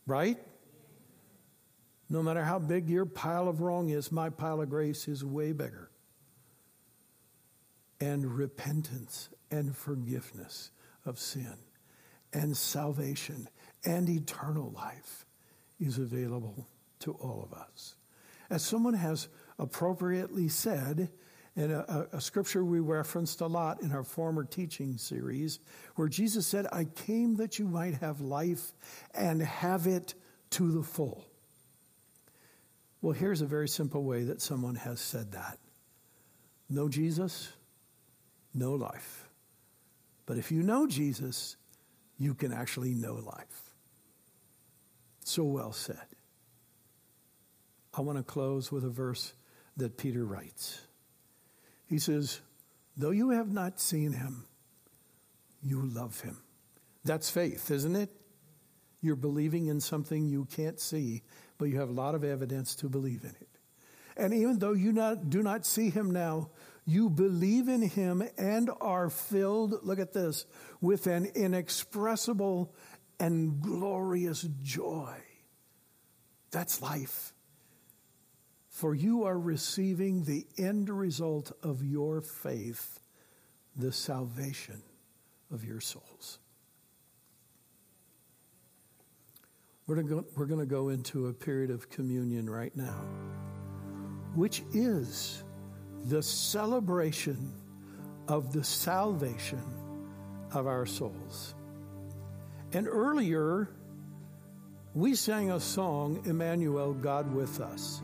Right? 0.06 0.38
No 2.10 2.22
matter 2.22 2.44
how 2.44 2.58
big 2.58 2.90
your 2.90 3.06
pile 3.06 3.48
of 3.48 3.62
wrong 3.62 3.88
is, 3.88 4.12
my 4.12 4.28
pile 4.28 4.60
of 4.60 4.68
grace 4.68 5.08
is 5.08 5.24
way 5.24 5.52
bigger. 5.52 5.90
And 8.00 8.36
repentance 8.36 9.30
and 9.50 9.74
forgiveness 9.74 10.70
of 11.06 11.18
sin 11.18 11.56
and 12.32 12.54
salvation 12.56 13.48
and 13.84 14.08
eternal 14.08 14.70
life 14.72 15.24
is 15.80 15.98
available 15.98 16.68
to 17.00 17.12
all 17.12 17.48
of 17.50 17.58
us 17.58 17.94
as 18.52 18.62
someone 18.62 18.92
has 18.92 19.28
appropriately 19.58 20.48
said, 20.48 21.10
And 21.56 21.72
a, 21.72 22.08
a, 22.12 22.20
scripture 22.20 22.62
we 22.62 22.80
referenced 22.80 23.40
a 23.40 23.46
lot 23.46 23.82
in 23.82 23.92
our 23.92 24.04
former 24.04 24.44
teaching 24.44 24.98
series, 24.98 25.58
where 25.96 26.08
Jesus 26.08 26.46
said, 26.46 26.66
I 26.70 26.84
came 26.84 27.36
that 27.36 27.58
you 27.58 27.66
might 27.66 27.94
have 27.94 28.20
life 28.20 28.74
and 29.14 29.40
have 29.40 29.86
it 29.86 30.14
to 30.50 30.70
the 30.70 30.82
full. 30.82 31.24
Well, 33.00 33.14
here's 33.14 33.40
a 33.40 33.46
very 33.46 33.68
simple 33.68 34.04
way 34.04 34.24
that 34.24 34.42
someone 34.42 34.76
has 34.76 35.00
said 35.00 35.32
that 35.32 35.58
no 36.68 36.88
Jesus, 36.88 37.52
no 38.54 38.72
life. 38.72 39.28
But 40.26 40.36
if 40.36 40.52
you 40.52 40.62
know 40.62 40.86
Jesus, 40.86 41.56
you 42.18 42.34
can 42.34 42.52
actually 42.52 42.94
know 42.94 43.14
life. 43.14 43.70
So 45.24 45.44
well 45.44 45.72
said. 45.72 46.11
I 47.94 48.00
want 48.00 48.18
to 48.18 48.24
close 48.24 48.72
with 48.72 48.84
a 48.84 48.90
verse 48.90 49.32
that 49.76 49.96
Peter 49.96 50.24
writes. 50.24 50.80
He 51.86 51.98
says, 51.98 52.40
Though 52.96 53.10
you 53.10 53.30
have 53.30 53.50
not 53.50 53.80
seen 53.80 54.12
him, 54.12 54.46
you 55.62 55.82
love 55.82 56.20
him. 56.20 56.38
That's 57.04 57.30
faith, 57.30 57.70
isn't 57.70 57.96
it? 57.96 58.10
You're 59.00 59.16
believing 59.16 59.66
in 59.66 59.80
something 59.80 60.28
you 60.28 60.46
can't 60.46 60.78
see, 60.78 61.22
but 61.58 61.66
you 61.66 61.78
have 61.80 61.88
a 61.88 61.92
lot 61.92 62.14
of 62.14 62.24
evidence 62.24 62.74
to 62.76 62.88
believe 62.88 63.24
in 63.24 63.30
it. 63.30 63.48
And 64.16 64.32
even 64.34 64.58
though 64.58 64.72
you 64.72 64.92
not, 64.92 65.30
do 65.30 65.42
not 65.42 65.66
see 65.66 65.90
him 65.90 66.10
now, 66.10 66.50
you 66.84 67.08
believe 67.08 67.68
in 67.68 67.82
him 67.82 68.22
and 68.36 68.70
are 68.80 69.08
filled, 69.08 69.84
look 69.84 69.98
at 69.98 70.12
this, 70.12 70.46
with 70.80 71.06
an 71.06 71.26
inexpressible 71.34 72.74
and 73.18 73.60
glorious 73.60 74.46
joy. 74.62 75.14
That's 76.50 76.82
life. 76.82 77.32
For 78.72 78.94
you 78.94 79.24
are 79.24 79.38
receiving 79.38 80.24
the 80.24 80.46
end 80.56 80.88
result 80.88 81.52
of 81.62 81.84
your 81.84 82.22
faith, 82.22 83.00
the 83.76 83.92
salvation 83.92 84.82
of 85.52 85.62
your 85.62 85.80
souls. 85.80 86.38
We're 89.86 90.02
going 90.02 90.58
to 90.58 90.66
go 90.66 90.88
into 90.88 91.26
a 91.26 91.34
period 91.34 91.70
of 91.70 91.90
communion 91.90 92.48
right 92.48 92.74
now, 92.74 93.04
which 94.34 94.62
is 94.72 95.44
the 96.06 96.22
celebration 96.22 97.52
of 98.26 98.54
the 98.54 98.64
salvation 98.64 99.62
of 100.52 100.66
our 100.66 100.86
souls. 100.86 101.54
And 102.72 102.88
earlier, 102.88 103.68
we 104.94 105.14
sang 105.14 105.50
a 105.50 105.60
song, 105.60 106.22
Emmanuel, 106.24 106.94
God 106.94 107.34
with 107.34 107.60
us. 107.60 108.00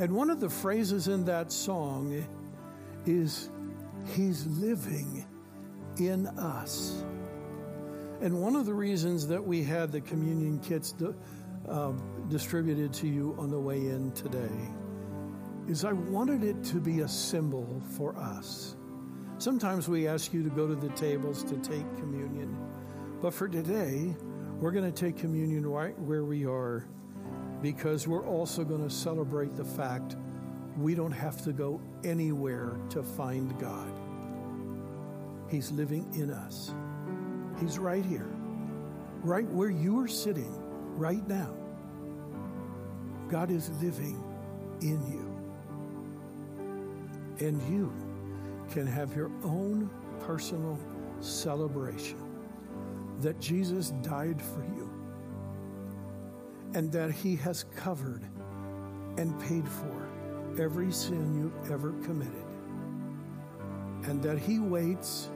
And 0.00 0.12
one 0.12 0.30
of 0.30 0.40
the 0.40 0.48
phrases 0.48 1.08
in 1.08 1.26
that 1.26 1.52
song 1.52 2.24
is, 3.04 3.50
He's 4.14 4.46
living 4.46 5.26
in 5.98 6.26
us. 6.38 7.04
And 8.22 8.40
one 8.40 8.56
of 8.56 8.64
the 8.64 8.72
reasons 8.72 9.28
that 9.28 9.46
we 9.46 9.62
had 9.62 9.92
the 9.92 10.00
communion 10.00 10.58
kits 10.60 10.94
uh, 11.68 11.92
distributed 12.30 12.94
to 12.94 13.08
you 13.08 13.36
on 13.38 13.50
the 13.50 13.60
way 13.60 13.76
in 13.76 14.10
today 14.12 14.48
is 15.68 15.84
I 15.84 15.92
wanted 15.92 16.44
it 16.44 16.64
to 16.64 16.80
be 16.80 17.00
a 17.00 17.08
symbol 17.08 17.82
for 17.94 18.16
us. 18.16 18.76
Sometimes 19.36 19.86
we 19.86 20.08
ask 20.08 20.32
you 20.32 20.42
to 20.42 20.50
go 20.50 20.66
to 20.66 20.74
the 20.74 20.88
tables 20.90 21.44
to 21.44 21.58
take 21.58 21.84
communion, 21.98 22.56
but 23.20 23.34
for 23.34 23.48
today, 23.48 24.16
we're 24.60 24.72
going 24.72 24.90
to 24.90 25.04
take 25.04 25.18
communion 25.18 25.66
right 25.66 25.98
where 25.98 26.24
we 26.24 26.46
are 26.46 26.86
because 27.62 28.08
we're 28.08 28.26
also 28.26 28.64
going 28.64 28.82
to 28.82 28.94
celebrate 28.94 29.54
the 29.56 29.64
fact 29.64 30.16
we 30.76 30.94
don't 30.94 31.12
have 31.12 31.42
to 31.44 31.52
go 31.52 31.80
anywhere 32.04 32.76
to 32.90 33.02
find 33.02 33.58
God. 33.58 33.92
He's 35.48 35.70
living 35.70 36.08
in 36.14 36.30
us. 36.30 36.72
He's 37.60 37.78
right 37.78 38.04
here, 38.04 38.30
right 39.22 39.46
where 39.48 39.70
you 39.70 39.98
are 40.00 40.08
sitting 40.08 40.54
right 40.96 41.26
now. 41.28 41.54
God 43.28 43.50
is 43.50 43.70
living 43.82 44.22
in 44.80 45.00
you. 45.10 45.26
And 47.46 47.60
you 47.70 47.92
can 48.72 48.86
have 48.86 49.14
your 49.14 49.30
own 49.42 49.90
personal 50.20 50.78
celebration 51.20 52.18
that 53.20 53.38
Jesus 53.40 53.90
died 54.02 54.40
for 54.40 54.62
you 54.62 54.89
and 56.74 56.92
that 56.92 57.10
He 57.10 57.36
has 57.36 57.64
covered 57.76 58.22
and 59.18 59.38
paid 59.40 59.68
for 59.68 60.08
every 60.58 60.92
sin 60.92 61.34
you've 61.34 61.70
ever 61.70 61.92
committed, 62.04 62.44
and 64.04 64.22
that 64.22 64.38
He 64.38 64.58
waits 64.58 65.28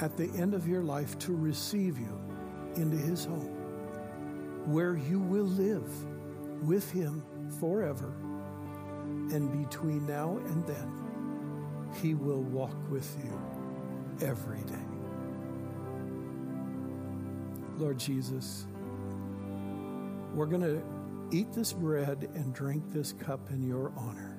at 0.00 0.16
the 0.16 0.30
end 0.30 0.54
of 0.54 0.66
your 0.66 0.82
life 0.82 1.18
to 1.20 1.36
receive 1.36 1.98
you 1.98 2.18
into 2.76 2.96
His 2.96 3.24
home, 3.24 3.56
where 4.66 4.96
you 4.96 5.18
will 5.18 5.44
live 5.44 5.88
with 6.66 6.90
Him 6.90 7.22
forever. 7.60 8.12
And 9.32 9.66
between 9.66 10.06
now 10.06 10.38
and 10.46 10.66
then, 10.66 10.92
He 12.02 12.14
will 12.14 12.42
walk 12.42 12.76
with 12.90 13.16
you 13.22 14.26
every 14.26 14.62
day. 14.62 14.86
Lord 17.76 17.98
Jesus, 17.98 18.66
we're 20.34 20.46
going 20.46 20.62
to 20.62 20.82
eat 21.36 21.52
this 21.52 21.72
bread 21.72 22.28
and 22.34 22.54
drink 22.54 22.84
this 22.92 23.12
cup 23.12 23.50
in 23.50 23.62
your 23.66 23.92
honor. 23.96 24.38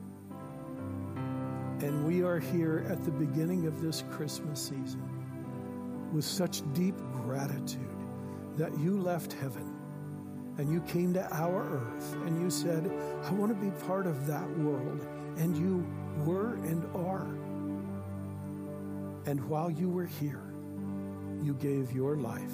And 1.86 2.06
we 2.06 2.24
are 2.24 2.40
here 2.40 2.86
at 2.90 3.04
the 3.04 3.12
beginning 3.12 3.66
of 3.66 3.82
this 3.82 4.04
Christmas 4.12 4.62
season 4.62 6.12
with 6.14 6.26
such 6.26 6.62
deep 6.74 6.96
gratitude 7.24 7.80
that 8.58 8.78
you 8.78 9.00
left 9.00 9.34
heaven 9.34 9.82
and 10.58 10.72
you 10.72 10.82
came 10.82 11.14
to 11.14 11.34
our 11.34 11.64
earth 11.64 12.14
and 12.26 12.40
you 12.42 12.50
said, 12.50 12.92
I 13.24 13.32
want 13.32 13.58
to 13.58 13.66
be 13.66 13.72
part 13.86 14.06
of 14.06 14.28
that 14.28 14.48
world. 14.58 15.06
And 15.38 15.58
you 15.58 15.88
were 16.26 16.56
and 16.66 16.86
are. 16.96 17.26
And 19.26 19.44
while 19.48 19.72
you 19.72 19.90
were 19.90 20.06
here, 20.06 20.54
you 21.42 21.54
gave 21.56 21.94
your 21.94 22.18
life 22.18 22.52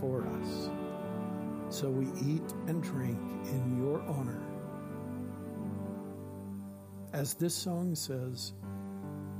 for 0.00 0.26
us. 0.26 0.68
So 1.70 1.90
we 1.90 2.06
eat 2.20 2.42
and 2.66 2.82
drink 2.82 3.18
in 3.44 3.76
your 3.78 4.00
honor. 4.02 4.42
As 7.12 7.34
this 7.34 7.54
song 7.54 7.94
says, 7.94 8.54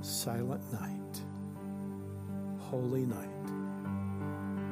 Silent 0.01 0.63
Night, 0.73 1.23
Holy 2.59 3.07
Night. 3.07 3.29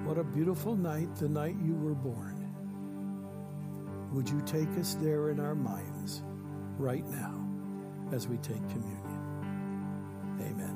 What 0.06 0.18
a 0.18 0.24
beautiful 0.24 0.76
night, 0.76 1.14
the 1.16 1.28
night 1.28 1.56
you 1.64 1.74
were 1.74 1.94
born. 1.94 2.34
Would 4.12 4.28
you 4.28 4.40
take 4.42 4.68
us 4.78 4.94
there 4.94 5.30
in 5.30 5.40
our 5.40 5.54
minds 5.54 6.22
right 6.78 7.06
now 7.08 7.34
as 8.12 8.28
we 8.28 8.36
take 8.38 8.66
communion? 8.68 10.38
Amen. 10.40 10.75